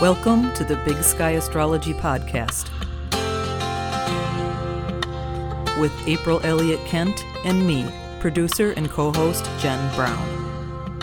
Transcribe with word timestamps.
Welcome 0.00 0.52
to 0.52 0.62
the 0.62 0.76
Big 0.84 1.02
Sky 1.02 1.30
Astrology 1.30 1.92
Podcast 1.92 2.70
with 5.80 5.92
April 6.06 6.40
Elliott 6.44 6.78
Kent 6.86 7.24
and 7.44 7.66
me, 7.66 7.84
producer 8.20 8.70
and 8.70 8.88
co 8.88 9.10
host 9.10 9.50
Jen 9.58 9.92
Brown. 9.96 10.94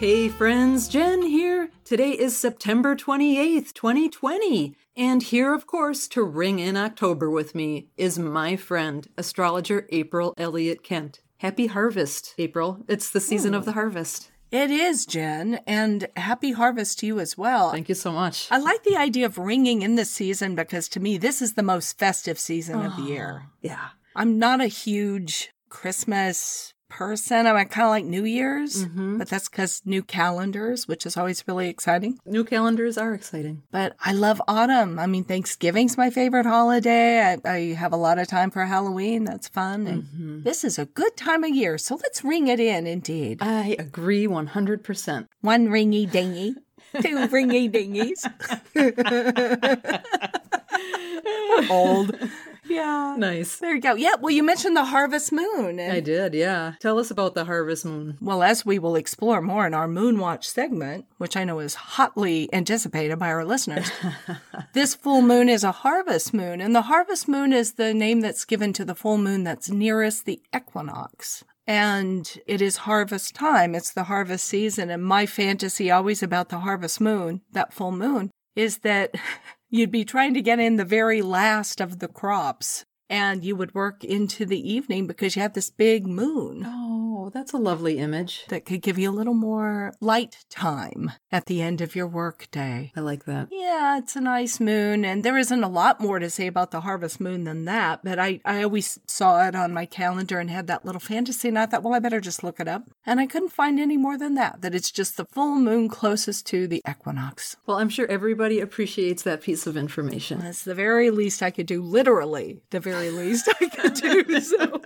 Hey 0.00 0.28
friends, 0.28 0.88
Jen 0.88 1.22
here. 1.22 1.70
Today 1.84 2.10
is 2.10 2.36
September 2.36 2.96
28th, 2.96 3.72
2020. 3.74 4.74
And 4.96 5.22
here, 5.22 5.54
of 5.54 5.68
course, 5.68 6.08
to 6.08 6.24
ring 6.24 6.58
in 6.58 6.76
October 6.76 7.30
with 7.30 7.54
me 7.54 7.90
is 7.96 8.18
my 8.18 8.56
friend, 8.56 9.06
astrologer 9.16 9.86
April 9.90 10.34
Elliott 10.36 10.82
Kent. 10.82 11.20
Happy 11.36 11.68
harvest, 11.68 12.34
April. 12.38 12.84
It's 12.88 13.08
the 13.08 13.20
season 13.20 13.54
of 13.54 13.62
oh. 13.62 13.66
the 13.66 13.72
harvest. 13.72 14.31
It 14.52 14.70
is, 14.70 15.06
Jen, 15.06 15.60
and 15.66 16.08
happy 16.14 16.52
harvest 16.52 16.98
to 16.98 17.06
you 17.06 17.18
as 17.20 17.38
well. 17.38 17.70
Thank 17.70 17.88
you 17.88 17.94
so 17.94 18.12
much. 18.12 18.48
I 18.50 18.58
like 18.58 18.84
the 18.84 18.98
idea 18.98 19.24
of 19.24 19.38
ringing 19.38 19.80
in 19.80 19.94
the 19.94 20.04
season 20.04 20.54
because 20.54 20.90
to 20.90 21.00
me, 21.00 21.16
this 21.16 21.40
is 21.40 21.54
the 21.54 21.62
most 21.62 21.98
festive 21.98 22.38
season 22.38 22.84
of 22.84 22.94
the 22.96 23.02
year. 23.02 23.44
Ah, 23.44 23.50
yeah. 23.62 23.88
I'm 24.14 24.38
not 24.38 24.60
a 24.60 24.66
huge 24.66 25.54
Christmas 25.70 26.71
person. 26.92 27.46
I'm 27.46 27.56
kind 27.68 27.86
of 27.86 27.90
like 27.90 28.04
New 28.04 28.24
Year's, 28.24 28.84
mm-hmm. 28.84 29.18
but 29.18 29.28
that's 29.28 29.48
because 29.48 29.82
new 29.84 30.02
calendars, 30.02 30.86
which 30.86 31.06
is 31.06 31.16
always 31.16 31.42
really 31.48 31.68
exciting. 31.68 32.18
New 32.26 32.44
calendars 32.44 32.98
are 32.98 33.14
exciting. 33.14 33.62
But 33.70 33.96
I 34.04 34.12
love 34.12 34.42
autumn. 34.46 34.98
I 34.98 35.06
mean, 35.06 35.24
Thanksgiving's 35.24 35.96
my 35.96 36.10
favorite 36.10 36.46
holiday. 36.46 37.22
I, 37.22 37.38
I 37.48 37.58
have 37.74 37.92
a 37.92 37.96
lot 37.96 38.18
of 38.18 38.28
time 38.28 38.50
for 38.50 38.66
Halloween. 38.66 39.24
That's 39.24 39.48
fun. 39.48 39.86
And 39.86 40.02
mm-hmm. 40.02 40.42
this 40.42 40.64
is 40.64 40.78
a 40.78 40.84
good 40.84 41.16
time 41.16 41.44
of 41.44 41.50
year. 41.50 41.78
So 41.78 41.96
let's 41.96 42.22
ring 42.22 42.48
it 42.48 42.60
in, 42.60 42.86
indeed. 42.86 43.38
I 43.40 43.74
agree 43.78 44.26
100%. 44.26 45.28
One 45.40 45.68
ringy 45.68 46.10
dingy, 46.10 46.56
two 47.00 47.16
ringy 47.28 47.72
dingies. 47.72 48.26
Old. 51.70 52.16
Yeah. 52.64 53.16
Nice. 53.18 53.56
There 53.56 53.74
you 53.74 53.80
go. 53.80 53.94
Yeah. 53.94 54.14
Well, 54.20 54.30
you 54.30 54.42
mentioned 54.42 54.76
the 54.76 54.84
harvest 54.84 55.32
moon. 55.32 55.78
And, 55.78 55.92
I 55.92 56.00
did, 56.00 56.34
yeah. 56.34 56.74
Tell 56.80 56.98
us 56.98 57.10
about 57.10 57.34
the 57.34 57.44
harvest 57.44 57.84
moon. 57.84 58.18
well, 58.20 58.42
as 58.42 58.64
we 58.64 58.78
will 58.78 58.96
explore 58.96 59.40
more 59.40 59.66
in 59.66 59.74
our 59.74 59.88
Moon 59.88 60.18
Watch 60.18 60.48
segment, 60.48 61.06
which 61.18 61.36
I 61.36 61.44
know 61.44 61.58
is 61.58 61.74
hotly 61.74 62.48
anticipated 62.52 63.18
by 63.18 63.28
our 63.28 63.44
listeners, 63.44 63.90
this 64.74 64.94
full 64.94 65.22
moon 65.22 65.48
is 65.48 65.64
a 65.64 65.72
harvest 65.72 66.32
moon. 66.32 66.60
And 66.60 66.74
the 66.74 66.82
harvest 66.82 67.28
moon 67.28 67.52
is 67.52 67.72
the 67.74 67.92
name 67.92 68.20
that's 68.20 68.44
given 68.44 68.72
to 68.74 68.84
the 68.84 68.94
full 68.94 69.18
moon 69.18 69.44
that's 69.44 69.70
nearest 69.70 70.24
the 70.24 70.40
equinox. 70.54 71.44
And 71.66 72.38
it 72.46 72.60
is 72.60 72.78
harvest 72.78 73.34
time. 73.34 73.74
It's 73.74 73.92
the 73.92 74.04
harvest 74.04 74.44
season. 74.46 74.90
And 74.90 75.04
my 75.04 75.26
fantasy 75.26 75.90
always 75.90 76.22
about 76.22 76.48
the 76.48 76.58
harvest 76.60 77.00
moon, 77.00 77.42
that 77.52 77.72
full 77.72 77.92
moon, 77.92 78.30
is 78.56 78.78
that 78.78 79.14
you'd 79.72 79.90
be 79.90 80.04
trying 80.04 80.34
to 80.34 80.42
get 80.42 80.60
in 80.60 80.76
the 80.76 80.84
very 80.84 81.22
last 81.22 81.80
of 81.80 81.98
the 81.98 82.06
crops 82.06 82.84
and 83.12 83.44
you 83.44 83.54
would 83.54 83.74
work 83.74 84.02
into 84.02 84.46
the 84.46 84.72
evening 84.72 85.06
because 85.06 85.36
you 85.36 85.42
have 85.42 85.52
this 85.52 85.68
big 85.70 86.06
moon 86.06 86.64
Oh, 86.66 87.30
that's 87.32 87.52
a 87.52 87.58
lovely 87.58 87.98
image. 87.98 88.44
that 88.48 88.64
could 88.64 88.82
give 88.82 88.98
you 88.98 89.08
a 89.10 89.12
little 89.18 89.34
more 89.34 89.92
light 90.00 90.38
time 90.50 91.12
at 91.30 91.46
the 91.46 91.62
end 91.62 91.80
of 91.80 91.94
your 91.94 92.06
work 92.08 92.48
day. 92.50 92.90
I 92.96 93.00
like 93.00 93.26
that. 93.26 93.48
Yeah, 93.52 93.98
it's 93.98 94.16
a 94.16 94.20
nice 94.20 94.58
moon, 94.58 95.04
and 95.04 95.22
there 95.22 95.38
isn't 95.38 95.62
a 95.62 95.68
lot 95.68 96.00
more 96.00 96.18
to 96.18 96.28
say 96.28 96.46
about 96.48 96.72
the 96.72 96.80
harvest 96.80 97.20
moon 97.20 97.44
than 97.44 97.64
that, 97.66 98.00
but 98.02 98.18
I, 98.18 98.40
I 98.44 98.62
always 98.64 98.98
saw 99.06 99.46
it 99.46 99.54
on 99.54 99.72
my 99.72 99.86
calendar 99.86 100.40
and 100.40 100.50
had 100.50 100.66
that 100.66 100.84
little 100.84 101.00
fantasy, 101.00 101.46
and 101.48 101.58
I 101.58 101.66
thought, 101.66 101.82
well, 101.84 101.94
I 101.94 102.00
better 102.00 102.20
just 102.20 102.42
look 102.42 102.58
it 102.58 102.66
up. 102.66 102.90
And 103.06 103.20
I 103.20 103.26
couldn't 103.26 103.50
find 103.52 103.78
any 103.78 103.96
more 103.96 104.18
than 104.18 104.34
that, 104.34 104.62
that 104.62 104.74
it's 104.74 104.90
just 104.90 105.16
the 105.16 105.26
full 105.26 105.56
moon 105.56 105.88
closest 105.88 106.46
to 106.46 106.66
the 106.66 106.82
equinox. 106.88 107.56
Well, 107.66 107.78
I'm 107.78 107.88
sure 107.90 108.06
everybody 108.10 108.58
appreciates 108.58 109.22
that 109.22 109.42
piece 109.42 109.66
of 109.66 109.76
information. 109.76 110.40
That's 110.40 110.64
the 110.64 110.74
very 110.74 111.10
least 111.10 111.42
I 111.42 111.50
could 111.52 111.66
do, 111.66 111.82
literally, 111.82 112.62
the 112.70 112.80
very 112.80 113.01
least 113.10 113.48
I 113.60 113.66
could 113.68 113.94
do. 113.94 114.40
So. 114.40 114.80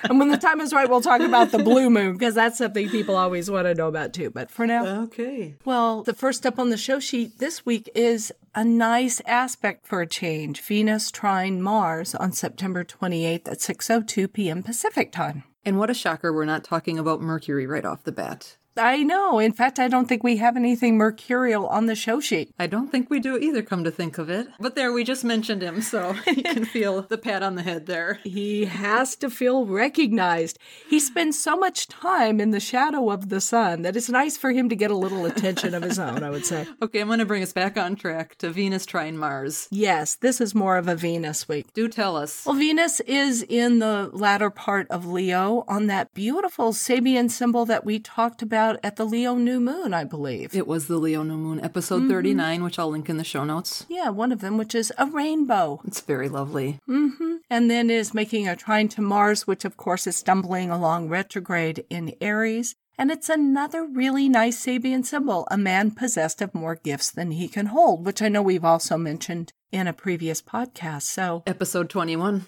and 0.04 0.18
when 0.18 0.28
the 0.28 0.38
time 0.38 0.60
is 0.60 0.72
right, 0.72 0.88
we'll 0.88 1.00
talk 1.00 1.20
about 1.20 1.50
the 1.50 1.58
blue 1.58 1.90
moon 1.90 2.12
because 2.12 2.34
that's 2.34 2.58
something 2.58 2.88
people 2.88 3.16
always 3.16 3.50
want 3.50 3.66
to 3.66 3.74
know 3.74 3.88
about 3.88 4.12
too. 4.12 4.30
But 4.30 4.50
for 4.50 4.66
now, 4.66 4.84
Okay. 5.04 5.54
well, 5.64 6.02
the 6.02 6.14
first 6.14 6.44
up 6.46 6.58
on 6.58 6.70
the 6.70 6.76
show 6.76 7.00
sheet 7.00 7.38
this 7.38 7.64
week 7.66 7.88
is 7.94 8.32
a 8.54 8.64
nice 8.64 9.20
aspect 9.26 9.86
for 9.86 10.00
a 10.00 10.06
change 10.06 10.60
Venus 10.60 11.10
trine 11.10 11.60
Mars 11.62 12.14
on 12.14 12.32
September 12.32 12.84
28th 12.84 13.48
at 13.48 13.58
6.02 13.58 14.32
p.m. 14.32 14.62
Pacific 14.62 15.10
time. 15.12 15.44
And 15.64 15.78
what 15.78 15.90
a 15.90 15.94
shocker, 15.94 16.32
we're 16.32 16.44
not 16.44 16.62
talking 16.64 16.98
about 16.98 17.20
Mercury 17.22 17.66
right 17.66 17.84
off 17.86 18.04
the 18.04 18.12
bat. 18.12 18.56
I 18.76 19.02
know. 19.02 19.38
In 19.38 19.52
fact, 19.52 19.78
I 19.78 19.88
don't 19.88 20.06
think 20.08 20.24
we 20.24 20.36
have 20.38 20.56
anything 20.56 20.96
mercurial 20.96 21.66
on 21.68 21.86
the 21.86 21.94
show 21.94 22.20
sheet. 22.20 22.52
I 22.58 22.66
don't 22.66 22.90
think 22.90 23.10
we 23.10 23.20
do 23.20 23.36
either, 23.36 23.62
come 23.62 23.84
to 23.84 23.90
think 23.90 24.18
of 24.18 24.28
it. 24.28 24.48
But 24.58 24.74
there, 24.74 24.92
we 24.92 25.04
just 25.04 25.24
mentioned 25.24 25.62
him, 25.62 25.80
so 25.80 26.14
you 26.26 26.42
can 26.42 26.64
feel 26.74 27.02
the 27.02 27.18
pat 27.18 27.42
on 27.42 27.54
the 27.54 27.62
head 27.62 27.86
there. 27.86 28.20
He 28.24 28.64
has 28.64 29.16
to 29.16 29.30
feel 29.30 29.66
recognized. 29.66 30.58
He 30.88 30.98
spends 30.98 31.38
so 31.38 31.56
much 31.56 31.88
time 31.88 32.40
in 32.40 32.50
the 32.50 32.60
shadow 32.60 33.10
of 33.10 33.28
the 33.28 33.40
sun 33.40 33.82
that 33.82 33.96
it's 33.96 34.08
nice 34.08 34.36
for 34.36 34.52
him 34.52 34.68
to 34.68 34.76
get 34.76 34.90
a 34.90 34.96
little 34.96 35.24
attention 35.24 35.74
of 35.74 35.82
his 35.82 35.98
own, 35.98 36.22
I 36.22 36.30
would 36.30 36.46
say. 36.46 36.66
Okay, 36.82 37.00
I'm 37.00 37.06
going 37.06 37.18
to 37.18 37.24
bring 37.24 37.42
us 37.42 37.52
back 37.52 37.78
on 37.78 37.96
track 37.96 38.36
to 38.38 38.50
Venus 38.50 38.84
trine 38.84 39.16
Mars. 39.16 39.68
Yes, 39.70 40.16
this 40.16 40.40
is 40.40 40.54
more 40.54 40.76
of 40.76 40.86
a 40.86 40.94
Venus 40.94 41.48
week. 41.48 41.72
Do 41.72 41.88
tell 41.88 42.16
us. 42.16 42.44
Well, 42.44 42.56
Venus 42.56 43.00
is 43.00 43.42
in 43.42 43.78
the 43.78 44.10
latter 44.12 44.50
part 44.50 44.90
of 44.90 45.06
Leo 45.06 45.64
on 45.66 45.86
that 45.86 46.12
beautiful 46.12 46.72
Sabian 46.72 47.30
symbol 47.30 47.64
that 47.64 47.86
we 47.86 47.98
talked 47.98 48.42
about 48.42 48.63
at 48.82 48.96
the 48.96 49.04
Leo 49.04 49.34
new 49.36 49.60
moon, 49.60 49.92
I 49.94 50.04
believe. 50.04 50.54
It 50.54 50.66
was 50.66 50.86
the 50.86 50.96
Leo 50.96 51.22
New 51.22 51.36
Moon, 51.36 51.62
episode 51.62 52.08
39, 52.08 52.64
which 52.64 52.78
I'll 52.78 52.90
link 52.90 53.08
in 53.08 53.16
the 53.16 53.24
show 53.24 53.44
notes. 53.44 53.86
yeah, 53.88 54.08
one 54.08 54.32
of 54.32 54.40
them, 54.40 54.56
which 54.56 54.74
is 54.74 54.92
a 54.98 55.06
rainbow. 55.06 55.80
It's 55.86 56.00
very 56.00 56.28
lovely. 56.28 56.78
Mm-hmm. 56.88 57.36
And 57.50 57.70
then 57.70 57.90
is 57.90 58.14
making 58.14 58.48
a 58.48 58.56
trine 58.56 58.88
to 58.88 59.02
Mars, 59.02 59.46
which 59.46 59.64
of 59.64 59.76
course 59.76 60.06
is 60.06 60.16
stumbling 60.16 60.70
along 60.70 61.08
retrograde 61.08 61.84
in 61.90 62.14
Aries. 62.20 62.74
And 62.96 63.10
it's 63.10 63.28
another 63.28 63.84
really 63.84 64.28
nice 64.28 64.64
Sabian 64.64 65.04
symbol, 65.04 65.48
a 65.50 65.58
man 65.58 65.90
possessed 65.90 66.40
of 66.40 66.54
more 66.54 66.76
gifts 66.76 67.10
than 67.10 67.32
he 67.32 67.48
can 67.48 67.66
hold, 67.66 68.06
which 68.06 68.22
I 68.22 68.28
know 68.28 68.42
we've 68.42 68.64
also 68.64 68.96
mentioned 68.96 69.52
in 69.72 69.88
a 69.88 69.92
previous 69.92 70.40
podcast. 70.40 71.02
So 71.02 71.42
Episode 71.46 71.90
21. 71.90 72.46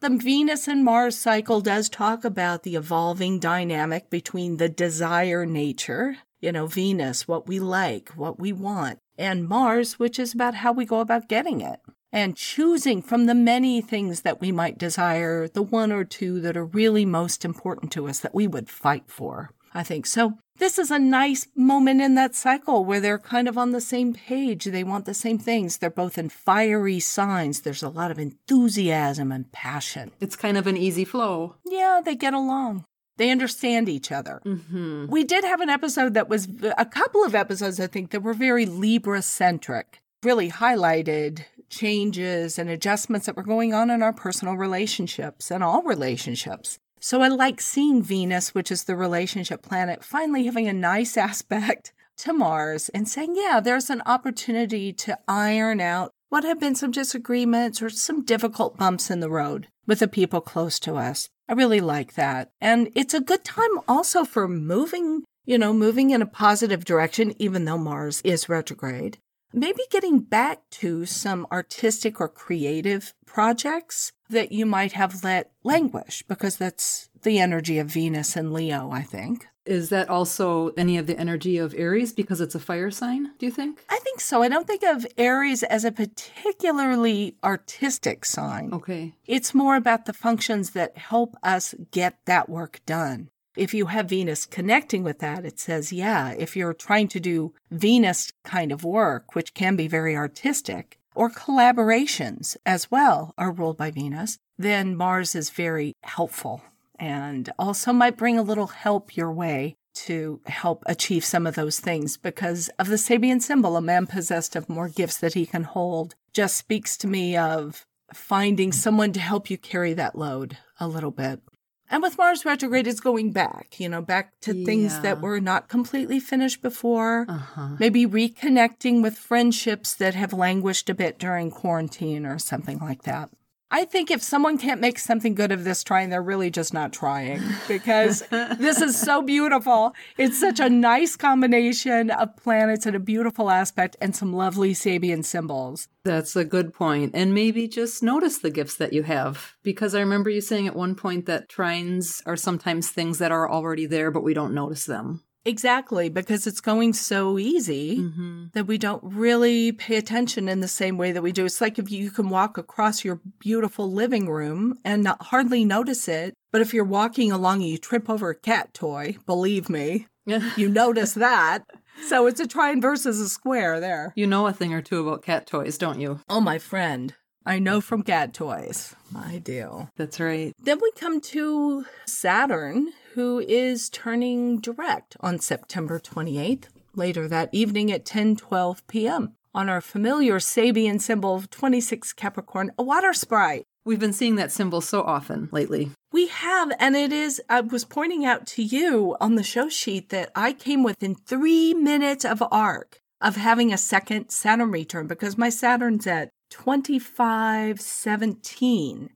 The 0.00 0.10
Venus 0.10 0.68
and 0.68 0.84
Mars 0.84 1.18
cycle 1.18 1.60
does 1.60 1.88
talk 1.88 2.24
about 2.24 2.62
the 2.62 2.76
evolving 2.76 3.40
dynamic 3.40 4.08
between 4.10 4.58
the 4.58 4.68
desire 4.68 5.44
nature, 5.44 6.18
you 6.40 6.52
know, 6.52 6.68
Venus, 6.68 7.26
what 7.26 7.48
we 7.48 7.58
like, 7.58 8.10
what 8.10 8.38
we 8.38 8.52
want, 8.52 9.00
and 9.18 9.48
Mars, 9.48 9.98
which 9.98 10.20
is 10.20 10.32
about 10.32 10.54
how 10.54 10.70
we 10.70 10.84
go 10.84 11.00
about 11.00 11.28
getting 11.28 11.60
it. 11.60 11.80
And 12.12 12.36
choosing 12.36 13.02
from 13.02 13.26
the 13.26 13.34
many 13.34 13.80
things 13.80 14.20
that 14.20 14.40
we 14.40 14.52
might 14.52 14.78
desire, 14.78 15.48
the 15.48 15.62
one 15.64 15.90
or 15.90 16.04
two 16.04 16.40
that 16.42 16.56
are 16.56 16.64
really 16.64 17.04
most 17.04 17.44
important 17.44 17.90
to 17.92 18.06
us 18.06 18.20
that 18.20 18.34
we 18.34 18.46
would 18.46 18.70
fight 18.70 19.10
for. 19.10 19.50
I 19.74 19.82
think 19.82 20.06
so. 20.06 20.38
This 20.58 20.76
is 20.78 20.90
a 20.90 20.98
nice 20.98 21.46
moment 21.54 22.00
in 22.00 22.16
that 22.16 22.34
cycle 22.34 22.84
where 22.84 22.98
they're 22.98 23.18
kind 23.18 23.46
of 23.46 23.56
on 23.56 23.70
the 23.70 23.80
same 23.80 24.12
page. 24.12 24.64
They 24.64 24.82
want 24.82 25.04
the 25.04 25.14
same 25.14 25.38
things. 25.38 25.78
They're 25.78 25.88
both 25.88 26.18
in 26.18 26.28
fiery 26.30 26.98
signs. 26.98 27.60
There's 27.60 27.82
a 27.82 27.88
lot 27.88 28.10
of 28.10 28.18
enthusiasm 28.18 29.30
and 29.30 29.50
passion. 29.52 30.10
It's 30.20 30.34
kind 30.34 30.56
of 30.56 30.66
an 30.66 30.76
easy 30.76 31.04
flow. 31.04 31.54
Yeah, 31.64 32.00
they 32.04 32.16
get 32.16 32.34
along. 32.34 32.84
They 33.18 33.30
understand 33.30 33.88
each 33.88 34.10
other. 34.10 34.40
hmm 34.42 35.06
We 35.08 35.22
did 35.24 35.44
have 35.44 35.60
an 35.60 35.68
episode 35.68 36.14
that 36.14 36.28
was 36.28 36.48
a 36.76 36.84
couple 36.84 37.24
of 37.24 37.34
episodes, 37.36 37.78
I 37.78 37.86
think, 37.86 38.10
that 38.10 38.22
were 38.22 38.34
very 38.34 38.66
Libra 38.66 39.22
centric, 39.22 40.00
really 40.24 40.50
highlighted 40.50 41.44
changes 41.70 42.58
and 42.58 42.68
adjustments 42.68 43.26
that 43.26 43.36
were 43.36 43.42
going 43.42 43.74
on 43.74 43.90
in 43.90 44.02
our 44.02 44.12
personal 44.12 44.54
relationships 44.54 45.50
and 45.50 45.62
all 45.62 45.82
relationships. 45.82 46.78
So 47.00 47.22
I 47.22 47.28
like 47.28 47.60
seeing 47.60 48.02
Venus, 48.02 48.54
which 48.54 48.70
is 48.70 48.84
the 48.84 48.96
relationship 48.96 49.62
planet, 49.62 50.04
finally 50.04 50.44
having 50.44 50.68
a 50.68 50.72
nice 50.72 51.16
aspect 51.28 51.92
to 52.18 52.32
Mars 52.32 52.88
and 52.90 53.08
saying, 53.08 53.36
yeah, 53.36 53.60
there's 53.60 53.90
an 53.90 54.02
opportunity 54.04 54.92
to 54.92 55.18
iron 55.28 55.80
out 55.80 56.12
what 56.28 56.44
have 56.44 56.60
been 56.60 56.74
some 56.74 56.90
disagreements 56.90 57.80
or 57.80 57.88
some 57.88 58.24
difficult 58.24 58.76
bumps 58.76 59.10
in 59.10 59.20
the 59.20 59.30
road 59.30 59.68
with 59.86 60.00
the 60.00 60.08
people 60.08 60.40
close 60.40 60.78
to 60.80 60.94
us. 60.94 61.28
I 61.48 61.54
really 61.54 61.80
like 61.80 62.14
that. 62.14 62.50
And 62.60 62.90
it's 62.94 63.14
a 63.14 63.20
good 63.20 63.44
time 63.44 63.80
also 63.88 64.24
for 64.24 64.46
moving, 64.46 65.24
you 65.46 65.56
know, 65.56 65.72
moving 65.72 66.10
in 66.10 66.20
a 66.20 66.26
positive 66.26 66.84
direction, 66.84 67.34
even 67.40 67.64
though 67.64 67.78
Mars 67.78 68.20
is 68.22 68.48
retrograde. 68.48 69.18
Maybe 69.54 69.80
getting 69.90 70.20
back 70.20 70.60
to 70.72 71.06
some 71.06 71.46
artistic 71.50 72.20
or 72.20 72.28
creative 72.28 73.14
projects 73.24 74.12
that 74.30 74.52
you 74.52 74.66
might 74.66 74.92
have 74.92 75.22
let 75.24 75.50
languish 75.64 76.22
because 76.28 76.56
that's 76.56 77.08
the 77.22 77.38
energy 77.38 77.78
of 77.78 77.88
Venus 77.88 78.36
and 78.36 78.52
Leo, 78.52 78.90
I 78.90 79.02
think. 79.02 79.46
Is 79.64 79.90
that 79.90 80.08
also 80.08 80.68
any 80.78 80.96
of 80.96 81.06
the 81.06 81.18
energy 81.18 81.58
of 81.58 81.74
Aries 81.76 82.12
because 82.14 82.40
it's 82.40 82.54
a 82.54 82.60
fire 82.60 82.90
sign, 82.90 83.32
do 83.38 83.44
you 83.44 83.52
think? 83.52 83.84
I 83.90 83.98
think 83.98 84.20
so. 84.20 84.42
I 84.42 84.48
don't 84.48 84.66
think 84.66 84.82
of 84.82 85.06
Aries 85.18 85.62
as 85.62 85.84
a 85.84 85.92
particularly 85.92 87.36
artistic 87.44 88.24
sign. 88.24 88.72
Okay. 88.72 89.12
It's 89.26 89.54
more 89.54 89.76
about 89.76 90.06
the 90.06 90.14
functions 90.14 90.70
that 90.70 90.96
help 90.96 91.36
us 91.42 91.74
get 91.90 92.18
that 92.24 92.48
work 92.48 92.80
done. 92.86 93.28
if 93.58 93.74
you 93.74 93.86
have 93.86 94.08
Venus 94.08 94.46
connecting 94.46 95.02
with 95.02 95.18
that, 95.18 95.44
it 95.44 95.58
says, 95.58 95.92
yeah, 95.92 96.30
if 96.38 96.56
you're 96.56 96.72
trying 96.72 97.08
to 97.08 97.20
do 97.20 97.52
Venus 97.70 98.32
kind 98.44 98.70
of 98.72 98.84
work, 98.84 99.34
which 99.34 99.52
can 99.52 99.76
be 99.76 99.88
very 99.88 100.16
artistic, 100.16 100.98
or 101.18 101.28
collaborations 101.28 102.56
as 102.64 102.92
well 102.92 103.34
are 103.36 103.50
ruled 103.50 103.76
by 103.76 103.90
Venus, 103.90 104.38
then 104.56 104.94
Mars 104.94 105.34
is 105.34 105.50
very 105.50 105.96
helpful 106.04 106.62
and 106.96 107.50
also 107.58 107.92
might 107.92 108.16
bring 108.16 108.38
a 108.38 108.42
little 108.42 108.68
help 108.68 109.16
your 109.16 109.32
way 109.32 109.74
to 109.94 110.40
help 110.46 110.84
achieve 110.86 111.24
some 111.24 111.44
of 111.44 111.56
those 111.56 111.80
things 111.80 112.16
because 112.16 112.68
of 112.78 112.86
the 112.86 112.94
Sabian 112.94 113.42
symbol, 113.42 113.76
a 113.76 113.80
man 113.80 114.06
possessed 114.06 114.54
of 114.54 114.68
more 114.68 114.88
gifts 114.88 115.18
that 115.18 115.34
he 115.34 115.44
can 115.44 115.64
hold 115.64 116.14
just 116.32 116.56
speaks 116.56 116.96
to 116.96 117.08
me 117.08 117.36
of 117.36 117.84
finding 118.14 118.70
someone 118.70 119.12
to 119.12 119.18
help 119.18 119.50
you 119.50 119.58
carry 119.58 119.92
that 119.94 120.16
load 120.16 120.56
a 120.78 120.86
little 120.86 121.10
bit. 121.10 121.40
And 121.90 122.02
with 122.02 122.18
Mars 122.18 122.44
retrograde, 122.44 122.86
it's 122.86 123.00
going 123.00 123.32
back, 123.32 123.80
you 123.80 123.88
know, 123.88 124.02
back 124.02 124.38
to 124.42 124.54
yeah. 124.54 124.66
things 124.66 125.00
that 125.00 125.20
were 125.20 125.40
not 125.40 125.68
completely 125.68 126.20
finished 126.20 126.60
before. 126.60 127.24
Uh-huh. 127.28 127.76
Maybe 127.78 128.06
reconnecting 128.06 129.02
with 129.02 129.16
friendships 129.16 129.94
that 129.94 130.14
have 130.14 130.32
languished 130.32 130.90
a 130.90 130.94
bit 130.94 131.18
during 131.18 131.50
quarantine 131.50 132.26
or 132.26 132.38
something 132.38 132.78
like 132.78 133.02
that. 133.04 133.30
I 133.70 133.84
think 133.84 134.10
if 134.10 134.22
someone 134.22 134.56
can't 134.56 134.80
make 134.80 134.98
something 134.98 135.34
good 135.34 135.52
of 135.52 135.64
this 135.64 135.84
trying, 135.84 136.08
they're 136.08 136.22
really 136.22 136.50
just 136.50 136.72
not 136.72 136.90
trying 136.90 137.42
because 137.66 138.20
this 138.30 138.80
is 138.80 138.98
so 138.98 139.20
beautiful. 139.20 139.94
It's 140.16 140.40
such 140.40 140.58
a 140.58 140.70
nice 140.70 141.16
combination 141.16 142.10
of 142.10 142.34
planets 142.36 142.86
and 142.86 142.96
a 142.96 143.00
beautiful 143.00 143.50
aspect 143.50 143.96
and 144.00 144.16
some 144.16 144.32
lovely 144.32 144.72
Sabian 144.72 145.22
symbols. 145.22 145.88
That's 146.02 146.34
a 146.34 146.46
good 146.46 146.72
point. 146.72 147.12
And 147.14 147.34
maybe 147.34 147.68
just 147.68 148.02
notice 148.02 148.38
the 148.38 148.50
gifts 148.50 148.76
that 148.76 148.94
you 148.94 149.02
have 149.02 149.52
because 149.62 149.94
I 149.94 150.00
remember 150.00 150.30
you 150.30 150.40
saying 150.40 150.66
at 150.66 150.76
one 150.76 150.94
point 150.94 151.26
that 151.26 151.50
trines 151.50 152.22
are 152.24 152.36
sometimes 152.36 152.88
things 152.88 153.18
that 153.18 153.32
are 153.32 153.50
already 153.50 153.84
there, 153.84 154.10
but 154.10 154.22
we 154.22 154.32
don't 154.32 154.54
notice 154.54 154.86
them. 154.86 155.24
Exactly, 155.48 156.10
because 156.10 156.46
it's 156.46 156.60
going 156.60 156.92
so 156.92 157.38
easy 157.38 157.96
mm-hmm. 158.00 158.46
that 158.52 158.66
we 158.66 158.76
don't 158.76 159.02
really 159.02 159.72
pay 159.72 159.96
attention 159.96 160.46
in 160.46 160.60
the 160.60 160.68
same 160.68 160.98
way 160.98 161.10
that 161.10 161.22
we 161.22 161.32
do. 161.32 161.46
It's 161.46 161.62
like 161.62 161.78
if 161.78 161.90
you 161.90 162.10
can 162.10 162.28
walk 162.28 162.58
across 162.58 163.02
your 163.02 163.22
beautiful 163.38 163.90
living 163.90 164.28
room 164.28 164.78
and 164.84 165.02
not 165.02 165.22
hardly 165.22 165.64
notice 165.64 166.06
it, 166.06 166.34
but 166.52 166.60
if 166.60 166.74
you're 166.74 166.84
walking 166.84 167.32
along 167.32 167.62
and 167.62 167.70
you 167.70 167.78
trip 167.78 168.10
over 168.10 168.28
a 168.28 168.34
cat 168.34 168.74
toy, 168.74 169.16
believe 169.24 169.70
me, 169.70 170.06
you 170.56 170.68
notice 170.68 171.14
that. 171.14 171.64
So 172.04 172.26
it's 172.26 172.40
a 172.40 172.46
trine 172.46 172.82
versus 172.82 173.18
a 173.18 173.28
square 173.30 173.80
there. 173.80 174.12
You 174.16 174.26
know 174.26 174.46
a 174.46 174.52
thing 174.52 174.74
or 174.74 174.82
two 174.82 175.08
about 175.08 175.22
cat 175.22 175.46
toys, 175.46 175.78
don't 175.78 175.98
you? 175.98 176.20
Oh, 176.28 176.42
my 176.42 176.58
friend. 176.58 177.14
I 177.48 177.58
know 177.60 177.80
from 177.80 178.02
cat 178.02 178.34
toys. 178.34 178.94
I 179.16 179.38
do. 179.38 179.88
That's 179.96 180.20
right. 180.20 180.52
Then 180.62 180.80
we 180.82 180.92
come 180.92 181.18
to 181.32 181.86
Saturn, 182.06 182.92
who 183.14 183.38
is 183.38 183.88
turning 183.88 184.60
direct 184.60 185.16
on 185.20 185.38
September 185.38 185.98
28th, 185.98 186.64
later 186.94 187.26
that 187.26 187.48
evening 187.50 187.90
at 187.90 188.04
10:12 188.04 188.82
p.m. 188.86 189.32
on 189.54 189.70
our 189.70 189.80
familiar 189.80 190.38
Sabian 190.38 191.00
symbol 191.00 191.36
of 191.36 191.48
26 191.48 192.12
Capricorn, 192.12 192.70
a 192.78 192.82
water 192.82 193.14
sprite. 193.14 193.64
We've 193.82 193.98
been 193.98 194.12
seeing 194.12 194.36
that 194.36 194.52
symbol 194.52 194.82
so 194.82 195.00
often 195.00 195.48
lately. 195.50 195.92
We 196.12 196.26
have, 196.26 196.70
and 196.78 196.96
it 196.96 197.14
is, 197.14 197.40
I 197.48 197.62
was 197.62 197.86
pointing 197.86 198.26
out 198.26 198.46
to 198.48 198.62
you 198.62 199.16
on 199.22 199.36
the 199.36 199.42
show 199.42 199.70
sheet 199.70 200.10
that 200.10 200.30
I 200.34 200.52
came 200.52 200.82
within 200.82 201.14
three 201.14 201.72
minutes 201.72 202.26
of 202.26 202.42
arc 202.52 203.00
of 203.22 203.36
having 203.36 203.72
a 203.72 203.78
second 203.78 204.28
Saturn 204.28 204.70
return 204.70 205.06
because 205.06 205.38
my 205.38 205.48
Saturn's 205.48 206.06
at 206.06 206.28
2517 206.50 209.10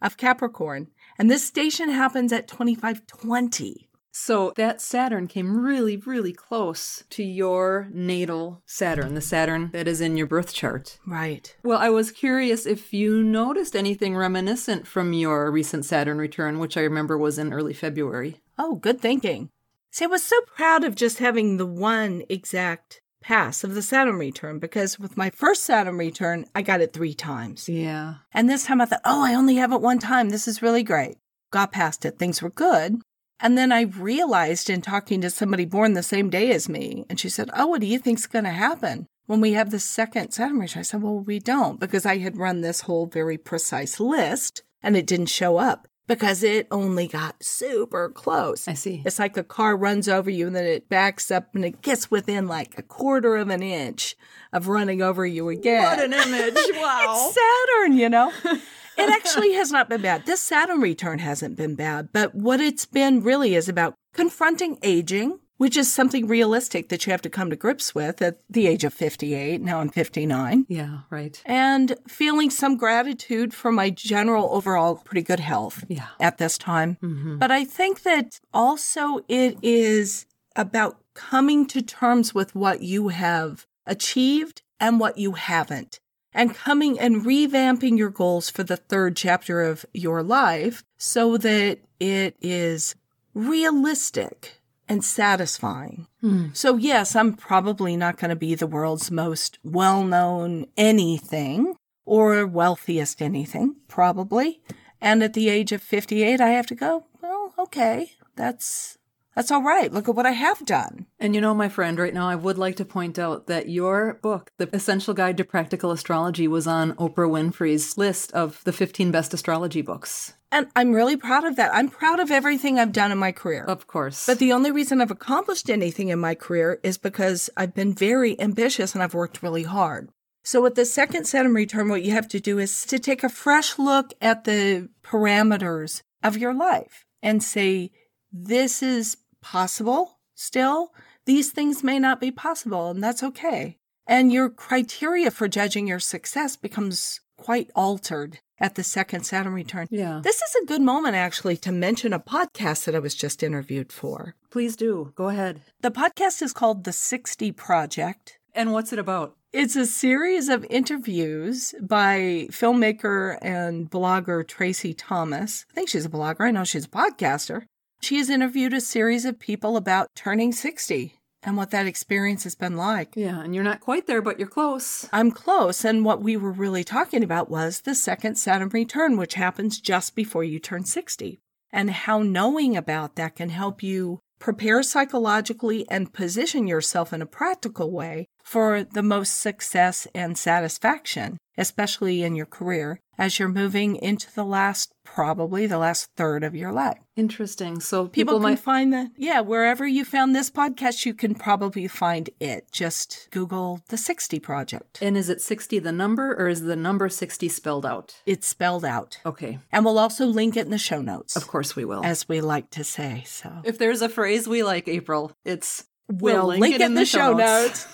of 0.00 0.16
Capricorn. 0.16 0.88
And 1.18 1.30
this 1.30 1.46
station 1.46 1.90
happens 1.90 2.32
at 2.32 2.48
2520. 2.48 3.90
So 4.14 4.52
that 4.56 4.82
Saturn 4.82 5.26
came 5.26 5.64
really, 5.64 5.96
really 5.96 6.34
close 6.34 7.02
to 7.08 7.22
your 7.22 7.88
natal 7.90 8.62
Saturn, 8.66 9.14
the 9.14 9.22
Saturn 9.22 9.70
that 9.72 9.88
is 9.88 10.02
in 10.02 10.18
your 10.18 10.26
birth 10.26 10.52
chart. 10.52 10.98
Right. 11.06 11.56
Well, 11.62 11.78
I 11.78 11.88
was 11.88 12.10
curious 12.10 12.66
if 12.66 12.92
you 12.92 13.22
noticed 13.22 13.74
anything 13.74 14.14
reminiscent 14.14 14.86
from 14.86 15.14
your 15.14 15.50
recent 15.50 15.86
Saturn 15.86 16.18
return, 16.18 16.58
which 16.58 16.76
I 16.76 16.82
remember 16.82 17.16
was 17.16 17.38
in 17.38 17.54
early 17.54 17.72
February. 17.72 18.42
Oh, 18.58 18.74
good 18.74 19.00
thinking. 19.00 19.48
See, 19.90 20.04
I 20.04 20.08
was 20.08 20.24
so 20.24 20.40
proud 20.56 20.84
of 20.84 20.94
just 20.94 21.18
having 21.18 21.56
the 21.56 21.66
one 21.66 22.22
exact 22.28 23.01
pass 23.22 23.64
of 23.64 23.74
the 23.74 23.82
Saturn 23.82 24.16
return 24.16 24.58
because 24.58 24.98
with 24.98 25.16
my 25.16 25.30
first 25.30 25.62
Saturn 25.62 25.96
return, 25.96 26.44
I 26.54 26.62
got 26.62 26.80
it 26.80 26.92
three 26.92 27.14
times. 27.14 27.68
Yeah. 27.68 28.16
And 28.32 28.48
this 28.48 28.64
time 28.66 28.80
I 28.80 28.86
thought, 28.86 29.00
oh, 29.04 29.24
I 29.24 29.34
only 29.34 29.56
have 29.56 29.72
it 29.72 29.80
one 29.80 29.98
time. 29.98 30.30
This 30.30 30.46
is 30.46 30.62
really 30.62 30.82
great. 30.82 31.16
Got 31.50 31.72
past 31.72 32.04
it. 32.04 32.18
Things 32.18 32.42
were 32.42 32.50
good. 32.50 33.00
And 33.40 33.58
then 33.58 33.72
I 33.72 33.82
realized 33.82 34.70
in 34.70 34.82
talking 34.82 35.20
to 35.20 35.30
somebody 35.30 35.64
born 35.64 35.94
the 35.94 36.02
same 36.02 36.30
day 36.30 36.52
as 36.52 36.68
me, 36.68 37.04
and 37.08 37.18
she 37.18 37.28
said, 37.28 37.50
Oh, 37.54 37.66
what 37.66 37.80
do 37.80 37.86
you 37.88 37.98
think's 37.98 38.26
going 38.26 38.44
to 38.44 38.50
happen 38.50 39.06
when 39.26 39.40
we 39.40 39.54
have 39.54 39.70
the 39.70 39.80
second 39.80 40.30
Saturn 40.30 40.58
return? 40.58 40.80
I 40.80 40.82
said, 40.84 41.02
Well, 41.02 41.18
we 41.18 41.40
don't, 41.40 41.80
because 41.80 42.06
I 42.06 42.18
had 42.18 42.36
run 42.36 42.60
this 42.60 42.82
whole 42.82 43.06
very 43.06 43.38
precise 43.38 43.98
list 43.98 44.62
and 44.80 44.96
it 44.96 45.06
didn't 45.06 45.26
show 45.26 45.56
up 45.56 45.88
because 46.14 46.42
it 46.42 46.66
only 46.70 47.06
got 47.06 47.42
super 47.42 48.08
close. 48.08 48.68
I 48.68 48.74
see. 48.74 49.02
It's 49.04 49.18
like 49.18 49.36
a 49.36 49.42
car 49.42 49.76
runs 49.76 50.08
over 50.08 50.30
you 50.30 50.46
and 50.46 50.56
then 50.56 50.64
it 50.64 50.88
backs 50.88 51.30
up 51.30 51.54
and 51.54 51.64
it 51.64 51.82
gets 51.82 52.10
within 52.10 52.46
like 52.46 52.78
a 52.78 52.82
quarter 52.82 53.36
of 53.36 53.48
an 53.48 53.62
inch 53.62 54.16
of 54.52 54.68
running 54.68 55.02
over 55.02 55.24
you 55.24 55.48
again. 55.48 55.82
What 55.82 56.00
an 56.00 56.12
image. 56.12 56.58
Wow. 56.74 57.32
Saturn, 57.32 57.96
you 57.96 58.08
know? 58.08 58.32
it 58.44 59.10
actually 59.10 59.52
has 59.54 59.70
not 59.70 59.88
been 59.88 60.02
bad. 60.02 60.26
This 60.26 60.40
Saturn 60.40 60.80
return 60.80 61.18
hasn't 61.20 61.56
been 61.56 61.74
bad, 61.74 62.08
but 62.12 62.34
what 62.34 62.60
it's 62.60 62.86
been 62.86 63.22
really 63.22 63.54
is 63.54 63.68
about 63.68 63.94
confronting 64.12 64.78
aging, 64.82 65.38
which 65.62 65.76
is 65.76 65.92
something 65.92 66.26
realistic 66.26 66.88
that 66.88 67.06
you 67.06 67.12
have 67.12 67.22
to 67.22 67.30
come 67.30 67.48
to 67.48 67.54
grips 67.54 67.94
with 67.94 68.20
at 68.20 68.40
the 68.50 68.66
age 68.66 68.82
of 68.82 68.92
58. 68.92 69.60
Now 69.60 69.78
I'm 69.78 69.90
59. 69.90 70.66
Yeah, 70.68 71.02
right. 71.08 71.40
And 71.46 71.94
feeling 72.08 72.50
some 72.50 72.76
gratitude 72.76 73.54
for 73.54 73.70
my 73.70 73.88
general 73.88 74.48
overall 74.50 74.96
pretty 74.96 75.22
good 75.22 75.38
health 75.38 75.84
yeah. 75.86 76.08
at 76.18 76.38
this 76.38 76.58
time. 76.58 76.98
Mm-hmm. 77.00 77.38
But 77.38 77.52
I 77.52 77.64
think 77.64 78.02
that 78.02 78.40
also 78.52 79.20
it 79.28 79.56
is 79.62 80.26
about 80.56 80.98
coming 81.14 81.64
to 81.68 81.80
terms 81.80 82.34
with 82.34 82.56
what 82.56 82.82
you 82.82 83.10
have 83.10 83.64
achieved 83.86 84.62
and 84.80 84.98
what 84.98 85.16
you 85.16 85.34
haven't. 85.34 86.00
And 86.34 86.56
coming 86.56 86.98
and 86.98 87.24
revamping 87.24 87.96
your 87.96 88.10
goals 88.10 88.50
for 88.50 88.64
the 88.64 88.78
third 88.78 89.14
chapter 89.14 89.62
of 89.62 89.86
your 89.94 90.24
life 90.24 90.82
so 90.98 91.36
that 91.36 91.78
it 92.00 92.34
is 92.40 92.96
realistic 93.32 94.61
and 94.92 95.02
satisfying. 95.02 96.06
Mm. 96.22 96.54
So, 96.54 96.76
yes, 96.76 97.16
I'm 97.16 97.32
probably 97.32 97.96
not 97.96 98.18
going 98.18 98.28
to 98.28 98.36
be 98.36 98.54
the 98.54 98.66
world's 98.66 99.10
most 99.10 99.58
well 99.64 100.04
known 100.04 100.66
anything 100.76 101.74
or 102.04 102.46
wealthiest 102.46 103.22
anything, 103.22 103.76
probably. 103.88 104.60
And 105.00 105.22
at 105.22 105.32
the 105.32 105.48
age 105.48 105.72
of 105.72 105.82
58, 105.82 106.40
I 106.40 106.50
have 106.50 106.66
to 106.66 106.74
go, 106.74 107.06
well, 107.22 107.54
okay, 107.58 108.12
that's 108.36 108.98
that's 109.34 109.50
all 109.50 109.62
right. 109.62 109.90
Look 109.90 110.10
at 110.10 110.14
what 110.14 110.26
I 110.26 110.32
have 110.32 110.66
done. 110.66 111.06
And 111.18 111.34
you 111.34 111.40
know, 111.40 111.54
my 111.54 111.70
friend, 111.70 111.98
right 111.98 112.12
now 112.12 112.28
I 112.28 112.36
would 112.36 112.58
like 112.58 112.76
to 112.76 112.84
point 112.84 113.18
out 113.18 113.46
that 113.46 113.70
your 113.70 114.18
book, 114.20 114.50
The 114.58 114.68
Essential 114.74 115.14
Guide 115.14 115.38
to 115.38 115.44
Practical 115.44 115.90
Astrology, 115.90 116.46
was 116.46 116.66
on 116.66 116.92
Oprah 116.96 117.30
Winfrey's 117.30 117.96
list 117.96 118.30
of 118.32 118.62
the 118.64 118.74
15 118.74 119.10
best 119.10 119.32
astrology 119.32 119.80
books. 119.80 120.34
And 120.52 120.68
I'm 120.76 120.92
really 120.92 121.16
proud 121.16 121.44
of 121.44 121.56
that. 121.56 121.74
I'm 121.74 121.88
proud 121.88 122.20
of 122.20 122.30
everything 122.30 122.78
I've 122.78 122.92
done 122.92 123.10
in 123.10 123.16
my 123.16 123.32
career. 123.32 123.64
Of 123.64 123.86
course. 123.86 124.26
But 124.26 124.38
the 124.38 124.52
only 124.52 124.70
reason 124.70 125.00
I've 125.00 125.10
accomplished 125.10 125.70
anything 125.70 126.10
in 126.10 126.18
my 126.18 126.34
career 126.34 126.78
is 126.82 126.98
because 126.98 127.48
I've 127.56 127.74
been 127.74 127.94
very 127.94 128.38
ambitious 128.38 128.94
and 128.94 129.02
I've 129.02 129.14
worked 129.14 129.42
really 129.42 129.62
hard. 129.62 130.10
So 130.44 130.60
with 130.60 130.74
the 130.74 130.84
second 130.84 131.24
Saturn 131.24 131.54
return, 131.54 131.88
what 131.88 132.02
you 132.02 132.12
have 132.12 132.28
to 132.28 132.40
do 132.40 132.58
is 132.58 132.84
to 132.86 132.98
take 132.98 133.24
a 133.24 133.30
fresh 133.30 133.78
look 133.78 134.12
at 134.20 134.44
the 134.44 134.90
parameters 135.02 136.02
of 136.22 136.36
your 136.36 136.52
life 136.52 137.06
and 137.22 137.42
say, 137.42 137.90
this 138.30 138.82
is 138.82 139.16
possible 139.40 140.18
still. 140.34 140.92
These 141.24 141.52
things 141.52 141.82
may 141.82 141.98
not 141.98 142.20
be 142.20 142.30
possible, 142.30 142.90
and 142.90 143.02
that's 143.02 143.22
okay. 143.22 143.78
And 144.06 144.32
your 144.32 144.50
criteria 144.50 145.30
for 145.30 145.48
judging 145.48 145.86
your 145.86 146.00
success 146.00 146.56
becomes 146.56 147.20
quite 147.38 147.70
altered 147.74 148.40
at 148.58 148.74
the 148.74 148.82
second 148.82 149.24
Saturn 149.24 149.52
return. 149.52 149.86
Yeah. 149.90 150.20
This 150.22 150.36
is 150.36 150.54
a 150.62 150.66
good 150.66 150.82
moment, 150.82 151.16
actually, 151.16 151.56
to 151.58 151.72
mention 151.72 152.12
a 152.12 152.20
podcast 152.20 152.84
that 152.84 152.94
I 152.94 153.00
was 153.00 153.14
just 153.14 153.42
interviewed 153.42 153.92
for. 153.92 154.34
Please 154.50 154.76
do. 154.76 155.12
Go 155.14 155.28
ahead. 155.28 155.60
The 155.80 155.90
podcast 155.90 156.42
is 156.42 156.52
called 156.52 156.84
The 156.84 156.92
60 156.92 157.52
Project. 157.52 158.38
And 158.54 158.72
what's 158.72 158.92
it 158.92 158.98
about? 158.98 159.36
It's 159.52 159.76
a 159.76 159.86
series 159.86 160.48
of 160.48 160.64
interviews 160.70 161.74
by 161.80 162.48
filmmaker 162.50 163.38
and 163.42 163.90
blogger 163.90 164.46
Tracy 164.46 164.94
Thomas. 164.94 165.66
I 165.70 165.74
think 165.74 165.88
she's 165.88 166.06
a 166.06 166.10
blogger. 166.10 166.46
I 166.46 166.50
know 166.50 166.64
she's 166.64 166.86
a 166.86 166.88
podcaster. 166.88 167.64
She 168.00 168.16
has 168.16 168.30
interviewed 168.30 168.72
a 168.72 168.80
series 168.80 169.24
of 169.24 169.38
people 169.38 169.76
about 169.76 170.08
turning 170.16 170.52
60 170.52 171.18
and 171.42 171.56
what 171.56 171.70
that 171.70 171.86
experience 171.86 172.44
has 172.44 172.54
been 172.54 172.76
like. 172.76 173.14
Yeah, 173.16 173.40
and 173.42 173.54
you're 173.54 173.64
not 173.64 173.80
quite 173.80 174.06
there, 174.06 174.22
but 174.22 174.38
you're 174.38 174.48
close. 174.48 175.08
I'm 175.12 175.30
close. 175.30 175.84
And 175.84 176.04
what 176.04 176.22
we 176.22 176.36
were 176.36 176.52
really 176.52 176.84
talking 176.84 177.22
about 177.24 177.50
was 177.50 177.80
the 177.80 177.94
second 177.94 178.36
Saturn 178.36 178.68
return, 178.68 179.16
which 179.16 179.34
happens 179.34 179.80
just 179.80 180.14
before 180.14 180.44
you 180.44 180.58
turn 180.58 180.84
60. 180.84 181.40
and 181.72 181.90
how 181.90 182.18
knowing 182.20 182.76
about 182.76 183.16
that 183.16 183.36
can 183.36 183.48
help 183.48 183.82
you 183.82 184.20
prepare 184.38 184.82
psychologically 184.82 185.88
and 185.88 186.12
position 186.12 186.66
yourself 186.66 187.12
in 187.12 187.22
a 187.22 187.26
practical 187.26 187.90
way 187.90 188.26
for 188.52 188.84
the 188.84 189.02
most 189.02 189.40
success 189.40 190.06
and 190.14 190.36
satisfaction, 190.36 191.38
especially 191.56 192.22
in 192.22 192.34
your 192.36 192.44
career 192.46 193.00
as 193.18 193.38
you're 193.38 193.48
moving 193.48 193.96
into 193.96 194.30
the 194.34 194.44
last, 194.44 194.92
probably 195.04 195.66
the 195.66 195.78
last 195.78 196.10
third 196.16 196.44
of 196.44 196.54
your 196.54 196.72
life. 196.72 196.98
Interesting. 197.16 197.80
So 197.80 198.08
People, 198.08 198.12
people, 198.12 198.34
can 198.36 198.42
might 198.42 198.58
find 198.58 198.92
that, 198.92 199.10
yeah, 199.16 199.40
wherever 199.40 199.86
you 199.86 200.04
found 200.04 200.34
this 200.34 200.50
podcast, 200.50 201.06
you 201.06 201.14
can 201.14 201.34
probably 201.34 201.86
find 201.88 202.28
it. 202.40 202.66
Just 202.72 203.28
Google 203.30 203.80
the 203.88 203.96
60 203.96 204.38
Project. 204.40 204.98
And 205.00 205.16
is 205.16 205.28
it 205.30 205.40
60 205.40 205.78
the 205.78 205.92
number 205.92 206.34
or 206.34 206.48
is 206.48 206.62
the 206.62 206.76
number 206.76 207.08
60 207.08 207.48
spelled 207.48 207.86
out? 207.86 208.16
It's 208.26 208.46
spelled 208.46 208.84
out. 208.84 209.18
Okay. 209.24 209.58
And 209.70 209.84
we'll 209.84 209.98
also 209.98 210.26
link 210.26 210.56
it 210.56 210.64
in 210.66 210.70
the 210.70 210.78
show 210.78 211.00
notes, 211.00 211.36
Of 211.36 211.46
course 211.46 211.74
we 211.76 211.84
will. 211.86 212.04
as 212.04 212.28
we 212.28 212.40
like 212.40 212.70
to 212.70 212.84
say. 212.84 213.22
So 213.26 213.50
if 213.64 213.78
there's 213.78 214.02
a 214.02 214.08
phrase 214.08 214.46
we 214.48 214.62
like, 214.62 214.88
April, 214.88 215.32
it's 215.44 215.84
we'll, 216.08 216.46
link, 216.46 216.74
it 216.74 216.80
in 216.80 216.94
the, 216.94 217.04
show 217.04 217.32
notes. 217.34 217.86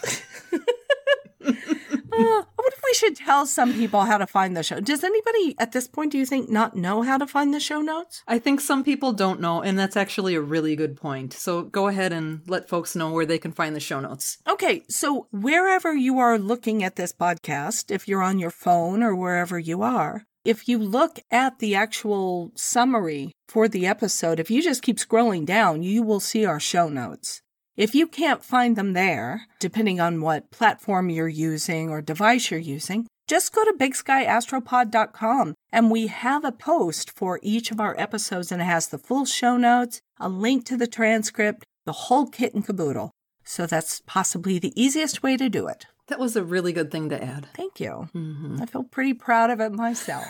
Uh, 2.18 2.42
what 2.56 2.72
if 2.72 2.82
we 2.84 2.94
should 2.94 3.14
tell 3.14 3.46
some 3.46 3.72
people 3.72 4.00
how 4.00 4.18
to 4.18 4.26
find 4.26 4.56
the 4.56 4.62
show? 4.62 4.80
Does 4.80 5.04
anybody 5.04 5.54
at 5.58 5.70
this 5.70 5.86
point, 5.86 6.10
do 6.10 6.18
you 6.18 6.26
think, 6.26 6.50
not 6.50 6.76
know 6.76 7.02
how 7.02 7.16
to 7.16 7.26
find 7.26 7.54
the 7.54 7.60
show 7.60 7.80
notes? 7.80 8.24
I 8.26 8.40
think 8.40 8.60
some 8.60 8.82
people 8.82 9.12
don't 9.12 9.40
know, 9.40 9.62
and 9.62 9.78
that's 9.78 9.96
actually 9.96 10.34
a 10.34 10.40
really 10.40 10.74
good 10.74 10.96
point. 10.96 11.32
So 11.32 11.62
go 11.62 11.86
ahead 11.86 12.12
and 12.12 12.40
let 12.48 12.68
folks 12.68 12.96
know 12.96 13.12
where 13.12 13.26
they 13.26 13.38
can 13.38 13.52
find 13.52 13.76
the 13.76 13.80
show 13.80 14.00
notes. 14.00 14.38
Okay, 14.48 14.82
so 14.88 15.28
wherever 15.30 15.94
you 15.94 16.18
are 16.18 16.38
looking 16.38 16.82
at 16.82 16.96
this 16.96 17.12
podcast, 17.12 17.92
if 17.92 18.08
you're 18.08 18.22
on 18.22 18.40
your 18.40 18.50
phone 18.50 19.02
or 19.02 19.14
wherever 19.14 19.58
you 19.58 19.82
are, 19.82 20.24
if 20.44 20.66
you 20.66 20.78
look 20.78 21.20
at 21.30 21.60
the 21.60 21.76
actual 21.76 22.50
summary 22.56 23.32
for 23.46 23.68
the 23.68 23.86
episode, 23.86 24.40
if 24.40 24.50
you 24.50 24.60
just 24.60 24.82
keep 24.82 24.96
scrolling 24.98 25.44
down, 25.44 25.82
you 25.82 26.02
will 26.02 26.20
see 26.20 26.44
our 26.44 26.58
show 26.58 26.88
notes. 26.88 27.42
If 27.78 27.94
you 27.94 28.08
can't 28.08 28.44
find 28.44 28.74
them 28.74 28.92
there, 28.92 29.46
depending 29.60 30.00
on 30.00 30.20
what 30.20 30.50
platform 30.50 31.10
you're 31.10 31.28
using 31.28 31.90
or 31.90 32.02
device 32.02 32.50
you're 32.50 32.58
using, 32.58 33.06
just 33.28 33.54
go 33.54 33.64
to 33.64 33.72
bigskyastropod.com 33.78 35.54
and 35.70 35.88
we 35.88 36.08
have 36.08 36.44
a 36.44 36.50
post 36.50 37.12
for 37.12 37.38
each 37.40 37.70
of 37.70 37.78
our 37.78 37.94
episodes 37.96 38.50
and 38.50 38.60
it 38.60 38.64
has 38.64 38.88
the 38.88 38.98
full 38.98 39.24
show 39.24 39.56
notes, 39.56 40.00
a 40.18 40.28
link 40.28 40.66
to 40.66 40.76
the 40.76 40.88
transcript, 40.88 41.64
the 41.84 41.92
whole 41.92 42.26
kit 42.26 42.52
and 42.52 42.66
caboodle. 42.66 43.12
So 43.44 43.64
that's 43.64 44.02
possibly 44.06 44.58
the 44.58 44.72
easiest 44.74 45.22
way 45.22 45.36
to 45.36 45.48
do 45.48 45.68
it. 45.68 45.86
That 46.08 46.18
was 46.18 46.34
a 46.34 46.42
really 46.42 46.72
good 46.72 46.90
thing 46.90 47.10
to 47.10 47.22
add. 47.22 47.46
Thank 47.54 47.78
you. 47.78 48.08
Mm-hmm. 48.12 48.60
I 48.60 48.66
feel 48.66 48.82
pretty 48.82 49.14
proud 49.14 49.50
of 49.50 49.60
it 49.60 49.70
myself. 49.70 50.26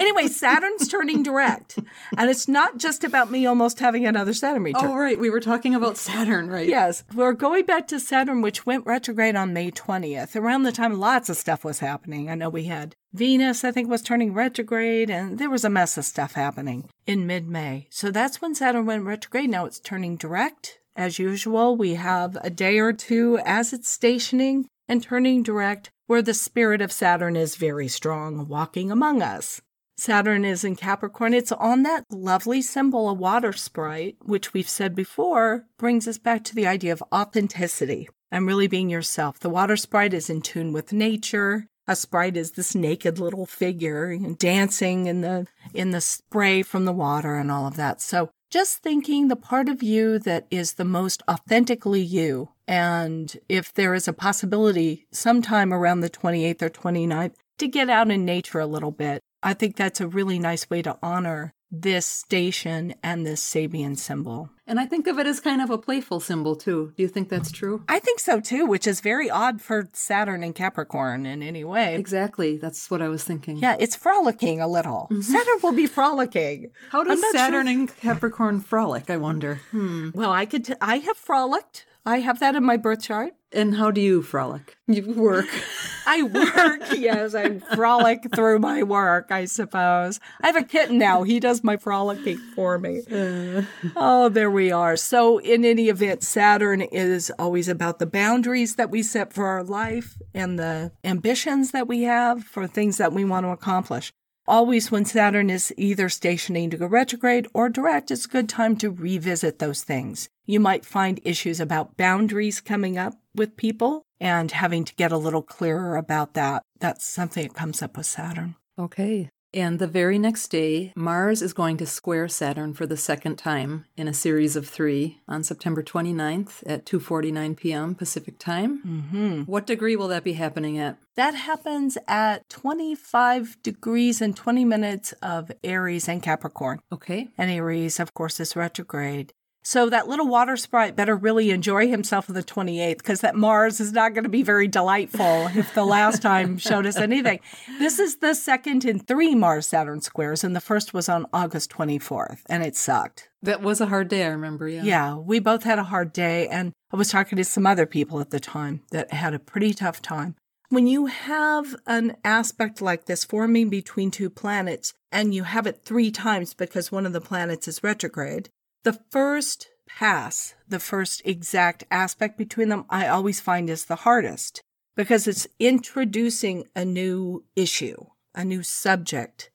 Anyway, 0.00 0.28
Saturn's 0.28 0.88
turning 0.88 1.22
direct. 1.22 1.78
And 2.16 2.30
it's 2.30 2.48
not 2.48 2.78
just 2.78 3.04
about 3.04 3.30
me 3.30 3.46
almost 3.46 3.80
having 3.80 4.06
another 4.06 4.32
Saturn 4.32 4.62
return. 4.62 4.90
Oh, 4.90 4.96
right. 4.96 5.18
We 5.18 5.30
were 5.30 5.40
talking 5.40 5.74
about 5.74 5.96
Saturn, 5.96 6.48
right? 6.48 6.68
Yes, 6.68 7.04
we're 7.14 7.32
going 7.32 7.64
back 7.66 7.88
to 7.88 8.00
Saturn, 8.00 8.42
which 8.42 8.66
went 8.66 8.86
retrograde 8.86 9.36
on 9.36 9.52
May 9.52 9.70
20th, 9.70 10.36
around 10.36 10.62
the 10.62 10.72
time 10.72 10.98
lots 10.98 11.28
of 11.28 11.36
stuff 11.36 11.64
was 11.64 11.80
happening. 11.80 12.30
I 12.30 12.34
know 12.34 12.48
we 12.48 12.64
had 12.64 12.94
Venus, 13.12 13.64
I 13.64 13.72
think, 13.72 13.88
was 13.88 14.02
turning 14.02 14.34
retrograde, 14.34 15.10
and 15.10 15.38
there 15.38 15.50
was 15.50 15.64
a 15.64 15.70
mess 15.70 15.96
of 15.96 16.04
stuff 16.04 16.34
happening 16.34 16.88
in 17.06 17.26
mid 17.26 17.48
May. 17.48 17.88
So 17.90 18.10
that's 18.10 18.42
when 18.42 18.54
Saturn 18.54 18.86
went 18.86 19.04
retrograde. 19.04 19.50
Now 19.50 19.64
it's 19.64 19.80
turning 19.80 20.16
direct. 20.16 20.78
As 20.94 21.18
usual, 21.18 21.76
we 21.76 21.94
have 21.94 22.36
a 22.42 22.50
day 22.50 22.78
or 22.78 22.92
two 22.92 23.38
as 23.44 23.72
it's 23.72 23.88
stationing 23.88 24.66
and 24.88 25.02
turning 25.02 25.42
direct, 25.42 25.90
where 26.06 26.22
the 26.22 26.34
spirit 26.34 26.80
of 26.80 26.92
Saturn 26.92 27.36
is 27.36 27.56
very 27.56 27.88
strong, 27.88 28.48
walking 28.48 28.90
among 28.90 29.20
us. 29.20 29.60
Saturn 29.96 30.44
is 30.44 30.62
in 30.62 30.76
Capricorn. 30.76 31.32
It's 31.32 31.52
on 31.52 31.82
that 31.84 32.04
lovely 32.10 32.60
symbol, 32.60 33.08
a 33.08 33.14
water 33.14 33.52
sprite, 33.52 34.16
which 34.22 34.52
we've 34.52 34.68
said 34.68 34.94
before 34.94 35.64
brings 35.78 36.06
us 36.06 36.18
back 36.18 36.44
to 36.44 36.54
the 36.54 36.66
idea 36.66 36.92
of 36.92 37.02
authenticity 37.12 38.08
and 38.30 38.46
really 38.46 38.66
being 38.66 38.90
yourself. 38.90 39.40
The 39.40 39.50
water 39.50 39.76
sprite 39.76 40.12
is 40.12 40.28
in 40.28 40.42
tune 40.42 40.72
with 40.72 40.92
nature. 40.92 41.66
A 41.88 41.96
sprite 41.96 42.36
is 42.36 42.52
this 42.52 42.74
naked 42.74 43.18
little 43.18 43.46
figure 43.46 44.18
dancing 44.38 45.06
in 45.06 45.20
the 45.20 45.46
in 45.72 45.92
the 45.92 46.00
spray 46.00 46.62
from 46.62 46.84
the 46.84 46.92
water 46.92 47.36
and 47.36 47.50
all 47.50 47.66
of 47.66 47.76
that. 47.76 48.00
So 48.00 48.30
just 48.50 48.82
thinking 48.82 49.28
the 49.28 49.36
part 49.36 49.68
of 49.68 49.82
you 49.82 50.18
that 50.20 50.46
is 50.50 50.74
the 50.74 50.84
most 50.84 51.22
authentically 51.28 52.02
you. 52.02 52.50
And 52.68 53.36
if 53.48 53.72
there 53.72 53.94
is 53.94 54.08
a 54.08 54.12
possibility 54.12 55.06
sometime 55.12 55.72
around 55.72 56.00
the 56.00 56.10
28th 56.10 56.62
or 56.62 56.70
29th 56.70 57.34
to 57.58 57.68
get 57.68 57.88
out 57.88 58.10
in 58.10 58.24
nature 58.24 58.60
a 58.60 58.66
little 58.66 58.90
bit, 58.90 59.20
I 59.42 59.54
think 59.54 59.76
that's 59.76 60.00
a 60.00 60.08
really 60.08 60.38
nice 60.38 60.68
way 60.70 60.82
to 60.82 60.98
honor 61.02 61.52
this 61.70 62.06
station 62.06 62.94
and 63.02 63.26
this 63.26 63.42
Sabian 63.44 63.98
symbol. 63.98 64.50
And 64.68 64.78
I 64.78 64.86
think 64.86 65.06
of 65.08 65.18
it 65.18 65.26
as 65.26 65.40
kind 65.40 65.60
of 65.60 65.68
a 65.68 65.76
playful 65.78 66.20
symbol, 66.20 66.54
too. 66.56 66.92
Do 66.96 67.02
you 67.02 67.08
think 67.08 67.28
that's 67.28 67.50
true? 67.50 67.84
I 67.88 67.98
think 67.98 68.20
so 68.20 68.40
too, 68.40 68.66
which 68.66 68.86
is 68.86 69.00
very 69.00 69.28
odd 69.28 69.60
for 69.60 69.88
Saturn 69.92 70.42
and 70.44 70.54
Capricorn 70.54 71.26
in 71.26 71.42
any 71.42 71.64
way. 71.64 71.96
Exactly. 71.96 72.56
That's 72.56 72.88
what 72.90 73.02
I 73.02 73.08
was 73.08 73.24
thinking. 73.24 73.56
Yeah, 73.58 73.76
it's 73.78 73.96
frolicking 73.96 74.60
a 74.60 74.68
little. 74.68 75.08
Saturn 75.20 75.58
will 75.62 75.72
be 75.72 75.86
frolicking. 75.86 76.70
How 76.90 77.02
does 77.04 77.20
Saturn 77.32 77.66
sure- 77.66 77.72
and 77.72 77.96
Capricorn 77.96 78.60
frolic, 78.60 79.10
I 79.10 79.16
wonder? 79.16 79.60
Hmm. 79.72 80.10
Well, 80.14 80.30
I 80.32 80.46
could. 80.46 80.66
T- 80.66 80.74
I 80.80 80.98
have 80.98 81.16
frolicked. 81.16 81.84
I 82.06 82.20
have 82.20 82.38
that 82.38 82.54
in 82.54 82.64
my 82.64 82.76
birth 82.76 83.02
chart. 83.02 83.32
And 83.52 83.74
how 83.74 83.90
do 83.90 84.00
you 84.00 84.22
frolic? 84.22 84.76
You 84.86 85.12
work. 85.14 85.46
I 86.06 86.22
work. 86.22 86.82
yes, 86.96 87.34
I 87.34 87.58
frolic 87.58 88.32
through 88.32 88.60
my 88.60 88.84
work. 88.84 89.32
I 89.32 89.46
suppose 89.46 90.20
I 90.40 90.46
have 90.46 90.56
a 90.56 90.62
kitten 90.62 90.98
now. 90.98 91.24
He 91.24 91.40
does 91.40 91.64
my 91.64 91.76
frolicking 91.76 92.38
for 92.54 92.78
me. 92.78 93.02
Uh. 93.10 93.62
Oh, 93.96 94.28
there 94.28 94.50
we 94.50 94.70
are. 94.70 94.96
So, 94.96 95.38
in 95.38 95.64
any 95.64 95.88
event, 95.88 96.22
Saturn 96.22 96.80
is 96.80 97.32
always 97.38 97.68
about 97.68 97.98
the 97.98 98.06
boundaries 98.06 98.76
that 98.76 98.90
we 98.90 99.02
set 99.02 99.32
for 99.32 99.46
our 99.46 99.64
life 99.64 100.16
and 100.32 100.58
the 100.58 100.92
ambitions 101.02 101.72
that 101.72 101.88
we 101.88 102.02
have 102.02 102.44
for 102.44 102.68
things 102.68 102.98
that 102.98 103.12
we 103.12 103.24
want 103.24 103.46
to 103.46 103.50
accomplish. 103.50 104.12
Always, 104.48 104.92
when 104.92 105.04
Saturn 105.04 105.50
is 105.50 105.74
either 105.76 106.08
stationing 106.08 106.70
to 106.70 106.76
go 106.76 106.86
retrograde 106.86 107.48
or 107.52 107.68
direct, 107.68 108.12
it's 108.12 108.26
a 108.26 108.28
good 108.28 108.48
time 108.48 108.76
to 108.76 108.90
revisit 108.90 109.58
those 109.58 109.82
things. 109.82 110.28
You 110.44 110.60
might 110.60 110.86
find 110.86 111.20
issues 111.24 111.58
about 111.58 111.96
boundaries 111.96 112.60
coming 112.60 112.96
up 112.96 113.14
with 113.34 113.56
people 113.56 114.02
and 114.20 114.52
having 114.52 114.84
to 114.84 114.94
get 114.94 115.10
a 115.10 115.18
little 115.18 115.42
clearer 115.42 115.96
about 115.96 116.34
that. 116.34 116.62
That's 116.78 117.04
something 117.04 117.42
that 117.42 117.54
comes 117.54 117.82
up 117.82 117.96
with 117.96 118.06
Saturn. 118.06 118.54
Okay. 118.78 119.30
And 119.54 119.78
the 119.78 119.86
very 119.86 120.18
next 120.18 120.48
day, 120.48 120.92
Mars 120.94 121.40
is 121.40 121.52
going 121.52 121.76
to 121.78 121.86
square 121.86 122.28
Saturn 122.28 122.74
for 122.74 122.86
the 122.86 122.96
second 122.96 123.36
time 123.36 123.86
in 123.96 124.08
a 124.08 124.12
series 124.14 124.56
of 124.56 124.68
three 124.68 125.20
on 125.26 125.42
September 125.42 125.82
29th 125.82 126.62
at 126.66 126.84
2:49 126.84 127.56
p.m. 127.56 127.94
Pacific 127.94 128.38
Time. 128.38 128.82
Mm-hmm. 128.86 129.42
What 129.42 129.66
degree 129.66 129.96
will 129.96 130.08
that 130.08 130.24
be 130.24 130.34
happening 130.34 130.78
at? 130.78 130.98
That 131.14 131.34
happens 131.34 131.96
at 132.06 132.48
25 132.50 133.56
degrees 133.62 134.20
and 134.20 134.36
20 134.36 134.64
minutes 134.64 135.12
of 135.22 135.50
Aries 135.64 136.08
and 136.08 136.22
Capricorn. 136.22 136.80
Okay. 136.92 137.28
And 137.38 137.50
Aries, 137.50 137.98
of 137.98 138.12
course, 138.12 138.38
is 138.40 138.56
retrograde. 138.56 139.32
So 139.66 139.90
that 139.90 140.06
little 140.06 140.28
water 140.28 140.56
sprite 140.56 140.94
better 140.94 141.16
really 141.16 141.50
enjoy 141.50 141.88
himself 141.88 142.30
on 142.30 142.36
the 142.36 142.44
28th 142.44 142.98
because 142.98 143.22
that 143.22 143.34
Mars 143.34 143.80
is 143.80 143.90
not 143.90 144.14
going 144.14 144.22
to 144.22 144.30
be 144.30 144.44
very 144.44 144.68
delightful 144.68 145.48
if 145.56 145.74
the 145.74 145.84
last 145.84 146.22
time 146.22 146.56
showed 146.58 146.86
us 146.86 146.96
anything. 146.96 147.40
This 147.80 147.98
is 147.98 148.18
the 148.18 148.34
second 148.34 148.84
in 148.84 149.00
three 149.00 149.34
Mars 149.34 149.66
Saturn 149.66 150.02
squares, 150.02 150.44
and 150.44 150.54
the 150.54 150.60
first 150.60 150.94
was 150.94 151.08
on 151.08 151.26
August 151.32 151.68
24th, 151.72 152.42
and 152.48 152.62
it 152.62 152.76
sucked. 152.76 153.28
That 153.42 153.60
was 153.60 153.80
a 153.80 153.86
hard 153.86 154.06
day, 154.06 154.24
I 154.24 154.28
remember. 154.28 154.68
Yeah. 154.68 154.84
Yeah, 154.84 155.16
we 155.16 155.40
both 155.40 155.64
had 155.64 155.80
a 155.80 155.84
hard 155.84 156.12
day, 156.12 156.46
and 156.46 156.72
I 156.92 156.96
was 156.96 157.10
talking 157.10 157.34
to 157.34 157.42
some 157.42 157.66
other 157.66 157.86
people 157.86 158.20
at 158.20 158.30
the 158.30 158.38
time 158.38 158.82
that 158.92 159.12
had 159.12 159.34
a 159.34 159.40
pretty 159.40 159.74
tough 159.74 160.00
time. 160.00 160.36
When 160.68 160.86
you 160.86 161.06
have 161.06 161.74
an 161.88 162.16
aspect 162.24 162.80
like 162.80 163.06
this 163.06 163.24
forming 163.24 163.68
between 163.68 164.12
two 164.12 164.30
planets, 164.30 164.94
and 165.10 165.34
you 165.34 165.42
have 165.42 165.66
it 165.66 165.82
three 165.84 166.12
times 166.12 166.54
because 166.54 166.92
one 166.92 167.06
of 167.06 167.12
the 167.12 167.20
planets 167.20 167.66
is 167.66 167.82
retrograde, 167.82 168.50
the 168.86 169.00
first 169.10 169.66
pass, 169.88 170.54
the 170.68 170.78
first 170.78 171.20
exact 171.24 171.82
aspect 171.90 172.38
between 172.38 172.68
them, 172.68 172.84
I 172.88 173.08
always 173.08 173.40
find 173.40 173.68
is 173.68 173.86
the 173.86 173.96
hardest 173.96 174.62
because 174.94 175.26
it's 175.26 175.48
introducing 175.58 176.68
a 176.76 176.84
new 176.84 177.42
issue, 177.56 178.06
a 178.32 178.44
new 178.44 178.62
subject 178.62 179.50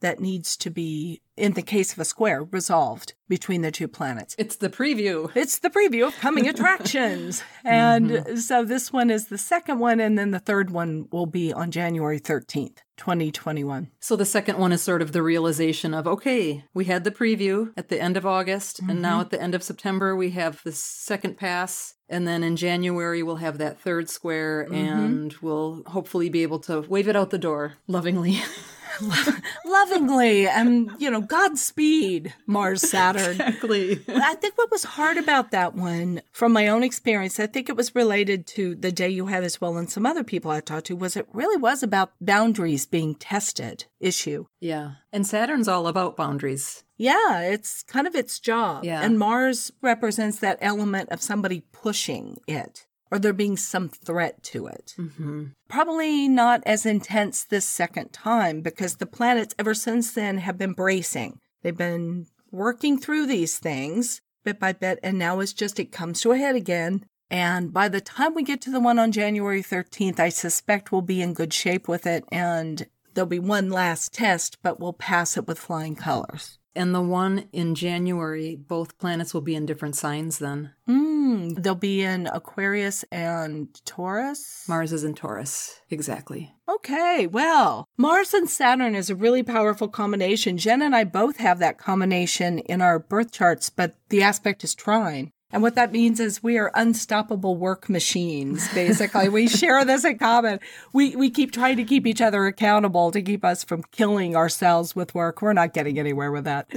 that 0.00 0.20
needs 0.20 0.56
to 0.58 0.70
be, 0.70 1.20
in 1.36 1.52
the 1.54 1.62
case 1.62 1.92
of 1.92 1.98
a 1.98 2.04
square, 2.04 2.44
resolved 2.44 3.14
between 3.28 3.62
the 3.62 3.70
two 3.70 3.88
planets. 3.88 4.34
It's 4.38 4.56
the 4.56 4.68
preview. 4.68 5.30
It's 5.34 5.58
the 5.58 5.70
preview 5.70 6.06
of 6.06 6.16
coming 6.18 6.48
attractions. 6.48 7.42
Mm-hmm. 7.64 7.68
and 7.68 8.38
so 8.38 8.64
this 8.64 8.92
one 8.92 9.10
is 9.10 9.26
the 9.26 9.38
second 9.38 9.78
one, 9.78 10.00
and 10.00 10.18
then 10.18 10.30
the 10.30 10.38
third 10.38 10.70
one 10.70 11.08
will 11.10 11.26
be 11.26 11.52
on 11.52 11.70
January 11.70 12.20
13th, 12.20 12.78
2021. 12.96 13.90
So 14.00 14.16
the 14.16 14.24
second 14.24 14.58
one 14.58 14.72
is 14.72 14.82
sort 14.82 15.02
of 15.02 15.12
the 15.12 15.22
realization 15.22 15.94
of 15.94 16.06
okay, 16.06 16.64
we 16.72 16.86
had 16.86 17.04
the 17.04 17.10
preview 17.10 17.72
at 17.76 17.88
the 17.88 18.00
end 18.00 18.16
of 18.16 18.24
August, 18.24 18.80
and 18.80 19.02
now 19.02 19.14
mm-hmm. 19.14 19.20
at 19.22 19.30
the 19.30 19.42
end 19.42 19.54
of 19.54 19.62
September 19.62 20.16
we 20.16 20.30
have 20.30 20.62
the 20.64 20.72
second 20.72 21.36
pass, 21.36 21.94
and 22.08 22.26
then 22.26 22.42
in 22.42 22.56
January 22.56 23.22
we'll 23.22 23.36
have 23.36 23.58
that 23.58 23.80
third 23.80 24.08
square, 24.08 24.64
mm-hmm. 24.64 24.74
and 24.74 25.34
we'll 25.42 25.82
hopefully 25.86 26.28
be 26.28 26.42
able 26.42 26.60
to 26.60 26.80
wave 26.82 27.08
it 27.08 27.16
out 27.16 27.30
the 27.30 27.38
door 27.38 27.74
lovingly. 27.86 28.40
lovingly 29.66 30.48
and, 30.48 30.90
you 30.98 31.10
know, 31.10 31.20
Godspeed, 31.20 32.34
Mars 32.46 32.88
Saturn. 32.88 33.40
Exactly. 33.40 34.02
I 34.08 34.34
think 34.34 34.56
what 34.56 34.70
was 34.70 34.84
hard 34.84 35.16
about 35.16 35.50
that 35.50 35.74
one, 35.74 36.22
from 36.32 36.52
my 36.52 36.68
own 36.68 36.82
experience, 36.82 37.38
I 37.38 37.46
think 37.46 37.68
it 37.68 37.76
was 37.76 37.94
related 37.94 38.46
to 38.48 38.74
the 38.74 38.92
day 38.92 39.08
you 39.08 39.26
had 39.26 39.44
as 39.44 39.60
well 39.60 39.76
and 39.76 39.90
some 39.90 40.06
other 40.06 40.24
people 40.24 40.50
I 40.50 40.60
talked 40.60 40.86
to, 40.86 40.96
was 40.96 41.16
it 41.16 41.28
really 41.32 41.56
was 41.56 41.82
about 41.82 42.12
boundaries 42.20 42.86
being 42.86 43.14
tested 43.14 43.84
issue. 44.00 44.46
Yeah. 44.60 44.92
And 45.12 45.26
Saturn's 45.26 45.68
all 45.68 45.86
about 45.86 46.16
boundaries. 46.16 46.84
Yeah, 46.96 47.42
it's 47.42 47.84
kind 47.84 48.06
of 48.08 48.16
its 48.16 48.40
job. 48.40 48.84
Yeah. 48.84 49.02
And 49.02 49.18
Mars 49.18 49.70
represents 49.80 50.40
that 50.40 50.58
element 50.60 51.10
of 51.10 51.22
somebody 51.22 51.62
pushing 51.72 52.38
it 52.48 52.87
or 53.10 53.18
there 53.18 53.32
being 53.32 53.56
some 53.56 53.88
threat 53.88 54.42
to 54.42 54.66
it. 54.66 54.94
Mm-hmm. 54.98 55.44
Probably 55.68 56.28
not 56.28 56.62
as 56.66 56.86
intense 56.86 57.44
this 57.44 57.66
second 57.66 58.12
time 58.12 58.60
because 58.60 58.96
the 58.96 59.06
planets 59.06 59.54
ever 59.58 59.74
since 59.74 60.12
then 60.12 60.38
have 60.38 60.58
been 60.58 60.72
bracing. 60.72 61.40
They've 61.62 61.76
been 61.76 62.26
working 62.50 62.98
through 62.98 63.26
these 63.26 63.58
things 63.58 64.20
bit 64.44 64.58
by 64.58 64.72
bit, 64.72 64.98
and 65.02 65.18
now 65.18 65.40
it's 65.40 65.52
just 65.52 65.78
it 65.78 65.92
comes 65.92 66.20
to 66.22 66.32
a 66.32 66.38
head 66.38 66.56
again. 66.56 67.04
And 67.30 67.72
by 67.72 67.88
the 67.88 68.00
time 68.00 68.34
we 68.34 68.42
get 68.42 68.62
to 68.62 68.70
the 68.70 68.80
one 68.80 68.98
on 68.98 69.12
January 69.12 69.62
13th, 69.62 70.18
I 70.18 70.30
suspect 70.30 70.90
we'll 70.90 71.02
be 71.02 71.20
in 71.20 71.34
good 71.34 71.52
shape 71.52 71.86
with 71.86 72.06
it 72.06 72.24
and 72.32 72.86
there'll 73.12 73.28
be 73.28 73.38
one 73.38 73.68
last 73.70 74.14
test, 74.14 74.56
but 74.62 74.80
we'll 74.80 74.94
pass 74.94 75.36
it 75.36 75.46
with 75.46 75.58
flying 75.58 75.94
colors. 75.94 76.58
And 76.78 76.94
the 76.94 77.02
one 77.02 77.48
in 77.52 77.74
January, 77.74 78.54
both 78.54 78.98
planets 78.98 79.34
will 79.34 79.40
be 79.40 79.56
in 79.56 79.66
different 79.66 79.96
signs 79.96 80.38
then. 80.38 80.70
Mm, 80.88 81.60
they'll 81.60 81.74
be 81.74 82.02
in 82.02 82.28
Aquarius 82.28 83.04
and 83.10 83.68
Taurus. 83.84 84.64
Mars 84.68 84.92
is 84.92 85.02
in 85.02 85.14
Taurus. 85.14 85.80
Exactly. 85.90 86.52
Okay, 86.68 87.26
well, 87.26 87.84
Mars 87.96 88.32
and 88.32 88.48
Saturn 88.48 88.94
is 88.94 89.10
a 89.10 89.16
really 89.16 89.42
powerful 89.42 89.88
combination. 89.88 90.56
Jen 90.56 90.80
and 90.80 90.94
I 90.94 91.02
both 91.02 91.38
have 91.38 91.58
that 91.58 91.78
combination 91.78 92.60
in 92.60 92.80
our 92.80 93.00
birth 93.00 93.32
charts, 93.32 93.70
but 93.70 93.96
the 94.10 94.22
aspect 94.22 94.62
is 94.62 94.76
trine. 94.76 95.32
And 95.50 95.62
what 95.62 95.76
that 95.76 95.92
means 95.92 96.20
is 96.20 96.42
we 96.42 96.58
are 96.58 96.70
unstoppable 96.74 97.56
work 97.56 97.88
machines, 97.88 98.72
basically. 98.74 99.30
we 99.30 99.48
share 99.48 99.82
this 99.84 100.04
in 100.04 100.18
common. 100.18 100.60
We, 100.92 101.16
we 101.16 101.30
keep 101.30 101.52
trying 101.52 101.78
to 101.78 101.84
keep 101.84 102.06
each 102.06 102.20
other 102.20 102.46
accountable 102.46 103.10
to 103.12 103.22
keep 103.22 103.44
us 103.44 103.64
from 103.64 103.82
killing 103.90 104.36
ourselves 104.36 104.94
with 104.94 105.14
work. 105.14 105.40
We're 105.40 105.54
not 105.54 105.72
getting 105.72 105.98
anywhere 105.98 106.30
with 106.30 106.44
that. 106.44 106.70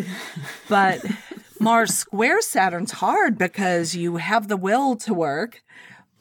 But 0.69 1.03
Mars 1.59 1.93
square 1.93 2.41
Saturn's 2.41 2.93
hard 2.93 3.37
because 3.37 3.93
you 3.93 4.17
have 4.17 4.47
the 4.47 4.57
will 4.57 4.95
to 4.97 5.13
work, 5.13 5.61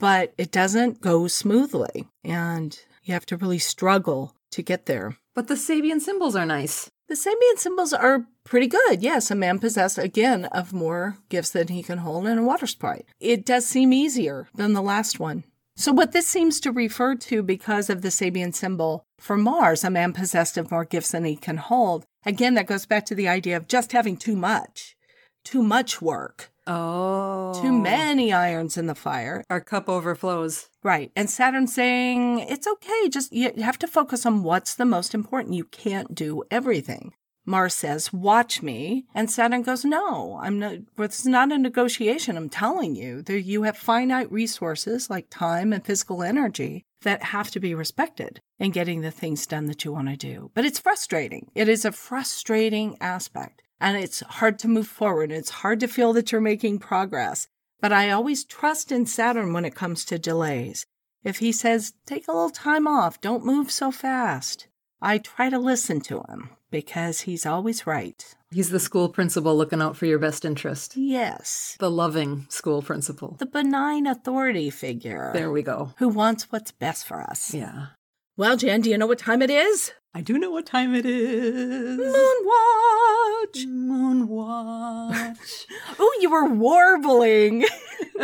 but 0.01 0.35
it 0.37 0.51
doesn't 0.51 1.01
go 1.01 1.29
smoothly. 1.29 2.09
And 2.25 2.77
you 3.05 3.15
have 3.15 3.27
to 3.27 3.37
really 3.37 3.61
struggle 3.61 4.35
to 4.51 4.63
get 4.63 4.87
there. 4.87 5.17
But 5.35 5.47
the 5.47 5.55
Sabian 5.55 6.01
symbols 6.01 6.35
are 6.35 6.47
nice. 6.47 6.91
The 7.11 7.17
Sabian 7.17 7.59
symbols 7.59 7.93
are 7.93 8.27
pretty 8.45 8.69
good. 8.69 9.03
Yes, 9.03 9.33
a 9.33 9.35
man 9.35 9.59
possessed 9.59 9.99
again 9.99 10.45
of 10.45 10.73
more 10.73 11.17
gifts 11.29 11.51
than 11.51 11.67
he 11.67 11.83
can 11.83 11.99
hold 11.99 12.25
and 12.29 12.39
a 12.39 12.43
water 12.45 12.69
sprite. 12.69 13.05
It 13.19 13.45
does 13.45 13.67
seem 13.67 13.93
easier 13.93 14.47
than 14.55 14.75
the 14.75 14.81
last 14.81 15.19
one. 15.19 15.43
So, 15.75 15.91
what 15.91 16.13
this 16.13 16.29
seems 16.29 16.61
to 16.61 16.71
refer 16.71 17.17
to 17.17 17.43
because 17.43 17.91
of 17.91 18.03
the 18.03 18.11
Sabian 18.11 18.55
symbol 18.55 19.03
for 19.19 19.37
Mars, 19.37 19.83
a 19.83 19.91
man 19.91 20.13
possessed 20.13 20.57
of 20.57 20.71
more 20.71 20.85
gifts 20.85 21.11
than 21.11 21.25
he 21.25 21.35
can 21.35 21.57
hold, 21.57 22.05
again, 22.25 22.55
that 22.55 22.69
goes 22.69 22.87
back 22.87 23.07
to 23.07 23.17
the 23.17 23.27
idea 23.27 23.57
of 23.57 23.67
just 23.67 23.91
having 23.91 24.17
too 24.17 24.37
much, 24.37 24.95
too 25.43 25.65
much 25.65 26.01
work, 26.01 26.53
Oh. 26.71 27.61
too 27.61 27.73
many 27.73 28.33
irons 28.33 28.77
in 28.77 28.87
the 28.87 28.95
fire. 28.95 29.45
Our 29.51 29.61
cup 29.61 29.89
overflows. 29.89 30.69
Right. 30.83 31.11
And 31.17 31.29
Saturn 31.29 31.67
saying, 31.67 32.39
it's 32.41 32.67
okay, 32.67 33.09
just 33.09 33.33
you 33.33 33.53
have 33.63 33.79
to 33.81 33.89
focus 33.89 34.25
on 34.25 34.45
what's 34.45 34.75
the 34.75 34.85
most 34.85 35.15
important. 35.15 35.55
You 35.55 35.65
can't 35.65 36.15
do 36.15 36.45
everything. 36.51 37.13
Mars 37.45 37.75
says, 37.75 38.13
watch 38.13 38.63
me. 38.63 39.07
And 39.15 39.31
Saturn 39.31 39.63
goes, 39.63 39.85
no, 39.85 40.39
I'm 40.41 40.59
not, 40.59 40.75
it's 40.99 41.27
not 41.27 41.51
a 41.51 41.59
negotiation. 41.59 42.37
I'm 42.37 42.49
telling 42.49 42.95
you 42.95 43.23
that 43.23 43.41
you 43.43 43.65
have 43.65 43.77
finite 43.77 44.31
resources 44.31 45.11
like 45.11 45.31
time 45.31 45.73
and 45.73 45.85
physical 45.85 46.23
energy 46.23 46.85
that 47.03 47.25
have 47.25 47.51
to 47.51 47.61
be 47.61 47.75
respected 47.75 48.41
in 48.59 48.71
getting 48.71 49.01
the 49.01 49.11
things 49.11 49.47
done 49.47 49.67
that 49.67 49.85
you 49.85 49.93
want 49.93 50.09
to 50.09 50.17
do. 50.17 50.51
But 50.55 50.65
it's 50.65 50.79
frustrating. 50.79 51.51
It 51.55 51.69
is 51.69 51.85
a 51.85 51.93
frustrating 51.93 52.97
aspect 53.01 53.63
and 53.81 53.97
it's 53.97 54.21
hard 54.21 54.59
to 54.61 54.69
move 54.69 54.87
forward. 54.87 55.33
It's 55.33 55.51
hard 55.51 55.81
to 55.81 55.89
feel 55.89 56.13
that 56.13 56.33
you're 56.33 56.41
making 56.41 56.79
progress. 56.79 57.49
But 57.81 57.93
I 57.93 58.11
always 58.11 58.45
trust 58.45 58.93
in 58.93 59.07
Saturn 59.07 59.53
when 59.53 59.65
it 59.65 59.75
comes 59.75 60.05
to 60.07 60.19
delays. 60.19 60.85
If 61.25 61.39
he 61.39 61.53
says, 61.53 61.95
take 62.07 62.29
a 62.29 62.33
little 62.33 62.51
time 62.51 62.87
off, 62.87 63.21
don't 63.21 63.45
move 63.45 63.71
so 63.71 63.91
fast, 63.91 64.69
I 65.03 65.19
try 65.19 65.49
to 65.51 65.59
listen 65.59 66.01
to 66.03 66.23
him 66.29 66.51
because 66.71 67.23
he's 67.23 67.47
always 67.47 67.87
right. 67.87 68.35
He's 68.51 68.71
the 68.71 68.81
school 68.81 69.09
principal 69.09 69.57
looking 69.57 69.81
out 69.81 69.97
for 69.97 70.07
your 70.07 70.19
best 70.19 70.45
interest. 70.45 70.97
Yes. 70.97 71.77
The 71.79 71.91
loving 71.91 72.47
school 72.49 72.83
principal. 72.83 73.37
The 73.39 73.47
benign 73.47 74.07
authority 74.07 74.71
figure. 74.71 75.31
There 75.33 75.51
we 75.51 75.63
go. 75.63 75.95
Who 75.99 76.09
wants 76.09 76.51
what's 76.51 76.73
best 76.73 77.07
for 77.07 77.21
us. 77.21 77.55
Yeah. 77.55 77.89
Well, 78.37 78.57
Jen, 78.57 78.81
do 78.81 78.91
you 78.91 78.97
know 78.97 79.07
what 79.07 79.19
time 79.19 79.43
it 79.43 79.51
is? 79.51 79.93
I 80.15 80.21
do 80.23 80.39
know 80.39 80.51
what 80.51 80.67
time 80.67 80.95
it 80.95 81.05
is. 81.07 81.99
Moonwatch. 81.99 83.67
Moonwatch. 83.67 85.67
Oh, 86.03 86.19
you 86.21 86.31
were 86.31 86.47
warbling. 86.47 87.61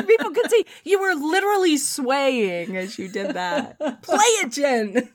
People 0.07 0.31
could 0.31 0.51
see 0.51 0.64
you 0.85 0.99
were 1.01 1.14
literally 1.14 1.77
swaying 1.77 2.75
as 2.77 2.99
you 2.99 3.09
did 3.09 3.35
that. 3.35 3.79
Play 4.03 4.16
it, 4.42 4.51
Jen. 4.53 5.09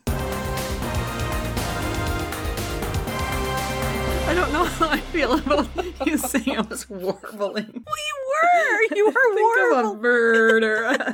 I 4.28 4.34
don't 4.36 4.54
know 4.54 4.64
how 4.66 4.90
I 4.90 5.00
feel 5.00 5.34
about 5.40 5.68
you 6.06 6.18
saying 6.18 6.58
I 6.58 6.62
was 6.62 6.88
warbling. 6.90 7.40
Well, 7.40 7.98
you 8.08 8.16
were. 8.30 8.96
You 8.96 9.06
were 9.08 9.12
Think 9.36 9.74
of 9.74 9.86
a 9.86 9.92
warbling. 9.94 10.64
a... 10.64 11.14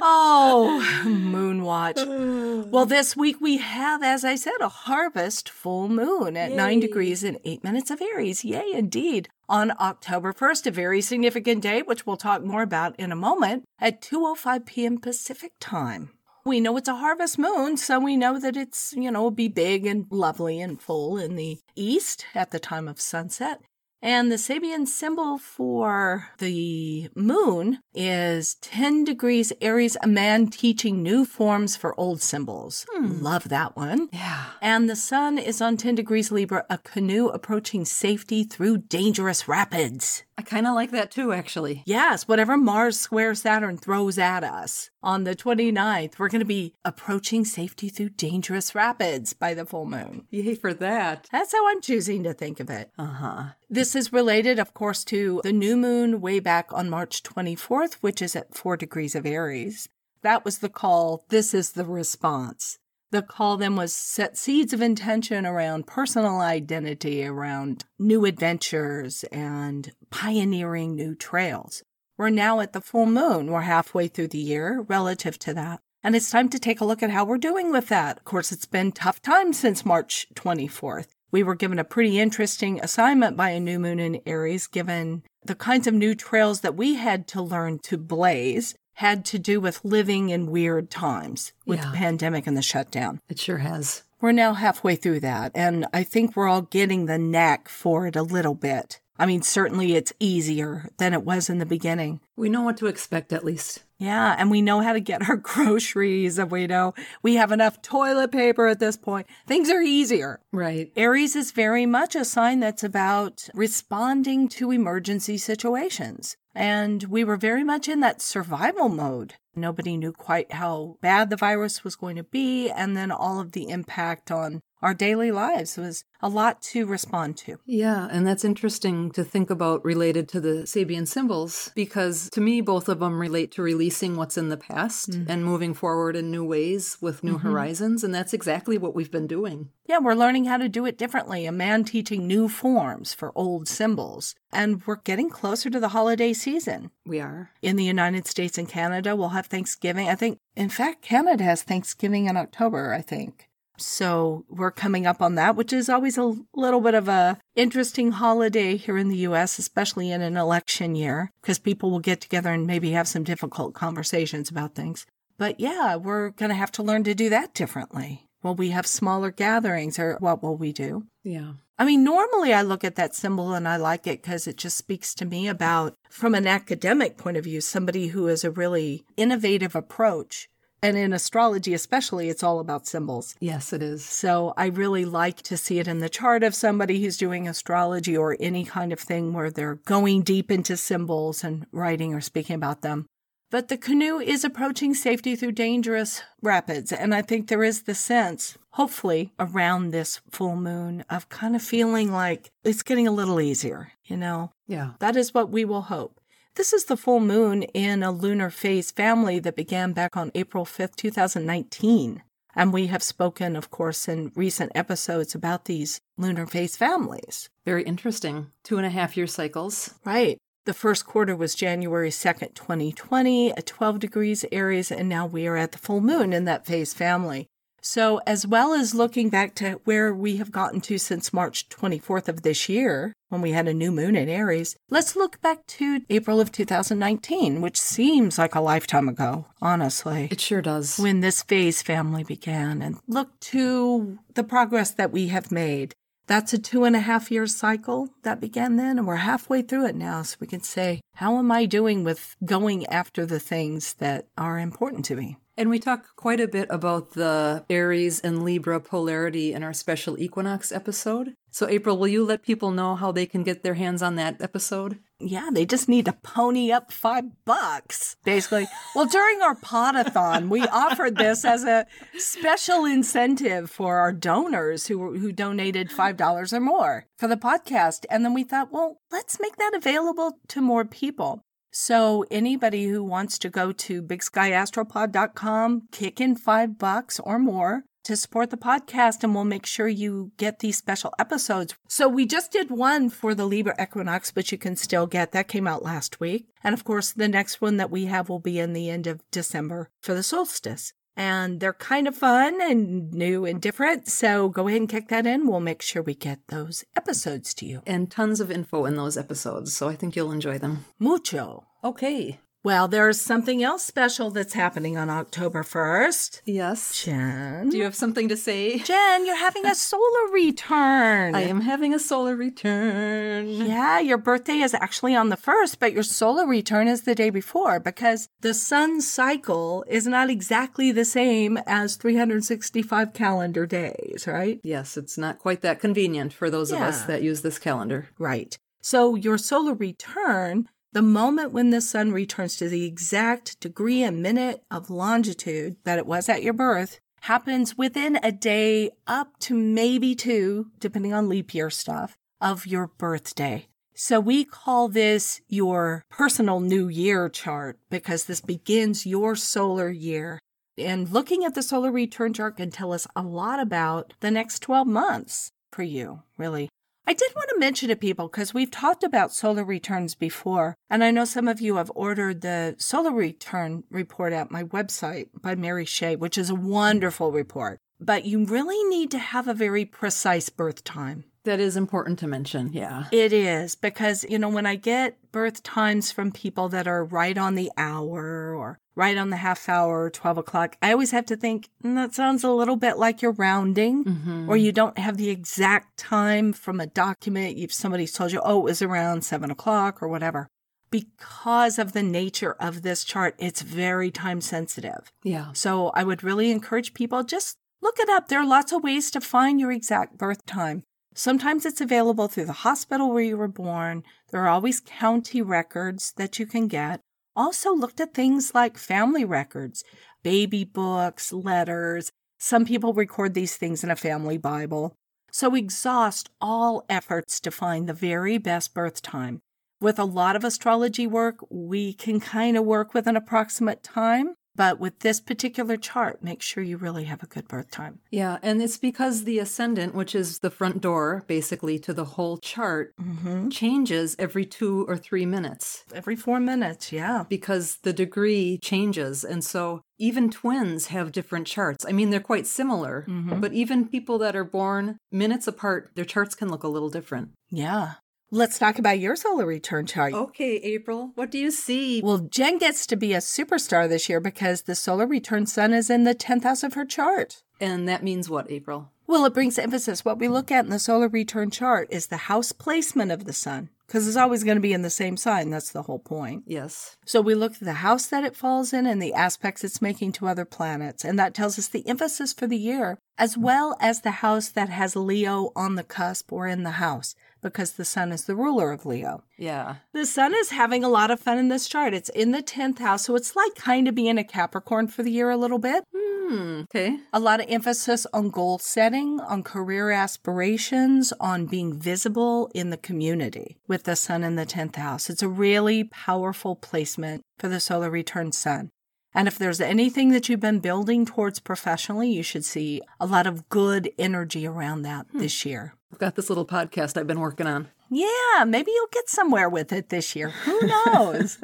Oh, 0.00 0.84
Moonwatch. 1.04 2.70
Well, 2.70 2.86
this 2.86 3.16
week 3.16 3.40
we 3.40 3.58
have, 3.58 4.02
as 4.02 4.24
I 4.24 4.34
said, 4.34 4.60
a 4.60 4.68
harvest 4.68 5.48
full 5.48 5.88
moon 5.88 6.36
at 6.36 6.52
nine 6.52 6.80
degrees 6.80 7.24
and 7.24 7.38
eight 7.44 7.62
minutes 7.64 7.90
of 7.90 8.00
Aries. 8.00 8.44
Yay, 8.44 8.72
indeed. 8.72 9.28
On 9.48 9.72
October 9.78 10.32
1st, 10.32 10.66
a 10.66 10.70
very 10.70 11.00
significant 11.00 11.62
day, 11.62 11.82
which 11.82 12.06
we'll 12.06 12.16
talk 12.16 12.42
more 12.42 12.62
about 12.62 12.98
in 12.98 13.12
a 13.12 13.16
moment, 13.16 13.64
at 13.80 14.00
2.05 14.00 14.66
p.m. 14.66 14.98
Pacific 14.98 15.52
time. 15.60 16.10
We 16.44 16.58
know 16.60 16.76
it's 16.76 16.88
a 16.88 16.96
harvest 16.96 17.38
moon, 17.38 17.76
so 17.76 18.00
we 18.00 18.16
know 18.16 18.38
that 18.40 18.56
it's, 18.56 18.92
you 18.96 19.10
know, 19.10 19.30
be 19.30 19.46
big 19.48 19.86
and 19.86 20.06
lovely 20.10 20.60
and 20.60 20.80
full 20.80 21.16
in 21.16 21.36
the 21.36 21.60
east 21.76 22.26
at 22.34 22.50
the 22.50 22.58
time 22.58 22.88
of 22.88 23.00
sunset. 23.00 23.60
And 24.04 24.32
the 24.32 24.36
Sabian 24.36 24.88
symbol 24.88 25.38
for 25.38 26.26
the 26.38 27.08
moon 27.14 27.78
is 27.94 28.56
10 28.56 29.04
degrees 29.04 29.52
Aries, 29.60 29.96
a 30.02 30.08
man 30.08 30.48
teaching 30.48 31.04
new 31.04 31.24
forms 31.24 31.76
for 31.76 31.98
old 31.98 32.20
symbols. 32.20 32.84
Hmm. 32.90 33.22
Love 33.22 33.48
that 33.50 33.76
one. 33.76 34.08
Yeah. 34.12 34.46
And 34.60 34.90
the 34.90 34.96
sun 34.96 35.38
is 35.38 35.60
on 35.60 35.76
10 35.76 35.94
degrees 35.94 36.32
Libra, 36.32 36.64
a 36.68 36.78
canoe 36.78 37.28
approaching 37.28 37.84
safety 37.84 38.42
through 38.42 38.78
dangerous 38.78 39.46
rapids. 39.46 40.24
I 40.38 40.42
kind 40.42 40.66
of 40.66 40.74
like 40.74 40.90
that 40.92 41.10
too, 41.10 41.32
actually. 41.32 41.82
Yes, 41.84 42.26
whatever 42.26 42.56
Mars 42.56 42.98
square 42.98 43.34
Saturn 43.34 43.76
throws 43.76 44.18
at 44.18 44.42
us 44.42 44.90
on 45.02 45.24
the 45.24 45.36
29th, 45.36 46.18
we're 46.18 46.28
going 46.28 46.40
to 46.40 46.44
be 46.44 46.74
approaching 46.84 47.44
safety 47.44 47.88
through 47.88 48.10
dangerous 48.10 48.74
rapids 48.74 49.34
by 49.34 49.54
the 49.54 49.66
full 49.66 49.86
moon. 49.86 50.26
Yay 50.30 50.54
for 50.54 50.72
that. 50.74 51.28
That's 51.30 51.52
how 51.52 51.68
I'm 51.68 51.80
choosing 51.80 52.22
to 52.24 52.32
think 52.32 52.60
of 52.60 52.70
it. 52.70 52.90
Uh 52.98 53.06
huh. 53.06 53.44
This 53.68 53.94
is 53.94 54.12
related, 54.12 54.58
of 54.58 54.74
course, 54.74 55.04
to 55.04 55.40
the 55.44 55.52
new 55.52 55.76
moon 55.76 56.20
way 56.20 56.40
back 56.40 56.72
on 56.72 56.90
March 56.90 57.22
24th, 57.22 57.94
which 57.94 58.22
is 58.22 58.34
at 58.34 58.54
4 58.54 58.76
degrees 58.76 59.14
of 59.14 59.26
Aries. 59.26 59.88
That 60.22 60.44
was 60.44 60.58
the 60.58 60.68
call. 60.68 61.24
This 61.28 61.52
is 61.52 61.72
the 61.72 61.84
response. 61.84 62.78
The 63.12 63.20
call 63.20 63.58
then 63.58 63.76
was 63.76 63.92
set 63.92 64.38
seeds 64.38 64.72
of 64.72 64.80
intention 64.80 65.44
around 65.44 65.86
personal 65.86 66.40
identity, 66.40 67.26
around 67.26 67.84
new 67.98 68.24
adventures, 68.24 69.22
and 69.24 69.92
pioneering 70.10 70.94
new 70.94 71.14
trails. 71.14 71.82
We're 72.16 72.30
now 72.30 72.60
at 72.60 72.72
the 72.72 72.80
full 72.80 73.04
moon. 73.04 73.48
We're 73.48 73.60
halfway 73.60 74.08
through 74.08 74.28
the 74.28 74.38
year 74.38 74.80
relative 74.88 75.38
to 75.40 75.52
that. 75.52 75.80
And 76.02 76.16
it's 76.16 76.30
time 76.30 76.48
to 76.48 76.58
take 76.58 76.80
a 76.80 76.86
look 76.86 77.02
at 77.02 77.10
how 77.10 77.26
we're 77.26 77.36
doing 77.36 77.70
with 77.70 77.88
that. 77.88 78.16
Of 78.16 78.24
course, 78.24 78.50
it's 78.50 78.64
been 78.64 78.92
tough 78.92 79.20
times 79.20 79.58
since 79.58 79.84
March 79.84 80.26
24th. 80.34 81.08
We 81.30 81.42
were 81.42 81.54
given 81.54 81.78
a 81.78 81.84
pretty 81.84 82.18
interesting 82.18 82.80
assignment 82.80 83.36
by 83.36 83.50
a 83.50 83.60
new 83.60 83.78
moon 83.78 84.00
in 84.00 84.22
Aries, 84.24 84.66
given 84.66 85.22
the 85.44 85.54
kinds 85.54 85.86
of 85.86 85.92
new 85.92 86.14
trails 86.14 86.62
that 86.62 86.76
we 86.76 86.94
had 86.94 87.28
to 87.28 87.42
learn 87.42 87.78
to 87.80 87.98
blaze 87.98 88.74
had 89.02 89.24
to 89.24 89.38
do 89.38 89.60
with 89.60 89.84
living 89.84 90.30
in 90.30 90.46
weird 90.46 90.88
times 90.88 91.50
with 91.66 91.80
Yeah. 91.80 91.90
the 91.90 91.96
pandemic 91.96 92.46
and 92.46 92.56
the 92.56 92.62
shutdown. 92.62 93.20
It 93.28 93.38
sure 93.40 93.58
has. 93.58 94.04
We're 94.20 94.30
now 94.30 94.54
halfway 94.54 94.94
through 94.94 95.18
that, 95.20 95.50
and 95.56 95.86
I 95.92 96.04
think 96.04 96.36
we're 96.36 96.46
all 96.46 96.62
getting 96.62 97.06
the 97.06 97.18
knack 97.18 97.68
for 97.68 98.06
it 98.06 98.14
a 98.14 98.22
little 98.22 98.54
bit. 98.54 99.00
I 99.22 99.26
mean, 99.26 99.42
certainly 99.42 99.94
it's 99.94 100.12
easier 100.18 100.90
than 100.98 101.12
it 101.12 101.22
was 101.22 101.48
in 101.48 101.58
the 101.58 101.64
beginning. 101.64 102.18
We 102.34 102.48
know 102.48 102.62
what 102.62 102.76
to 102.78 102.88
expect 102.88 103.32
at 103.32 103.44
least. 103.44 103.84
Yeah, 103.96 104.34
and 104.36 104.50
we 104.50 104.60
know 104.60 104.80
how 104.80 104.94
to 104.94 104.98
get 104.98 105.28
our 105.28 105.36
groceries, 105.52 106.40
and 106.40 106.50
we 106.50 106.66
know 106.66 106.92
we 107.22 107.36
have 107.36 107.52
enough 107.52 107.80
toilet 107.82 108.32
paper 108.32 108.66
at 108.66 108.80
this 108.80 108.96
point. 108.96 109.28
Things 109.46 109.70
are 109.70 109.80
easier. 109.80 110.40
Right. 110.50 110.90
Aries 110.96 111.36
is 111.36 111.52
very 111.52 111.86
much 111.86 112.16
a 112.16 112.24
sign 112.24 112.58
that's 112.58 112.82
about 112.82 113.48
responding 113.54 114.48
to 114.48 114.72
emergency 114.72 115.38
situations. 115.38 116.36
And 116.52 117.04
we 117.04 117.22
were 117.22 117.36
very 117.36 117.62
much 117.62 117.88
in 117.88 118.00
that 118.00 118.20
survival 118.20 118.88
mode. 118.88 119.34
Nobody 119.54 119.96
knew 119.96 120.12
quite 120.12 120.54
how 120.54 120.96
bad 121.00 121.30
the 121.30 121.36
virus 121.36 121.84
was 121.84 121.94
going 121.94 122.16
to 122.16 122.24
be, 122.24 122.70
and 122.70 122.96
then 122.96 123.12
all 123.12 123.38
of 123.38 123.52
the 123.52 123.68
impact 123.68 124.32
on 124.32 124.62
our 124.82 124.94
daily 124.94 125.30
lives 125.30 125.76
was 125.76 126.04
a 126.20 126.28
lot 126.28 126.62
to 126.62 126.86
respond 126.86 127.36
to. 127.36 127.58
Yeah, 127.66 128.08
and 128.10 128.26
that's 128.26 128.44
interesting 128.44 129.10
to 129.12 129.24
think 129.24 129.50
about 129.50 129.84
related 129.84 130.28
to 130.30 130.40
the 130.40 130.62
Sabian 130.64 131.06
symbols 131.06 131.70
because 131.74 132.28
to 132.30 132.40
me, 132.40 132.60
both 132.60 132.88
of 132.88 133.00
them 133.00 133.20
relate 133.20 133.50
to 133.52 133.62
releasing 133.62 134.16
what's 134.16 134.38
in 134.38 134.48
the 134.48 134.56
past 134.56 135.10
mm-hmm. 135.10 135.30
and 135.30 135.44
moving 135.44 135.74
forward 135.74 136.16
in 136.16 136.30
new 136.30 136.44
ways 136.44 136.96
with 137.00 137.24
new 137.24 137.38
mm-hmm. 137.38 137.48
horizons. 137.48 138.04
And 138.04 138.14
that's 138.14 138.32
exactly 138.32 138.78
what 138.78 138.94
we've 138.94 139.10
been 139.10 139.26
doing. 139.26 139.70
Yeah, 139.86 139.98
we're 139.98 140.14
learning 140.14 140.44
how 140.44 140.58
to 140.58 140.68
do 140.68 140.86
it 140.86 140.96
differently. 140.96 141.44
A 141.44 141.52
man 141.52 141.84
teaching 141.84 142.26
new 142.26 142.48
forms 142.48 143.12
for 143.12 143.32
old 143.34 143.66
symbols. 143.68 144.34
And 144.52 144.82
we're 144.86 144.96
getting 144.96 145.28
closer 145.28 145.70
to 145.70 145.80
the 145.80 145.88
holiday 145.88 146.32
season. 146.32 146.90
We 147.04 147.20
are. 147.20 147.50
In 147.62 147.76
the 147.76 147.84
United 147.84 148.26
States 148.26 148.58
and 148.58 148.68
Canada, 148.68 149.16
we'll 149.16 149.30
have 149.30 149.46
Thanksgiving. 149.46 150.08
I 150.08 150.14
think, 150.14 150.38
in 150.54 150.68
fact, 150.68 151.02
Canada 151.02 151.42
has 151.44 151.62
Thanksgiving 151.62 152.26
in 152.26 152.36
October, 152.36 152.94
I 152.94 153.00
think. 153.00 153.48
So 153.84 154.44
we're 154.48 154.70
coming 154.70 155.06
up 155.06 155.20
on 155.20 155.34
that, 155.34 155.56
which 155.56 155.72
is 155.72 155.88
always 155.88 156.18
a 156.18 156.36
little 156.54 156.80
bit 156.80 156.94
of 156.94 157.08
a 157.08 157.38
interesting 157.54 158.12
holiday 158.12 158.76
here 158.76 158.96
in 158.96 159.08
the 159.08 159.18
US, 159.28 159.58
especially 159.58 160.10
in 160.10 160.22
an 160.22 160.36
election 160.36 160.94
year, 160.94 161.30
because 161.40 161.58
people 161.58 161.90
will 161.90 162.00
get 162.00 162.20
together 162.20 162.52
and 162.52 162.66
maybe 162.66 162.92
have 162.92 163.08
some 163.08 163.24
difficult 163.24 163.74
conversations 163.74 164.50
about 164.50 164.74
things. 164.74 165.06
But 165.38 165.58
yeah, 165.58 165.96
we're 165.96 166.30
going 166.30 166.50
to 166.50 166.54
have 166.54 166.72
to 166.72 166.82
learn 166.82 167.04
to 167.04 167.14
do 167.14 167.28
that 167.30 167.54
differently. 167.54 168.26
Will 168.42 168.54
we 168.54 168.70
have 168.70 168.86
smaller 168.86 169.30
gatherings 169.30 169.98
or 169.98 170.16
what 170.18 170.42
will 170.42 170.56
we 170.56 170.72
do? 170.72 171.06
Yeah. 171.22 171.54
I 171.78 171.84
mean, 171.84 172.04
normally 172.04 172.52
I 172.52 172.62
look 172.62 172.84
at 172.84 172.96
that 172.96 173.14
symbol 173.14 173.54
and 173.54 173.66
I 173.66 173.76
like 173.76 174.06
it 174.06 174.22
because 174.22 174.46
it 174.46 174.56
just 174.56 174.76
speaks 174.76 175.14
to 175.16 175.24
me 175.24 175.48
about, 175.48 175.94
from 176.10 176.34
an 176.34 176.46
academic 176.46 177.16
point 177.16 177.36
of 177.36 177.44
view, 177.44 177.60
somebody 177.60 178.08
who 178.08 178.26
has 178.26 178.44
a 178.44 178.50
really 178.50 179.04
innovative 179.16 179.74
approach 179.74 180.48
and 180.82 180.96
in 180.96 181.12
astrology, 181.12 181.74
especially, 181.74 182.28
it's 182.28 182.42
all 182.42 182.58
about 182.58 182.86
symbols. 182.86 183.34
Yes, 183.40 183.72
it 183.72 183.82
is. 183.82 184.04
So 184.04 184.52
I 184.56 184.66
really 184.66 185.04
like 185.04 185.42
to 185.42 185.56
see 185.56 185.78
it 185.78 185.88
in 185.88 186.00
the 186.00 186.08
chart 186.08 186.42
of 186.42 186.54
somebody 186.54 187.00
who's 187.00 187.16
doing 187.16 187.46
astrology 187.46 188.16
or 188.16 188.36
any 188.40 188.64
kind 188.64 188.92
of 188.92 188.98
thing 188.98 189.32
where 189.32 189.50
they're 189.50 189.76
going 189.76 190.22
deep 190.22 190.50
into 190.50 190.76
symbols 190.76 191.44
and 191.44 191.66
writing 191.72 192.12
or 192.12 192.20
speaking 192.20 192.56
about 192.56 192.82
them. 192.82 193.06
But 193.50 193.68
the 193.68 193.76
canoe 193.76 194.18
is 194.18 194.44
approaching 194.44 194.94
safety 194.94 195.36
through 195.36 195.52
dangerous 195.52 196.22
rapids. 196.40 196.90
And 196.90 197.14
I 197.14 197.20
think 197.20 197.48
there 197.48 197.62
is 197.62 197.82
the 197.82 197.94
sense, 197.94 198.56
hopefully, 198.70 199.30
around 199.38 199.90
this 199.90 200.22
full 200.30 200.56
moon 200.56 201.04
of 201.10 201.28
kind 201.28 201.54
of 201.54 201.60
feeling 201.60 202.10
like 202.10 202.50
it's 202.64 202.82
getting 202.82 203.06
a 203.06 203.12
little 203.12 203.42
easier, 203.42 203.92
you 204.06 204.16
know? 204.16 204.52
Yeah. 204.66 204.92
That 205.00 205.16
is 205.16 205.34
what 205.34 205.50
we 205.50 205.66
will 205.66 205.82
hope. 205.82 206.18
This 206.54 206.74
is 206.74 206.84
the 206.84 206.98
full 206.98 207.20
moon 207.20 207.62
in 207.62 208.02
a 208.02 208.12
lunar 208.12 208.50
phase 208.50 208.90
family 208.90 209.38
that 209.38 209.56
began 209.56 209.94
back 209.94 210.18
on 210.18 210.30
April 210.34 210.66
5th, 210.66 210.96
2019. 210.96 212.22
And 212.54 212.74
we 212.74 212.88
have 212.88 213.02
spoken, 213.02 213.56
of 213.56 213.70
course, 213.70 214.06
in 214.06 214.32
recent 214.36 214.70
episodes 214.74 215.34
about 215.34 215.64
these 215.64 216.02
lunar 216.18 216.44
phase 216.44 216.76
families. 216.76 217.48
Very 217.64 217.84
interesting. 217.84 218.48
Two 218.64 218.76
and 218.76 218.84
a 218.84 218.90
half 218.90 219.16
year 219.16 219.26
cycles. 219.26 219.94
Right. 220.04 220.36
The 220.66 220.74
first 220.74 221.06
quarter 221.06 221.34
was 221.34 221.54
January 221.54 222.10
2nd, 222.10 222.54
2020, 222.54 223.52
at 223.52 223.66
12 223.66 223.98
degrees 223.98 224.44
Aries, 224.52 224.92
and 224.92 225.08
now 225.08 225.24
we 225.24 225.46
are 225.46 225.56
at 225.56 225.72
the 225.72 225.78
full 225.78 226.02
moon 226.02 226.34
in 226.34 226.44
that 226.44 226.66
phase 226.66 226.92
family. 226.92 227.46
So, 227.84 228.20
as 228.28 228.46
well 228.46 228.72
as 228.72 228.94
looking 228.94 229.28
back 229.28 229.56
to 229.56 229.80
where 229.84 230.14
we 230.14 230.36
have 230.36 230.52
gotten 230.52 230.80
to 230.82 230.98
since 230.98 231.32
March 231.32 231.68
24th 231.68 232.28
of 232.28 232.42
this 232.42 232.68
year, 232.68 233.12
when 233.28 233.42
we 233.42 233.50
had 233.50 233.66
a 233.66 233.74
new 233.74 233.90
moon 233.90 234.14
in 234.14 234.28
Aries, 234.28 234.76
let's 234.88 235.16
look 235.16 235.40
back 235.40 235.66
to 235.66 236.02
April 236.08 236.40
of 236.40 236.52
2019, 236.52 237.60
which 237.60 237.80
seems 237.80 238.38
like 238.38 238.54
a 238.54 238.60
lifetime 238.60 239.08
ago, 239.08 239.46
honestly. 239.60 240.28
It 240.30 240.40
sure 240.40 240.62
does. 240.62 240.96
When 240.96 241.20
this 241.20 241.42
phase 241.42 241.82
family 241.82 242.22
began, 242.22 242.82
and 242.82 243.00
look 243.08 243.40
to 243.40 244.18
the 244.34 244.44
progress 244.44 244.92
that 244.92 245.10
we 245.10 245.28
have 245.28 245.50
made. 245.50 245.94
That's 246.28 246.52
a 246.52 246.58
two 246.58 246.84
and 246.84 246.94
a 246.94 247.00
half 247.00 247.32
year 247.32 247.48
cycle 247.48 248.10
that 248.22 248.40
began 248.40 248.76
then, 248.76 248.96
and 248.96 249.08
we're 249.08 249.16
halfway 249.16 249.62
through 249.62 249.86
it 249.86 249.96
now. 249.96 250.22
So 250.22 250.36
we 250.38 250.46
can 250.46 250.62
say, 250.62 251.00
how 251.16 251.36
am 251.38 251.50
I 251.50 251.66
doing 251.66 252.04
with 252.04 252.36
going 252.44 252.86
after 252.86 253.26
the 253.26 253.40
things 253.40 253.94
that 253.94 254.28
are 254.38 254.60
important 254.60 255.04
to 255.06 255.16
me? 255.16 255.36
And 255.56 255.68
we 255.68 255.78
talk 255.78 256.16
quite 256.16 256.40
a 256.40 256.48
bit 256.48 256.66
about 256.70 257.12
the 257.12 257.64
Aries 257.68 258.20
and 258.20 258.42
Libra 258.42 258.80
polarity 258.80 259.52
in 259.52 259.62
our 259.62 259.74
special 259.74 260.18
equinox 260.18 260.72
episode. 260.72 261.34
So, 261.50 261.68
April, 261.68 261.98
will 261.98 262.08
you 262.08 262.24
let 262.24 262.42
people 262.42 262.70
know 262.70 262.94
how 262.94 263.12
they 263.12 263.26
can 263.26 263.42
get 263.42 263.62
their 263.62 263.74
hands 263.74 264.02
on 264.02 264.16
that 264.16 264.40
episode? 264.40 264.98
Yeah, 265.20 265.50
they 265.52 265.66
just 265.66 265.90
need 265.90 266.06
to 266.06 266.14
pony 266.14 266.72
up 266.72 266.90
five 266.90 267.24
bucks, 267.44 268.16
basically. 268.24 268.66
well, 268.94 269.04
during 269.04 269.42
our 269.42 269.54
podathon, 269.54 270.48
we 270.48 270.62
offered 270.62 271.16
this 271.16 271.44
as 271.44 271.64
a 271.64 271.86
special 272.16 272.86
incentive 272.86 273.70
for 273.70 273.98
our 273.98 274.12
donors 274.12 274.86
who, 274.86 275.18
who 275.18 275.32
donated 275.32 275.90
$5 275.90 276.52
or 276.52 276.60
more 276.60 277.06
for 277.18 277.28
the 277.28 277.36
podcast. 277.36 278.06
And 278.08 278.24
then 278.24 278.32
we 278.32 278.42
thought, 278.42 278.72
well, 278.72 279.02
let's 279.10 279.38
make 279.38 279.56
that 279.56 279.74
available 279.74 280.38
to 280.48 280.62
more 280.62 280.86
people. 280.86 281.44
So 281.72 282.26
anybody 282.30 282.86
who 282.86 283.02
wants 283.02 283.38
to 283.38 283.48
go 283.48 283.72
to 283.72 284.02
bigskyastropod.com, 284.02 285.88
kick 285.90 286.20
in 286.20 286.36
five 286.36 286.78
bucks 286.78 287.18
or 287.18 287.38
more 287.38 287.84
to 288.04 288.16
support 288.16 288.50
the 288.50 288.56
podcast 288.56 289.22
and 289.22 289.34
we'll 289.34 289.44
make 289.44 289.64
sure 289.64 289.88
you 289.88 290.32
get 290.36 290.58
these 290.58 290.76
special 290.76 291.14
episodes. 291.18 291.74
So 291.88 292.08
we 292.08 292.26
just 292.26 292.52
did 292.52 292.70
one 292.70 293.08
for 293.08 293.34
the 293.34 293.46
Libra 293.46 293.74
equinox, 293.80 294.30
but 294.30 294.52
you 294.52 294.58
can 294.58 294.76
still 294.76 295.06
get 295.06 295.32
that 295.32 295.48
came 295.48 295.66
out 295.66 295.82
last 295.82 296.20
week. 296.20 296.48
And 296.62 296.74
of 296.74 296.84
course, 296.84 297.12
the 297.12 297.28
next 297.28 297.60
one 297.60 297.78
that 297.78 297.90
we 297.90 298.06
have 298.06 298.28
will 298.28 298.40
be 298.40 298.58
in 298.58 298.74
the 298.74 298.90
end 298.90 299.06
of 299.06 299.22
December 299.30 299.88
for 300.00 300.14
the 300.14 300.22
solstice. 300.22 300.92
And 301.16 301.60
they're 301.60 301.72
kind 301.72 302.08
of 302.08 302.16
fun 302.16 302.60
and 302.62 303.12
new 303.12 303.44
and 303.44 303.60
different. 303.60 304.08
So 304.08 304.48
go 304.48 304.68
ahead 304.68 304.80
and 304.80 304.88
kick 304.88 305.08
that 305.08 305.26
in. 305.26 305.46
We'll 305.46 305.60
make 305.60 305.82
sure 305.82 306.02
we 306.02 306.14
get 306.14 306.40
those 306.48 306.84
episodes 306.96 307.52
to 307.54 307.66
you. 307.66 307.82
And 307.86 308.10
tons 308.10 308.40
of 308.40 308.50
info 308.50 308.86
in 308.86 308.96
those 308.96 309.16
episodes. 309.16 309.74
So 309.74 309.88
I 309.88 309.96
think 309.96 310.16
you'll 310.16 310.32
enjoy 310.32 310.58
them. 310.58 310.84
Mucho. 310.98 311.64
Okay. 311.84 312.40
Well, 312.64 312.86
there's 312.86 313.20
something 313.20 313.60
else 313.64 313.84
special 313.84 314.30
that's 314.30 314.52
happening 314.52 314.96
on 314.96 315.10
October 315.10 315.64
1st. 315.64 316.42
Yes. 316.44 317.02
Jen. 317.02 317.70
Do 317.70 317.76
you 317.76 317.82
have 317.82 317.96
something 317.96 318.28
to 318.28 318.36
say? 318.36 318.78
Jen, 318.78 319.26
you're 319.26 319.34
having 319.36 319.66
a 319.66 319.74
solar 319.74 320.30
return. 320.32 321.34
I 321.34 321.40
am 321.40 321.62
having 321.62 321.92
a 321.92 321.98
solar 321.98 322.36
return. 322.36 323.48
Yeah, 323.48 323.98
your 323.98 324.16
birthday 324.16 324.58
is 324.58 324.74
actually 324.74 325.16
on 325.16 325.28
the 325.28 325.36
1st, 325.36 325.78
but 325.80 325.92
your 325.92 326.04
solar 326.04 326.46
return 326.46 326.86
is 326.86 327.02
the 327.02 327.16
day 327.16 327.30
before 327.30 327.80
because 327.80 328.28
the 328.42 328.54
sun's 328.54 329.10
cycle 329.10 329.84
is 329.88 330.06
not 330.06 330.30
exactly 330.30 330.92
the 330.92 331.04
same 331.04 331.58
as 331.66 331.96
365 331.96 333.12
calendar 333.12 333.66
days, 333.66 334.28
right? 334.28 334.60
Yes, 334.62 334.96
it's 334.96 335.18
not 335.18 335.40
quite 335.40 335.62
that 335.62 335.80
convenient 335.80 336.32
for 336.32 336.48
those 336.48 336.70
yeah. 336.70 336.76
of 336.76 336.82
us 336.82 337.02
that 337.06 337.22
use 337.22 337.42
this 337.42 337.58
calendar. 337.58 338.10
Right. 338.20 338.56
So 338.80 339.16
your 339.16 339.36
solar 339.36 339.74
return 339.74 340.68
the 340.92 341.02
moment 341.02 341.52
when 341.52 341.70
the 341.70 341.80
sun 341.80 342.12
returns 342.12 342.56
to 342.56 342.68
the 342.68 342.84
exact 342.84 343.58
degree 343.60 344.02
and 344.02 344.22
minute 344.22 344.62
of 344.70 344.90
longitude 344.90 345.76
that 345.84 345.98
it 345.98 346.06
was 346.06 346.28
at 346.28 346.42
your 346.42 346.52
birth 346.52 347.00
happens 347.22 347.78
within 347.78 348.18
a 348.22 348.30
day 348.30 348.90
up 349.06 349.38
to 349.38 349.54
maybe 349.54 350.14
two, 350.14 350.66
depending 350.80 351.14
on 351.14 351.28
leap 351.28 351.54
year 351.54 351.70
stuff, 351.70 352.16
of 352.40 352.66
your 352.66 352.88
birthday. 352.98 353.66
So 353.94 354.20
we 354.20 354.44
call 354.44 354.88
this 354.88 355.40
your 355.48 356.04
personal 356.10 356.60
new 356.60 356.88
year 356.88 357.28
chart 357.28 357.78
because 357.88 358.24
this 358.24 358.40
begins 358.40 359.06
your 359.06 359.36
solar 359.36 359.90
year. 359.90 360.40
And 360.76 361.08
looking 361.10 361.44
at 361.44 361.54
the 361.54 361.62
solar 361.62 361.90
return 361.90 362.34
chart 362.34 362.56
can 362.56 362.70
tell 362.70 362.92
us 362.92 363.06
a 363.14 363.22
lot 363.22 363.60
about 363.60 364.14
the 364.20 364.30
next 364.30 364.60
12 364.60 364.86
months 364.86 365.52
for 365.70 365.82
you, 365.82 366.22
really. 366.36 366.68
I 367.04 367.14
did 367.14 367.32
want 367.34 367.48
to 367.50 367.58
mention 367.58 367.88
to 367.88 367.96
people 367.96 368.28
because 368.28 368.54
we've 368.54 368.70
talked 368.70 369.02
about 369.02 369.32
solar 369.32 369.64
returns 369.64 370.14
before, 370.14 370.76
and 370.88 371.02
I 371.02 371.10
know 371.10 371.24
some 371.24 371.48
of 371.48 371.60
you 371.60 371.76
have 371.76 371.90
ordered 371.94 372.40
the 372.40 372.76
solar 372.78 373.10
return 373.10 373.82
report 373.90 374.32
at 374.32 374.52
my 374.52 374.62
website 374.64 375.28
by 375.40 375.56
Mary 375.56 375.84
Shea, 375.84 376.14
which 376.14 376.38
is 376.38 376.48
a 376.48 376.54
wonderful 376.54 377.32
report. 377.32 377.80
But 377.98 378.24
you 378.24 378.44
really 378.44 378.82
need 378.88 379.10
to 379.10 379.18
have 379.18 379.48
a 379.48 379.54
very 379.54 379.84
precise 379.84 380.48
birth 380.48 380.84
time 380.84 381.24
That 381.44 381.58
is 381.58 381.76
important 381.76 382.18
to 382.20 382.26
mention. 382.28 382.70
Yeah. 382.72 383.06
It 383.10 383.32
is 383.32 383.74
because, 383.74 384.24
you 384.28 384.38
know, 384.38 384.48
when 384.48 384.66
I 384.66 384.76
get 384.76 385.16
birth 385.32 385.62
times 385.62 386.12
from 386.12 386.30
people 386.30 386.68
that 386.68 386.86
are 386.86 387.04
right 387.04 387.36
on 387.36 387.56
the 387.56 387.70
hour 387.76 388.54
or 388.54 388.78
right 388.94 389.16
on 389.18 389.30
the 389.30 389.36
half 389.38 389.68
hour, 389.68 390.08
12 390.08 390.38
o'clock, 390.38 390.76
I 390.80 390.92
always 390.92 391.10
have 391.10 391.26
to 391.26 391.36
think 391.36 391.68
mm, 391.82 391.94
that 391.96 392.14
sounds 392.14 392.44
a 392.44 392.50
little 392.50 392.76
bit 392.76 392.96
like 392.96 393.22
you're 393.22 393.32
rounding 393.32 394.04
Mm-hmm. 394.04 394.48
or 394.48 394.56
you 394.56 394.70
don't 394.70 394.98
have 394.98 395.16
the 395.16 395.30
exact 395.30 395.96
time 395.96 396.52
from 396.52 396.78
a 396.78 396.86
document. 396.86 397.56
You've 397.56 397.72
somebody's 397.72 398.12
told 398.12 398.30
you, 398.32 398.40
oh, 398.44 398.60
it 398.60 398.64
was 398.64 398.82
around 398.82 399.22
seven 399.24 399.50
o'clock 399.50 400.02
or 400.02 400.08
whatever. 400.08 400.46
Because 400.90 401.78
of 401.78 401.92
the 401.92 402.02
nature 402.02 402.52
of 402.60 402.82
this 402.82 403.02
chart, 403.02 403.34
it's 403.38 403.62
very 403.62 404.10
time 404.10 404.40
sensitive. 404.42 405.10
Yeah. 405.24 405.52
So 405.54 405.88
I 405.88 406.04
would 406.04 406.22
really 406.22 406.50
encourage 406.50 406.92
people 406.94 407.24
just 407.24 407.56
look 407.80 407.98
it 407.98 408.08
up. 408.10 408.28
There 408.28 408.38
are 408.40 408.46
lots 408.46 408.72
of 408.72 408.84
ways 408.84 409.10
to 409.12 409.20
find 409.20 409.58
your 409.58 409.72
exact 409.72 410.18
birth 410.18 410.44
time. 410.46 410.84
Sometimes 411.14 411.66
it's 411.66 411.80
available 411.80 412.28
through 412.28 412.46
the 412.46 412.52
hospital 412.52 413.12
where 413.12 413.22
you 413.22 413.36
were 413.36 413.48
born. 413.48 414.02
There 414.30 414.42
are 414.42 414.48
always 414.48 414.80
county 414.80 415.42
records 415.42 416.12
that 416.16 416.38
you 416.38 416.46
can 416.46 416.68
get. 416.68 417.00
Also 417.36 417.74
looked 417.74 418.00
at 418.00 418.14
things 418.14 418.54
like 418.54 418.78
family 418.78 419.24
records, 419.24 419.84
baby 420.22 420.64
books, 420.64 421.32
letters. 421.32 422.10
Some 422.38 422.64
people 422.64 422.94
record 422.94 423.34
these 423.34 423.56
things 423.56 423.84
in 423.84 423.90
a 423.90 423.96
family 423.96 424.38
Bible. 424.38 424.94
So 425.30 425.54
exhaust 425.54 426.30
all 426.40 426.84
efforts 426.88 427.40
to 427.40 427.50
find 427.50 427.88
the 427.88 427.94
very 427.94 428.38
best 428.38 428.74
birth 428.74 429.00
time. 429.02 429.40
With 429.80 429.98
a 429.98 430.04
lot 430.04 430.36
of 430.36 430.44
astrology 430.44 431.06
work, 431.06 431.36
we 431.50 431.92
can 431.92 432.20
kind 432.20 432.56
of 432.56 432.64
work 432.64 432.94
with 432.94 433.06
an 433.06 433.16
approximate 433.16 433.82
time, 433.82 434.34
but 434.54 434.78
with 434.78 434.98
this 435.00 435.20
particular 435.20 435.76
chart, 435.76 436.22
make 436.22 436.42
sure 436.42 436.62
you 436.62 436.76
really 436.76 437.04
have 437.04 437.22
a 437.22 437.26
good 437.26 437.48
birth 437.48 437.70
time. 437.70 438.00
Yeah. 438.10 438.38
And 438.42 438.60
it's 438.62 438.76
because 438.76 439.24
the 439.24 439.38
ascendant, 439.38 439.94
which 439.94 440.14
is 440.14 440.38
the 440.40 440.50
front 440.50 440.80
door 440.80 441.24
basically 441.26 441.78
to 441.80 441.92
the 441.92 442.04
whole 442.04 442.38
chart, 442.38 442.92
Mm-hmm. 443.00 443.48
changes 443.50 444.14
every 444.18 444.44
two 444.44 444.84
or 444.88 444.96
three 444.96 445.26
minutes 445.26 445.84
Every 445.94 446.16
four 446.16 446.40
minutes, 446.40 446.92
yeah. 446.92 447.24
because 447.28 447.78
the 447.82 447.92
degree 447.92 448.58
changes. 448.62 449.24
And 449.24 449.42
so 449.44 449.80
even 449.98 450.30
twins 450.30 450.86
have 450.88 451.12
different 451.12 451.46
charts. 451.46 451.84
I 451.86 451.92
mean, 451.92 452.10
they're 452.10 452.20
quite 452.20 452.46
similar, 452.46 453.04
Mhm. 453.08 453.40
but 453.40 453.52
even 453.52 453.88
people 453.88 454.18
that 454.18 454.34
are 454.36 454.44
born 454.44 454.96
minutes 455.10 455.46
apart, 455.46 455.90
their 455.94 456.04
charts 456.04 456.34
can 456.34 456.48
look 456.48 456.62
a 456.64 456.68
little 456.68 456.90
different. 456.90 457.30
Yeah. 457.50 457.94
Let's 458.34 458.58
talk 458.58 458.78
about 458.78 458.98
your 458.98 459.14
solar 459.14 459.44
return 459.44 459.84
chart. 459.84 460.14
Okay, 460.14 460.56
April, 460.56 461.10
what 461.16 461.30
do 461.30 461.36
you 461.36 461.50
see? 461.50 462.00
Well, 462.00 462.16
Jen 462.16 462.56
gets 462.56 462.86
to 462.86 462.96
be 462.96 463.12
a 463.12 463.18
superstar 463.18 463.86
this 463.86 464.08
year 464.08 464.20
because 464.20 464.62
the 464.62 464.74
solar 464.74 465.06
return 465.06 465.44
sun 465.44 465.74
is 465.74 465.90
in 465.90 466.04
the 466.04 466.14
10th 466.14 466.44
house 466.44 466.62
of 466.62 466.72
her 466.72 466.86
chart. 466.86 467.42
And 467.60 467.86
that 467.90 468.02
means 468.02 468.30
what, 468.30 468.50
April? 468.50 468.90
Well, 469.06 469.26
it 469.26 469.34
brings 469.34 469.58
emphasis. 469.58 470.02
What 470.02 470.18
we 470.18 470.28
look 470.28 470.50
at 470.50 470.64
in 470.64 470.70
the 470.70 470.78
solar 470.78 471.08
return 471.08 471.50
chart 471.50 471.88
is 471.90 472.06
the 472.06 472.16
house 472.16 472.52
placement 472.52 473.12
of 473.12 473.26
the 473.26 473.34
sun 473.34 473.68
because 473.92 474.08
it's 474.08 474.16
always 474.16 474.42
going 474.42 474.56
to 474.56 474.62
be 474.62 474.72
in 474.72 474.80
the 474.80 474.88
same 474.88 475.18
sign. 475.18 475.50
That's 475.50 475.70
the 475.70 475.82
whole 475.82 475.98
point. 475.98 476.44
Yes. 476.46 476.96
So 477.04 477.20
we 477.20 477.34
look 477.34 477.52
at 477.52 477.60
the 477.60 477.74
house 477.74 478.06
that 478.06 478.24
it 478.24 478.34
falls 478.34 478.72
in 478.72 478.86
and 478.86 479.02
the 479.02 479.12
aspects 479.12 479.62
it's 479.62 479.82
making 479.82 480.12
to 480.12 480.26
other 480.26 480.46
planets. 480.46 481.04
And 481.04 481.18
that 481.18 481.34
tells 481.34 481.58
us 481.58 481.68
the 481.68 481.86
emphasis 481.86 482.32
for 482.32 482.46
the 482.46 482.56
year, 482.56 482.96
as 483.18 483.36
well 483.36 483.76
as 483.80 484.00
the 484.00 484.22
house 484.22 484.48
that 484.48 484.70
has 484.70 484.96
Leo 484.96 485.52
on 485.54 485.74
the 485.74 485.84
cusp 485.84 486.32
or 486.32 486.48
in 486.48 486.62
the 486.62 486.70
house, 486.70 487.14
because 487.42 487.72
the 487.72 487.84
sun 487.84 488.12
is 488.12 488.24
the 488.24 488.36
ruler 488.36 488.72
of 488.72 488.86
Leo. 488.86 489.24
Yeah. 489.36 489.76
The 489.92 490.06
sun 490.06 490.32
is 490.34 490.50
having 490.50 490.84
a 490.84 490.88
lot 490.88 491.10
of 491.10 491.20
fun 491.20 491.38
in 491.38 491.48
this 491.48 491.68
chart. 491.68 491.92
It's 491.92 492.08
in 492.10 492.30
the 492.30 492.42
10th 492.42 492.78
house. 492.78 493.04
So 493.04 493.16
it's 493.16 493.36
like 493.36 493.54
kind 493.56 493.88
of 493.88 493.94
being 493.94 494.18
a 494.18 494.24
Capricorn 494.24 494.88
for 494.88 495.02
the 495.02 495.10
year 495.10 495.30
a 495.30 495.36
little 495.36 495.58
bit. 495.58 495.84
Hmm. 495.94 496.62
Okay. 496.62 496.98
A 497.12 497.20
lot 497.20 497.40
of 497.40 497.46
emphasis 497.48 498.06
on 498.12 498.30
goal 498.30 498.58
setting, 498.58 499.20
on 499.20 499.42
career 499.42 499.90
aspirations, 499.90 501.12
on 501.20 501.46
being 501.46 501.78
visible 501.78 502.50
in 502.54 502.70
the 502.70 502.76
community 502.76 503.58
with 503.66 503.84
the 503.84 503.96
sun 503.96 504.22
in 504.22 504.36
the 504.36 504.46
10th 504.46 504.76
house. 504.76 505.10
It's 505.10 505.22
a 505.22 505.28
really 505.28 505.84
powerful 505.84 506.56
placement 506.56 507.22
for 507.38 507.48
the 507.48 507.60
solar 507.60 507.90
return 507.90 508.32
sun. 508.32 508.70
And 509.14 509.28
if 509.28 509.38
there's 509.38 509.60
anything 509.60 510.10
that 510.10 510.28
you've 510.28 510.40
been 510.40 510.60
building 510.60 511.04
towards 511.04 511.38
professionally, 511.38 512.10
you 512.10 512.22
should 512.22 512.44
see 512.44 512.80
a 512.98 513.06
lot 513.06 513.26
of 513.26 513.48
good 513.50 513.90
energy 513.98 514.46
around 514.46 514.82
that 514.82 515.06
this 515.12 515.44
year. 515.44 515.74
I've 515.92 515.98
got 515.98 516.14
this 516.14 516.30
little 516.30 516.46
podcast 516.46 516.96
I've 516.96 517.06
been 517.06 517.20
working 517.20 517.46
on. 517.46 517.68
Yeah, 517.90 518.44
maybe 518.46 518.70
you'll 518.70 518.86
get 518.90 519.10
somewhere 519.10 519.48
with 519.48 519.72
it 519.72 519.90
this 519.90 520.16
year. 520.16 520.30
Who 520.30 520.60
knows? 520.86 521.38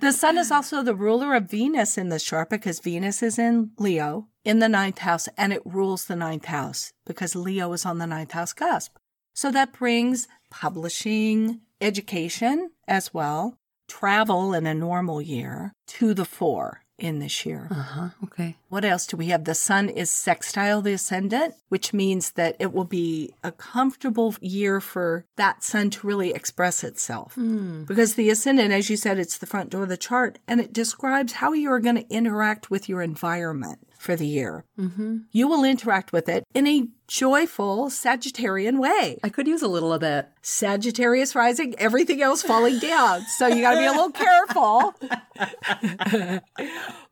the 0.00 0.12
sun 0.12 0.38
is 0.38 0.50
also 0.50 0.82
the 0.82 0.94
ruler 0.94 1.34
of 1.34 1.50
Venus 1.50 1.98
in 1.98 2.08
this 2.08 2.24
chart 2.24 2.48
because 2.48 2.80
Venus 2.80 3.22
is 3.22 3.38
in 3.38 3.72
Leo 3.78 4.28
in 4.44 4.60
the 4.60 4.68
ninth 4.68 4.98
house 4.98 5.28
and 5.36 5.52
it 5.52 5.60
rules 5.66 6.06
the 6.06 6.16
ninth 6.16 6.46
house 6.46 6.92
because 7.04 7.36
Leo 7.36 7.72
is 7.74 7.84
on 7.84 7.98
the 7.98 8.06
ninth 8.06 8.32
house 8.32 8.54
cusp. 8.54 8.96
So 9.34 9.52
that 9.52 9.74
brings 9.74 10.26
publishing, 10.50 11.60
education 11.80 12.70
as 12.88 13.12
well, 13.12 13.58
travel 13.88 14.54
in 14.54 14.66
a 14.66 14.72
normal 14.74 15.20
year 15.20 15.72
to 15.88 16.14
the 16.14 16.24
fore 16.24 16.80
in 16.98 17.18
this 17.18 17.44
year. 17.44 17.68
Uh 17.70 17.74
huh. 17.74 18.08
Okay. 18.24 18.56
What 18.68 18.84
else 18.84 19.06
do 19.06 19.16
we 19.16 19.26
have? 19.26 19.44
The 19.44 19.54
sun 19.54 19.88
is 19.88 20.10
sextile 20.10 20.82
the 20.82 20.94
ascendant, 20.94 21.54
which 21.68 21.92
means 21.92 22.32
that 22.32 22.56
it 22.58 22.72
will 22.72 22.84
be 22.84 23.34
a 23.44 23.52
comfortable 23.52 24.34
year 24.40 24.80
for 24.80 25.26
that 25.36 25.62
sun 25.62 25.90
to 25.90 26.06
really 26.06 26.32
express 26.32 26.82
itself. 26.82 27.34
Hmm. 27.34 27.84
Because 27.84 28.14
the 28.14 28.30
ascendant, 28.30 28.72
as 28.72 28.88
you 28.88 28.96
said, 28.96 29.18
it's 29.18 29.38
the 29.38 29.46
front 29.46 29.70
door 29.70 29.84
of 29.84 29.88
the 29.88 29.96
chart 29.96 30.38
and 30.48 30.60
it 30.60 30.72
describes 30.72 31.34
how 31.34 31.52
you 31.52 31.70
are 31.70 31.80
going 31.80 31.96
to 31.96 32.08
interact 32.08 32.70
with 32.70 32.88
your 32.88 33.02
environment 33.02 33.86
for 34.06 34.16
the 34.16 34.26
year. 34.26 34.64
Mm-hmm. 34.78 35.18
You 35.32 35.48
will 35.48 35.64
interact 35.64 36.12
with 36.12 36.28
it 36.28 36.44
in 36.54 36.66
a 36.66 36.88
joyful 37.08 37.86
Sagittarian 37.88 38.78
way. 38.78 39.18
I 39.22 39.28
could 39.28 39.46
use 39.46 39.62
a 39.62 39.68
little 39.68 39.92
of 39.92 40.00
that. 40.00 40.32
Sagittarius 40.42 41.34
rising, 41.34 41.74
everything 41.78 42.22
else 42.22 42.42
falling 42.42 42.78
down. 42.78 43.22
So 43.36 43.46
you 43.48 43.60
got 43.60 43.74
to 43.74 43.78
be 43.80 43.84
a 43.84 43.90
little 43.90 44.10
careful. 44.12 44.94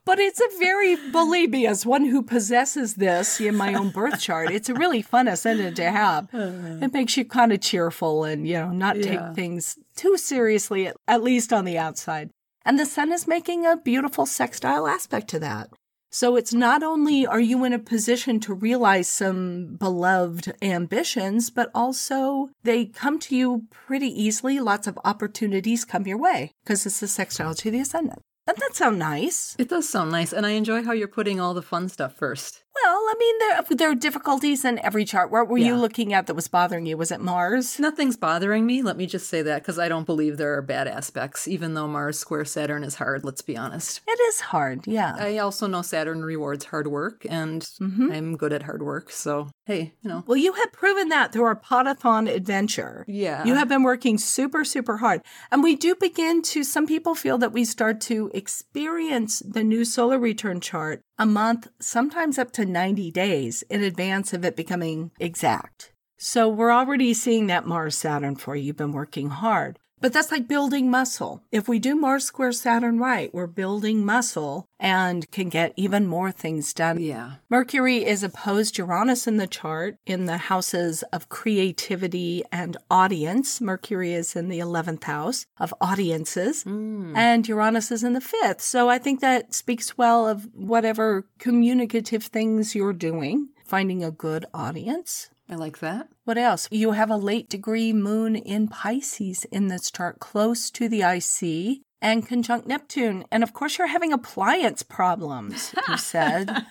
but 0.04 0.18
it's 0.18 0.40
a 0.40 0.58
very, 0.58 0.96
believe 1.10 1.50
me, 1.50 1.66
as 1.66 1.84
one 1.84 2.04
who 2.04 2.22
possesses 2.22 2.94
this 2.94 3.40
in 3.40 3.56
my 3.56 3.74
own 3.74 3.90
birth 3.90 4.20
chart, 4.20 4.50
it's 4.50 4.68
a 4.68 4.74
really 4.74 5.02
fun 5.02 5.28
ascendant 5.28 5.76
to 5.76 5.90
have. 5.90 6.28
It 6.32 6.92
makes 6.92 7.16
you 7.16 7.24
kind 7.24 7.52
of 7.52 7.60
cheerful 7.60 8.24
and, 8.24 8.46
you 8.46 8.54
know, 8.54 8.70
not 8.70 8.96
Yeah. 8.96 9.02
take 9.04 9.34
things 9.36 9.76
too 9.96 10.16
seriously, 10.16 10.90
at 11.08 11.22
least 11.22 11.52
on 11.52 11.64
the 11.64 11.78
outside. 11.78 12.30
And 12.64 12.78
the 12.78 12.86
sun 12.86 13.12
is 13.12 13.26
making 13.28 13.66
a 13.66 13.76
beautiful 13.76 14.24
sextile 14.26 14.86
aspect 14.86 15.28
to 15.28 15.38
that. 15.40 15.68
So 16.14 16.36
it's 16.36 16.54
not 16.54 16.84
only 16.84 17.26
are 17.26 17.40
you 17.40 17.64
in 17.64 17.72
a 17.72 17.78
position 17.80 18.38
to 18.40 18.54
realize 18.54 19.08
some 19.08 19.74
beloved 19.74 20.54
ambitions, 20.62 21.50
but 21.50 21.72
also 21.74 22.50
they 22.62 22.86
come 22.86 23.18
to 23.18 23.34
you 23.34 23.64
pretty 23.72 24.06
easily. 24.06 24.60
Lots 24.60 24.86
of 24.86 24.96
opportunities 25.04 25.84
come 25.84 26.06
your 26.06 26.16
way 26.16 26.52
because 26.62 26.86
it's 26.86 27.00
the 27.00 27.08
sextile 27.08 27.56
to 27.56 27.68
the 27.68 27.80
ascendant. 27.80 28.20
Doesn't 28.46 28.60
that 28.60 28.76
sound 28.76 29.00
nice? 29.00 29.56
It 29.58 29.68
does 29.68 29.88
sound 29.88 30.12
nice, 30.12 30.32
and 30.32 30.46
I 30.46 30.50
enjoy 30.50 30.84
how 30.84 30.92
you're 30.92 31.08
putting 31.08 31.40
all 31.40 31.52
the 31.52 31.62
fun 31.62 31.88
stuff 31.88 32.14
first. 32.14 32.62
Well, 32.82 32.96
I 32.96 33.14
mean, 33.18 33.38
there, 33.38 33.76
there 33.76 33.90
are 33.90 33.94
difficulties 33.94 34.64
in 34.64 34.78
every 34.84 35.04
chart. 35.04 35.30
What 35.30 35.48
were 35.48 35.58
you 35.58 35.76
looking 35.76 36.12
at 36.12 36.26
that 36.26 36.34
was 36.34 36.48
bothering 36.48 36.86
you? 36.86 36.96
Was 36.96 37.12
it 37.12 37.20
Mars? 37.20 37.78
Nothing's 37.78 38.16
bothering 38.16 38.66
me. 38.66 38.82
Let 38.82 38.96
me 38.96 39.06
just 39.06 39.28
say 39.28 39.42
that 39.42 39.62
because 39.62 39.78
I 39.78 39.88
don't 39.88 40.04
believe 40.06 40.36
there 40.36 40.54
are 40.58 40.62
bad 40.62 40.88
aspects, 40.88 41.46
even 41.46 41.74
though 41.74 41.86
Mars 41.86 42.18
square 42.18 42.44
Saturn 42.44 42.82
is 42.82 42.96
hard, 42.96 43.24
let's 43.24 43.42
be 43.42 43.56
honest. 43.56 44.00
It 44.08 44.18
is 44.28 44.40
hard, 44.40 44.86
yeah. 44.86 45.14
I 45.18 45.38
also 45.38 45.66
know 45.68 45.82
Saturn 45.82 46.24
rewards 46.24 46.64
hard 46.66 46.88
work, 46.88 47.24
and 47.30 47.62
Mhm. 47.80 48.12
I'm 48.14 48.36
good 48.36 48.52
at 48.52 48.64
hard 48.64 48.82
work. 48.82 49.10
So, 49.12 49.48
hey, 49.66 49.94
you 50.02 50.10
know. 50.10 50.24
Well, 50.26 50.36
you 50.36 50.54
have 50.54 50.72
proven 50.72 51.08
that 51.10 51.32
through 51.32 51.44
our 51.44 51.56
Podathon 51.56 52.28
adventure. 52.28 53.04
Yeah. 53.06 53.44
You 53.44 53.54
have 53.54 53.68
been 53.68 53.84
working 53.84 54.18
super, 54.18 54.64
super 54.64 54.96
hard. 54.98 55.22
And 55.52 55.62
we 55.62 55.76
do 55.76 55.94
begin 55.94 56.42
to, 56.42 56.64
some 56.64 56.86
people 56.86 57.14
feel 57.14 57.38
that 57.38 57.52
we 57.52 57.64
start 57.64 58.00
to 58.02 58.30
experience 58.34 59.38
the 59.46 59.62
new 59.62 59.84
solar 59.84 60.18
return 60.18 60.60
chart 60.60 61.02
a 61.18 61.26
month, 61.26 61.68
sometimes 61.80 62.38
up 62.38 62.50
to 62.52 62.64
90 62.64 63.10
days 63.10 63.62
in 63.70 63.82
advance 63.82 64.32
of 64.32 64.44
it 64.44 64.56
becoming 64.56 65.12
exact. 65.20 65.92
So 66.16 66.48
we're 66.48 66.72
already 66.72 67.14
seeing 67.14 67.46
that 67.48 67.66
Mars 67.66 67.96
Saturn 67.96 68.36
for 68.36 68.56
you. 68.56 68.64
You've 68.64 68.76
been 68.76 68.92
working 68.92 69.30
hard. 69.30 69.78
But 70.04 70.12
that's 70.12 70.30
like 70.30 70.46
building 70.46 70.90
muscle. 70.90 71.42
If 71.50 71.66
we 71.66 71.78
do 71.78 71.96
Mars 71.96 72.26
square 72.26 72.52
Saturn 72.52 72.98
right, 72.98 73.32
we're 73.32 73.46
building 73.46 74.04
muscle 74.04 74.66
and 74.78 75.30
can 75.30 75.48
get 75.48 75.72
even 75.76 76.06
more 76.06 76.30
things 76.30 76.74
done. 76.74 77.00
Yeah. 77.00 77.36
Mercury 77.48 78.04
is 78.04 78.22
opposed 78.22 78.76
Uranus 78.76 79.26
in 79.26 79.38
the 79.38 79.46
chart 79.46 79.96
in 80.04 80.26
the 80.26 80.36
houses 80.36 81.04
of 81.04 81.30
creativity 81.30 82.44
and 82.52 82.76
audience. 82.90 83.62
Mercury 83.62 84.12
is 84.12 84.36
in 84.36 84.50
the 84.50 84.58
11th 84.58 85.04
house 85.04 85.46
of 85.58 85.72
audiences, 85.80 86.64
Mm. 86.64 87.16
and 87.16 87.48
Uranus 87.48 87.90
is 87.90 88.04
in 88.04 88.12
the 88.12 88.20
fifth. 88.20 88.60
So 88.60 88.90
I 88.90 88.98
think 88.98 89.20
that 89.20 89.54
speaks 89.54 89.96
well 89.96 90.28
of 90.28 90.50
whatever 90.54 91.24
communicative 91.38 92.24
things 92.24 92.74
you're 92.74 92.92
doing, 92.92 93.48
finding 93.64 94.04
a 94.04 94.10
good 94.10 94.44
audience. 94.52 95.30
I 95.48 95.56
like 95.56 95.80
that. 95.80 96.08
What 96.24 96.38
else? 96.38 96.68
You 96.70 96.92
have 96.92 97.10
a 97.10 97.16
late 97.16 97.48
degree 97.48 97.92
moon 97.92 98.34
in 98.34 98.68
Pisces 98.68 99.44
in 99.46 99.68
this 99.68 99.90
chart, 99.90 100.18
close 100.18 100.70
to 100.70 100.88
the 100.88 101.02
IC 101.02 101.82
and 102.04 102.24
conjunct 102.28 102.66
Neptune. 102.68 103.24
And 103.32 103.42
of 103.42 103.52
course, 103.54 103.78
you're 103.78 103.86
having 103.88 104.12
appliance 104.12 104.82
problems, 104.82 105.74
you 105.88 105.96
said. 106.14 106.64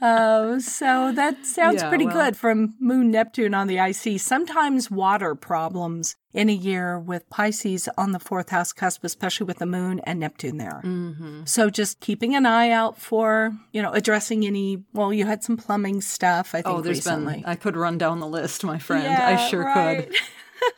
uh, 0.00 0.60
so 0.60 1.12
that 1.12 1.44
sounds 1.44 1.82
Yeah, 1.82 1.88
pretty 1.88 2.06
well- 2.06 2.14
good 2.26 2.36
from 2.36 2.74
Moon 2.78 3.10
Neptune 3.10 3.54
on 3.54 3.66
the 3.66 3.78
IC. 3.78 4.20
Sometimes 4.20 4.90
water 4.90 5.34
problems 5.34 6.14
in 6.32 6.48
a 6.48 6.52
year 6.54 6.98
with 6.98 7.28
Pisces 7.28 7.88
on 7.98 8.12
the 8.12 8.20
fourth 8.20 8.50
house 8.50 8.72
cusp, 8.72 9.02
especially 9.02 9.46
with 9.46 9.58
the 9.58 9.66
Moon 9.66 10.00
and 10.04 10.20
Neptune 10.20 10.58
there. 10.58 10.80
Mm-hmm. 10.84 11.42
So 11.46 11.68
just 11.70 11.98
keeping 12.00 12.36
an 12.36 12.46
eye 12.46 12.70
out 12.70 12.98
for, 13.00 13.52
you 13.72 13.82
know, 13.82 13.90
addressing 13.92 14.46
any, 14.46 14.84
well, 14.92 15.12
you 15.12 15.26
had 15.26 15.42
some 15.42 15.56
plumbing 15.56 16.00
stuff, 16.02 16.54
I 16.54 16.62
think, 16.62 16.66
Oh, 16.76 16.80
there's 16.82 16.98
recently. 16.98 17.34
been, 17.36 17.44
I 17.46 17.56
could 17.56 17.76
run 17.76 17.98
down 17.98 18.20
the 18.20 18.28
list, 18.28 18.62
my 18.62 18.78
friend. 18.78 19.08
I 19.08 19.48
sure 19.48 19.64
right. 19.64 20.08
could. 20.08 20.16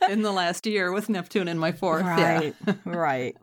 In 0.11 0.21
the 0.21 0.31
last 0.31 0.67
year 0.67 0.91
with 0.91 1.09
Neptune 1.09 1.47
in 1.47 1.57
my 1.57 1.71
fourth. 1.71 2.03
Right, 2.03 2.53
Yeah. 2.67 2.73
right. 2.85 3.35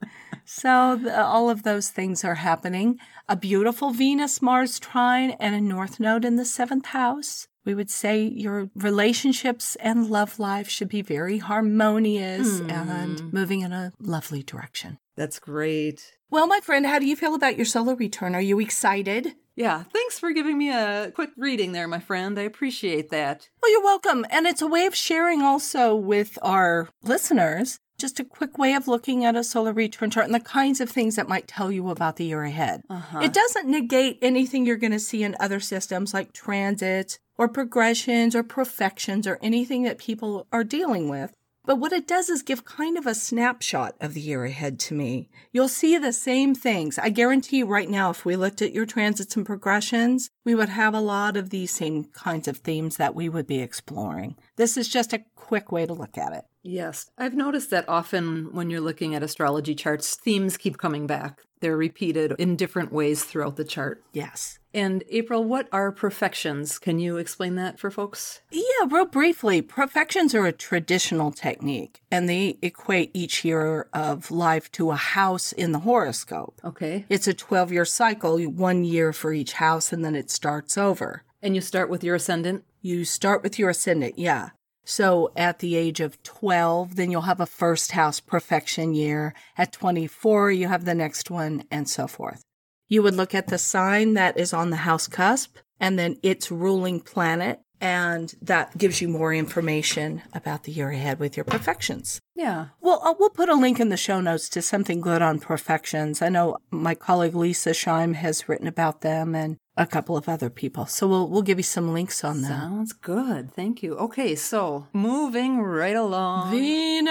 So 0.49 0.97
the, 0.97 1.23
all 1.25 1.51
of 1.51 1.63
those 1.63 1.91
things 1.91 2.25
are 2.25 2.37
happening. 2.37 2.99
A 3.29 3.37
beautiful 3.37 3.91
Venus 3.91 4.41
Mars 4.41 4.79
trine 4.79 5.33
and 5.39 5.55
a 5.55 5.61
North 5.61 6.01
Node 6.01 6.25
in 6.25 6.37
the 6.37 6.45
seventh 6.47 6.87
house. 6.87 7.49
We 7.67 7.75
would 7.75 7.91
say 7.91 8.23
your 8.23 8.71
relationships 8.75 9.77
and 9.77 10.09
love 10.09 10.39
life 10.39 10.71
should 10.71 10.89
be 10.89 11.03
very 11.03 11.37
harmonious 11.39 12.61
Hmm. 12.61 12.71
and 12.71 13.33
moving 13.33 13.61
in 13.61 13.73
a 13.73 13.93
lovely 14.01 14.43
direction. 14.43 14.99
That's 15.17 15.39
great. 15.39 16.13
Well, 16.31 16.47
my 16.47 16.61
friend, 16.61 16.87
how 16.87 16.99
do 16.99 17.07
you 17.07 17.17
feel 17.17 17.35
about 17.35 17.57
your 17.57 17.67
solar 17.67 17.95
return? 17.95 18.35
Are 18.35 18.41
you 18.41 18.59
excited? 18.59 19.35
Yeah, 19.55 19.83
thanks 19.93 20.19
for 20.19 20.31
giving 20.33 20.57
me 20.57 20.71
a 20.71 21.11
quick 21.15 21.31
reading 21.37 21.73
there, 21.73 21.89
my 21.89 21.99
friend. 21.99 22.39
I 22.39 22.43
appreciate 22.43 23.11
that. 23.11 23.49
Well, 23.61 23.73
you're 23.73 23.83
welcome. 23.83 24.25
And 24.31 24.47
it's 24.47 24.63
a 24.63 24.67
way 24.69 24.87
of 24.87 24.95
sharing 24.95 25.43
also 25.43 25.95
with 25.95 26.39
our 26.41 26.89
listeners 27.03 27.81
just 27.99 28.21
a 28.21 28.25
quick 28.25 28.57
way 28.57 28.75
of 28.75 28.89
looking 28.89 29.25
at 29.25 29.37
a 29.37 29.45
solar 29.45 29.73
return 29.73 30.11
chart 30.11 30.27
and 30.27 30.35
the 30.35 30.41
kinds 30.41 30.81
of 30.81 30.89
things 30.89 31.17
that 31.17 31.29
might 31.29 31.49
tell 31.49 31.71
you 31.71 31.91
about 31.91 32.17
the 32.17 32.25
year 32.25 32.45
ahead. 32.45 32.83
Uh-huh. 32.89 33.21
It 33.21 33.33
doesn't 33.33 33.69
negate 33.69 34.19
anything 34.23 34.65
you're 34.65 34.77
going 34.77 34.93
to 34.93 35.01
see 35.01 35.23
in 35.23 35.37
other 35.41 35.61
systems 35.61 36.15
like 36.15 36.33
transits 36.33 37.19
or 37.37 37.49
progressions 37.49 38.35
or 38.35 38.43
perfections 38.43 39.27
or 39.27 39.39
anything 39.43 39.83
that 39.83 39.99
people 39.99 40.47
are 40.53 40.65
dealing 40.65 41.09
with. 41.09 41.33
But 41.69 41.81
what 41.81 41.93
it 41.93 42.09
does 42.09 42.31
is 42.31 42.43
give 42.43 42.65
kind 42.65 42.97
of 42.97 43.07
a 43.07 43.15
snapshot 43.15 43.95
of 44.01 44.15
the 44.15 44.23
year 44.23 44.47
ahead 44.47 44.81
to 44.81 44.95
me. 44.95 45.29
You'll 45.53 45.69
see 45.69 45.99
the 45.99 46.15
same 46.15 46.55
things. 46.55 46.99
I 46.99 47.11
guarantee 47.11 47.59
you 47.59 47.67
right 47.67 47.91
now, 47.91 48.09
if 48.09 48.25
we 48.25 48.37
looked 48.37 48.63
at 48.63 48.73
your 48.73 48.87
transits 48.87 49.37
and 49.37 49.45
progressions, 49.45 50.31
we 50.47 50.55
would 50.55 50.71
have 50.71 50.95
a 50.95 51.01
lot 51.01 51.37
of 51.37 51.51
these 51.51 51.71
same 51.71 52.05
kinds 52.05 52.49
of 52.49 52.57
themes 52.57 52.97
that 52.97 53.15
we 53.15 53.29
would 53.29 53.47
be 53.47 53.61
exploring. 53.61 54.37
This 54.57 54.79
is 54.79 54.89
just 54.89 55.13
a 55.13 55.27
quick 55.35 55.71
way 55.71 55.85
to 55.85 55.93
look 55.93 56.17
at 56.17 56.33
it. 56.33 56.45
Yes. 56.63 57.11
I've 57.19 57.35
noticed 57.35 57.69
that 57.69 57.87
often 57.87 58.55
when 58.55 58.71
you're 58.71 58.81
looking 58.81 59.15
at 59.15 59.23
astrology 59.23 59.75
charts, 59.75 60.15
themes 60.15 60.57
keep 60.57 60.79
coming 60.79 61.07
back. 61.07 61.43
They're 61.61 61.77
repeated 61.77 62.35
in 62.39 62.57
different 62.57 62.93
ways 62.93 63.25
throughout 63.25 63.57
the 63.57 63.65
chart. 63.65 64.03
Yes. 64.13 64.59
And 64.75 65.03
April, 65.09 65.45
what 65.45 65.69
are 65.73 65.91
perfections? 65.91 66.79
Can 66.79 66.99
you 66.99 67.17
explain 67.17 67.57
that 67.57 67.79
for 67.81 67.91
folks? 67.91 68.43
Yeah, 68.51 68.87
real 68.89 69.07
briefly, 69.07 69.63
perfections 69.63 70.35
are 70.35 70.47
a 70.47 70.53
traditional 70.53 71.33
technique 71.33 72.03
and 72.11 72.29
they 72.29 72.59
equate 72.63 73.11
each 73.15 73.45
year 73.45 73.89
of 73.93 74.31
life 74.31 74.71
to 74.73 74.91
a 74.91 74.97
house 74.97 75.53
in 75.53 75.73
the 75.73 75.81
horoscope. 75.81 76.61
Okay. 76.65 77.07
It's 77.09 77.27
a 77.27 77.35
12 77.35 77.73
year 77.73 77.85
cycle, 77.85 78.39
one 78.45 78.85
year 78.85 79.13
for 79.13 79.33
each 79.33 79.55
house, 79.55 79.93
and 79.93 80.05
then 80.05 80.15
it 80.15 80.31
starts 80.31 80.77
over. 80.77 81.25
And 81.43 81.55
you 81.55 81.61
start 81.61 81.89
with 81.89 82.05
your 82.05 82.17
ascendant? 82.17 82.65
You 82.83 83.05
start 83.05 83.43
with 83.43 83.59
your 83.59 83.71
ascendant, 83.71 84.19
yeah. 84.19 84.51
So 84.89 85.33
at 85.37 85.59
the 85.59 85.77
age 85.77 86.01
of 86.01 86.23
12, 86.23 86.97
then 86.97 87.11
you'll 87.11 87.21
have 87.21 87.41
a 87.41 87.47
first 87.47 87.93
house 87.93 88.21
perfection 88.21 88.95
year. 88.95 89.35
At 89.59 89.71
24, 89.71 90.51
you 90.53 90.69
have 90.69 90.87
the 90.87 90.95
next 90.95 91.31
one, 91.31 91.65
and 91.71 91.87
so 91.87 92.07
forth. 92.07 92.43
You 92.89 93.03
would 93.03 93.15
look 93.15 93.35
at 93.35 93.49
the 93.49 93.59
sign 93.59 94.15
that 94.15 94.39
is 94.39 94.55
on 94.55 94.71
the 94.71 94.77
house 94.77 95.07
cusp 95.07 95.59
and 95.79 95.99
then 95.99 96.17
its 96.23 96.51
ruling 96.51 97.01
planet, 97.01 97.61
and 97.81 98.35
that 98.43 98.77
gives 98.77 99.01
you 99.01 99.09
more 99.09 99.33
information 99.33 100.23
about 100.33 100.65
the 100.65 100.73
year 100.73 100.91
ahead 100.91 101.19
with 101.19 101.37
your 101.37 101.45
perfections. 101.45 102.21
Yeah. 102.35 102.67
Well, 102.81 103.01
uh, 103.05 103.15
we'll 103.19 103.31
put 103.31 103.49
a 103.49 103.55
link 103.55 103.81
in 103.81 103.89
the 103.89 103.97
show 103.97 104.21
notes 104.21 104.49
to 104.51 104.63
something 104.63 105.01
good 105.01 105.23
on 105.23 105.39
perfections. 105.41 106.23
I 106.23 106.29
know 106.29 106.59
my 106.71 106.95
colleague 106.95 107.35
Lisa 107.35 107.71
Scheim 107.71 108.15
has 108.15 108.49
written 108.49 108.67
about 108.67 109.01
them 109.01 109.35
and 109.35 109.57
a 109.79 109.87
couple 109.87 110.17
of 110.17 110.29
other 110.29 110.51
people. 110.51 110.87
So 110.87 111.07
we'll 111.07 111.29
we'll 111.29 111.43
give 111.43 111.59
you 111.59 111.63
some 111.63 111.93
links 111.93 112.25
on 112.25 112.43
them. 112.43 112.51
Sounds 112.51 112.93
good. 112.93 113.53
Thank 113.55 113.83
you. 113.83 113.97
Okay, 113.97 114.35
so 114.35 114.89
moving 114.93 115.61
right 115.61 115.97
along. 115.97 116.51
Venus. 116.51 117.09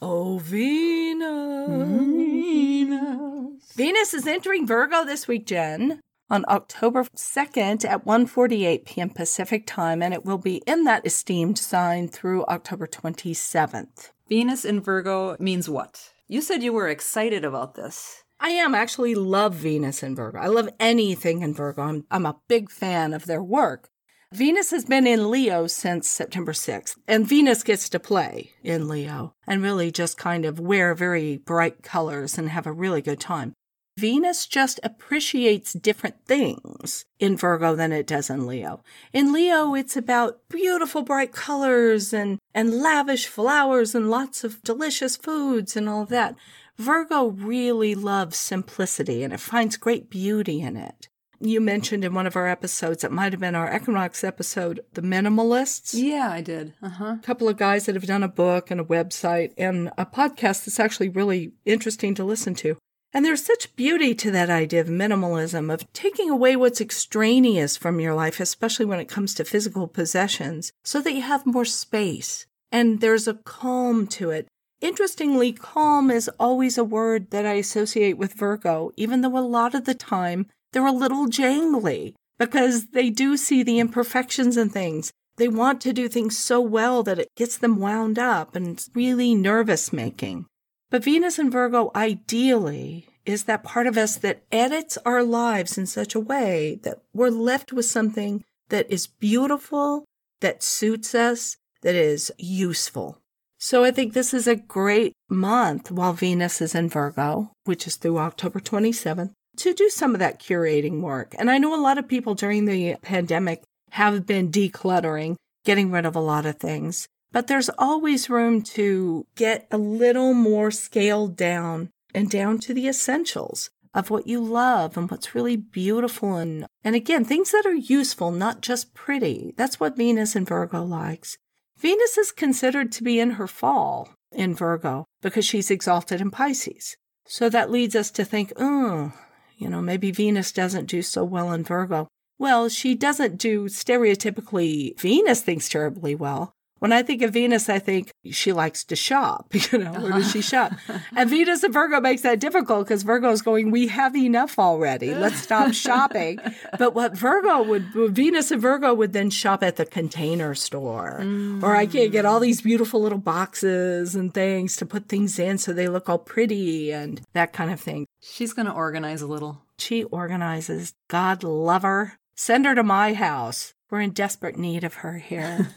Oh, 0.00 0.38
Venus. 0.38 1.68
Venus. 1.98 3.72
Venus 3.74 4.14
is 4.14 4.26
entering 4.26 4.66
Virgo 4.66 5.04
this 5.04 5.26
week, 5.26 5.46
Jen, 5.46 6.00
on 6.32 6.46
October 6.48 7.04
2nd 7.04 7.84
at 7.84 8.06
1:48 8.06 8.86
p.m. 8.86 9.10
Pacific 9.10 9.66
time, 9.66 10.02
and 10.02 10.14
it 10.14 10.24
will 10.24 10.38
be 10.38 10.62
in 10.66 10.84
that 10.84 11.06
esteemed 11.06 11.58
sign 11.58 12.08
through 12.08 12.46
October 12.46 12.86
27th. 12.86 14.10
Venus 14.28 14.64
in 14.64 14.80
Virgo 14.80 15.36
means 15.38 15.68
what? 15.68 16.12
You 16.26 16.40
said 16.40 16.62
you 16.62 16.72
were 16.72 16.88
excited 16.88 17.44
about 17.44 17.74
this. 17.74 18.24
I 18.40 18.48
am 18.50 18.74
I 18.74 18.78
actually 18.78 19.14
love 19.14 19.54
Venus 19.54 20.02
in 20.02 20.16
Virgo. 20.16 20.38
I 20.38 20.46
love 20.46 20.70
anything 20.80 21.42
in 21.42 21.52
Virgo. 21.54 21.82
I'm, 21.82 22.06
I'm 22.10 22.26
a 22.26 22.40
big 22.48 22.70
fan 22.70 23.12
of 23.12 23.26
their 23.26 23.42
work. 23.42 23.90
Venus 24.32 24.70
has 24.70 24.86
been 24.86 25.06
in 25.06 25.30
Leo 25.30 25.66
since 25.66 26.08
September 26.08 26.52
6th, 26.52 26.96
and 27.06 27.28
Venus 27.28 27.62
gets 27.62 27.90
to 27.90 28.00
play 28.00 28.52
in 28.64 28.88
Leo 28.88 29.34
and 29.46 29.62
really 29.62 29.92
just 29.92 30.16
kind 30.16 30.46
of 30.46 30.58
wear 30.58 30.94
very 30.94 31.36
bright 31.36 31.82
colors 31.82 32.38
and 32.38 32.48
have 32.48 32.66
a 32.66 32.72
really 32.72 33.02
good 33.02 33.20
time. 33.20 33.52
Venus 33.98 34.46
just 34.46 34.80
appreciates 34.82 35.74
different 35.74 36.16
things 36.24 37.04
in 37.18 37.36
Virgo 37.36 37.76
than 37.76 37.92
it 37.92 38.06
does 38.06 38.30
in 38.30 38.46
Leo. 38.46 38.82
In 39.12 39.32
Leo, 39.32 39.74
it's 39.74 39.96
about 39.96 40.40
beautiful 40.48 41.02
bright 41.02 41.32
colors 41.32 42.12
and, 42.12 42.38
and 42.54 42.80
lavish 42.80 43.26
flowers 43.26 43.94
and 43.94 44.10
lots 44.10 44.44
of 44.44 44.62
delicious 44.62 45.16
foods 45.16 45.76
and 45.76 45.88
all 45.88 46.06
that. 46.06 46.34
Virgo 46.78 47.26
really 47.26 47.94
loves 47.94 48.36
simplicity 48.38 49.22
and 49.22 49.32
it 49.32 49.40
finds 49.40 49.76
great 49.76 50.08
beauty 50.08 50.62
in 50.62 50.76
it. 50.76 51.08
You 51.38 51.60
mentioned 51.60 52.04
in 52.04 52.14
one 52.14 52.26
of 52.26 52.36
our 52.36 52.46
episodes, 52.46 53.04
it 53.04 53.12
might 53.12 53.32
have 53.32 53.40
been 53.40 53.56
our 53.56 53.74
Equinox 53.74 54.24
episode, 54.24 54.80
the 54.94 55.02
minimalists. 55.02 55.92
Yeah, 55.92 56.30
I 56.30 56.40
did. 56.40 56.72
Uh 56.80 56.88
huh. 56.88 57.16
A 57.18 57.22
couple 57.22 57.48
of 57.48 57.56
guys 57.56 57.86
that 57.86 57.96
have 57.96 58.06
done 58.06 58.22
a 58.22 58.28
book 58.28 58.70
and 58.70 58.80
a 58.80 58.84
website 58.84 59.52
and 59.58 59.90
a 59.98 60.06
podcast 60.06 60.64
that's 60.64 60.80
actually 60.80 61.08
really 61.08 61.52
interesting 61.66 62.14
to 62.14 62.24
listen 62.24 62.54
to. 62.56 62.76
And 63.12 63.24
there's 63.24 63.44
such 63.44 63.76
beauty 63.76 64.14
to 64.14 64.30
that 64.30 64.48
idea 64.48 64.80
of 64.80 64.88
minimalism, 64.88 65.72
of 65.72 65.90
taking 65.92 66.30
away 66.30 66.56
what's 66.56 66.80
extraneous 66.80 67.76
from 67.76 68.00
your 68.00 68.14
life, 68.14 68.40
especially 68.40 68.86
when 68.86 69.00
it 69.00 69.08
comes 69.08 69.34
to 69.34 69.44
physical 69.44 69.86
possessions, 69.86 70.72
so 70.82 71.00
that 71.02 71.12
you 71.12 71.20
have 71.22 71.44
more 71.44 71.66
space. 71.66 72.46
And 72.70 73.00
there's 73.00 73.28
a 73.28 73.34
calm 73.34 74.06
to 74.08 74.30
it. 74.30 74.48
Interestingly, 74.80 75.52
calm 75.52 76.10
is 76.10 76.30
always 76.40 76.78
a 76.78 76.84
word 76.84 77.30
that 77.30 77.44
I 77.44 77.52
associate 77.54 78.16
with 78.16 78.34
Virgo, 78.34 78.92
even 78.96 79.20
though 79.20 79.36
a 79.36 79.40
lot 79.40 79.74
of 79.74 79.84
the 79.84 79.94
time 79.94 80.46
they're 80.72 80.86
a 80.86 80.92
little 80.92 81.26
jangly 81.26 82.14
because 82.38 82.86
they 82.86 83.10
do 83.10 83.36
see 83.36 83.62
the 83.62 83.78
imperfections 83.78 84.56
in 84.56 84.70
things. 84.70 85.12
They 85.36 85.48
want 85.48 85.80
to 85.82 85.92
do 85.92 86.08
things 86.08 86.36
so 86.36 86.60
well 86.60 87.02
that 87.04 87.18
it 87.18 87.28
gets 87.36 87.56
them 87.56 87.78
wound 87.78 88.18
up 88.18 88.56
and 88.56 88.84
really 88.94 89.34
nervous 89.34 89.92
making. 89.92 90.46
But 90.92 91.04
Venus 91.04 91.38
and 91.38 91.50
Virgo 91.50 91.90
ideally 91.96 93.06
is 93.24 93.44
that 93.44 93.64
part 93.64 93.86
of 93.86 93.96
us 93.96 94.16
that 94.16 94.42
edits 94.52 94.98
our 95.06 95.22
lives 95.22 95.78
in 95.78 95.86
such 95.86 96.14
a 96.14 96.20
way 96.20 96.80
that 96.82 97.00
we're 97.14 97.30
left 97.30 97.72
with 97.72 97.86
something 97.86 98.44
that 98.68 98.90
is 98.90 99.06
beautiful, 99.06 100.04
that 100.42 100.62
suits 100.62 101.14
us, 101.14 101.56
that 101.80 101.94
is 101.94 102.30
useful. 102.36 103.16
So 103.58 103.84
I 103.84 103.90
think 103.90 104.12
this 104.12 104.34
is 104.34 104.46
a 104.46 104.54
great 104.54 105.14
month 105.30 105.90
while 105.90 106.12
Venus 106.12 106.60
is 106.60 106.74
in 106.74 106.90
Virgo, 106.90 107.52
which 107.64 107.86
is 107.86 107.96
through 107.96 108.18
October 108.18 108.60
27th, 108.60 109.32
to 109.56 109.72
do 109.72 109.88
some 109.88 110.12
of 110.12 110.18
that 110.18 110.42
curating 110.42 111.00
work. 111.00 111.34
And 111.38 111.50
I 111.50 111.56
know 111.56 111.74
a 111.74 111.80
lot 111.80 111.96
of 111.96 112.06
people 112.06 112.34
during 112.34 112.66
the 112.66 112.96
pandemic 113.00 113.62
have 113.92 114.26
been 114.26 114.52
decluttering, 114.52 115.36
getting 115.64 115.90
rid 115.90 116.04
of 116.04 116.16
a 116.16 116.20
lot 116.20 116.44
of 116.44 116.56
things, 116.56 117.08
but 117.32 117.46
there's 117.46 117.70
always 117.78 118.30
room 118.30 118.62
to 118.62 119.26
get 119.34 119.66
a 119.70 119.78
little 119.78 120.34
more 120.34 120.70
scaled 120.70 121.36
down 121.36 121.90
and 122.14 122.30
down 122.30 122.58
to 122.58 122.74
the 122.74 122.86
essentials 122.86 123.70
of 123.94 124.10
what 124.10 124.26
you 124.26 124.40
love 124.42 124.96
and 124.96 125.10
what's 125.10 125.34
really 125.34 125.56
beautiful 125.56 126.36
and 126.36 126.66
and 126.84 126.94
again 126.94 127.24
things 127.24 127.50
that 127.50 127.66
are 127.66 127.74
useful 127.74 128.30
not 128.30 128.60
just 128.60 128.94
pretty. 128.94 129.54
That's 129.56 129.78
what 129.78 129.96
venus 129.96 130.36
in 130.36 130.44
virgo 130.44 130.82
likes. 130.82 131.36
Venus 131.78 132.16
is 132.16 132.32
considered 132.32 132.92
to 132.92 133.02
be 133.02 133.18
in 133.18 133.32
her 133.32 133.46
fall 133.46 134.14
in 134.30 134.54
virgo 134.54 135.04
because 135.20 135.44
she's 135.44 135.70
exalted 135.70 136.20
in 136.20 136.30
pisces. 136.30 136.96
So 137.26 137.48
that 137.48 137.70
leads 137.70 137.94
us 137.94 138.10
to 138.12 138.24
think 138.24 138.52
oh 138.56 139.12
you 139.56 139.68
know 139.68 139.82
maybe 139.82 140.10
venus 140.10 140.52
doesn't 140.52 140.86
do 140.86 141.02
so 141.02 141.24
well 141.24 141.52
in 141.52 141.64
virgo. 141.64 142.08
Well 142.38 142.68
she 142.68 142.94
doesn't 142.94 143.38
do 143.38 143.64
stereotypically 143.64 144.98
venus 144.98 145.42
thinks 145.42 145.68
terribly 145.68 146.14
well 146.14 146.54
When 146.82 146.92
I 146.92 147.04
think 147.04 147.22
of 147.22 147.32
Venus, 147.32 147.68
I 147.68 147.78
think 147.78 148.10
she 148.32 148.52
likes 148.52 148.82
to 148.86 148.96
shop. 148.96 149.54
You 149.72 149.78
know, 149.78 149.92
where 149.92 150.12
does 150.12 150.32
she 150.32 150.40
shop? 150.52 150.72
and 151.16 151.30
Venus 151.30 151.62
and 151.62 151.72
Virgo 151.72 152.00
makes 152.00 152.22
that 152.22 152.40
difficult 152.40 152.88
because 152.88 153.04
Virgo 153.04 153.30
is 153.30 153.40
going, 153.40 153.70
we 153.70 153.86
have 153.86 154.16
enough 154.16 154.58
already. 154.58 155.14
Let's 155.14 155.40
stop 155.40 155.72
shopping. 155.86 156.40
But 156.76 156.92
what 156.92 157.16
Virgo 157.16 157.62
would, 157.62 157.84
Venus 158.12 158.50
and 158.50 158.60
Virgo 158.60 158.92
would 158.94 159.12
then 159.12 159.30
shop 159.30 159.62
at 159.62 159.76
the 159.76 159.86
container 159.86 160.56
store. 160.56 161.20
Mm. 161.22 161.62
Or 161.62 161.76
I 161.76 161.86
can't 161.86 162.10
get 162.10 162.24
all 162.24 162.40
these 162.40 162.60
beautiful 162.60 163.00
little 163.00 163.16
boxes 163.16 164.16
and 164.16 164.34
things 164.34 164.76
to 164.78 164.84
put 164.84 165.08
things 165.08 165.38
in 165.38 165.58
so 165.58 165.72
they 165.72 165.86
look 165.86 166.08
all 166.08 166.18
pretty 166.18 166.90
and 166.90 167.20
that 167.32 167.52
kind 167.52 167.70
of 167.70 167.80
thing. 167.80 168.06
She's 168.20 168.52
going 168.52 168.66
to 168.66 168.72
organize 168.72 169.22
a 169.22 169.28
little. 169.28 169.62
She 169.78 170.02
organizes. 170.02 170.94
God 171.06 171.44
love 171.44 171.82
her. 171.82 172.18
Send 172.34 172.66
her 172.66 172.74
to 172.74 172.82
my 172.82 173.14
house. 173.14 173.72
We're 173.88 174.00
in 174.00 174.10
desperate 174.10 174.58
need 174.58 174.82
of 174.82 174.94
her 174.94 175.18
here. 175.18 175.68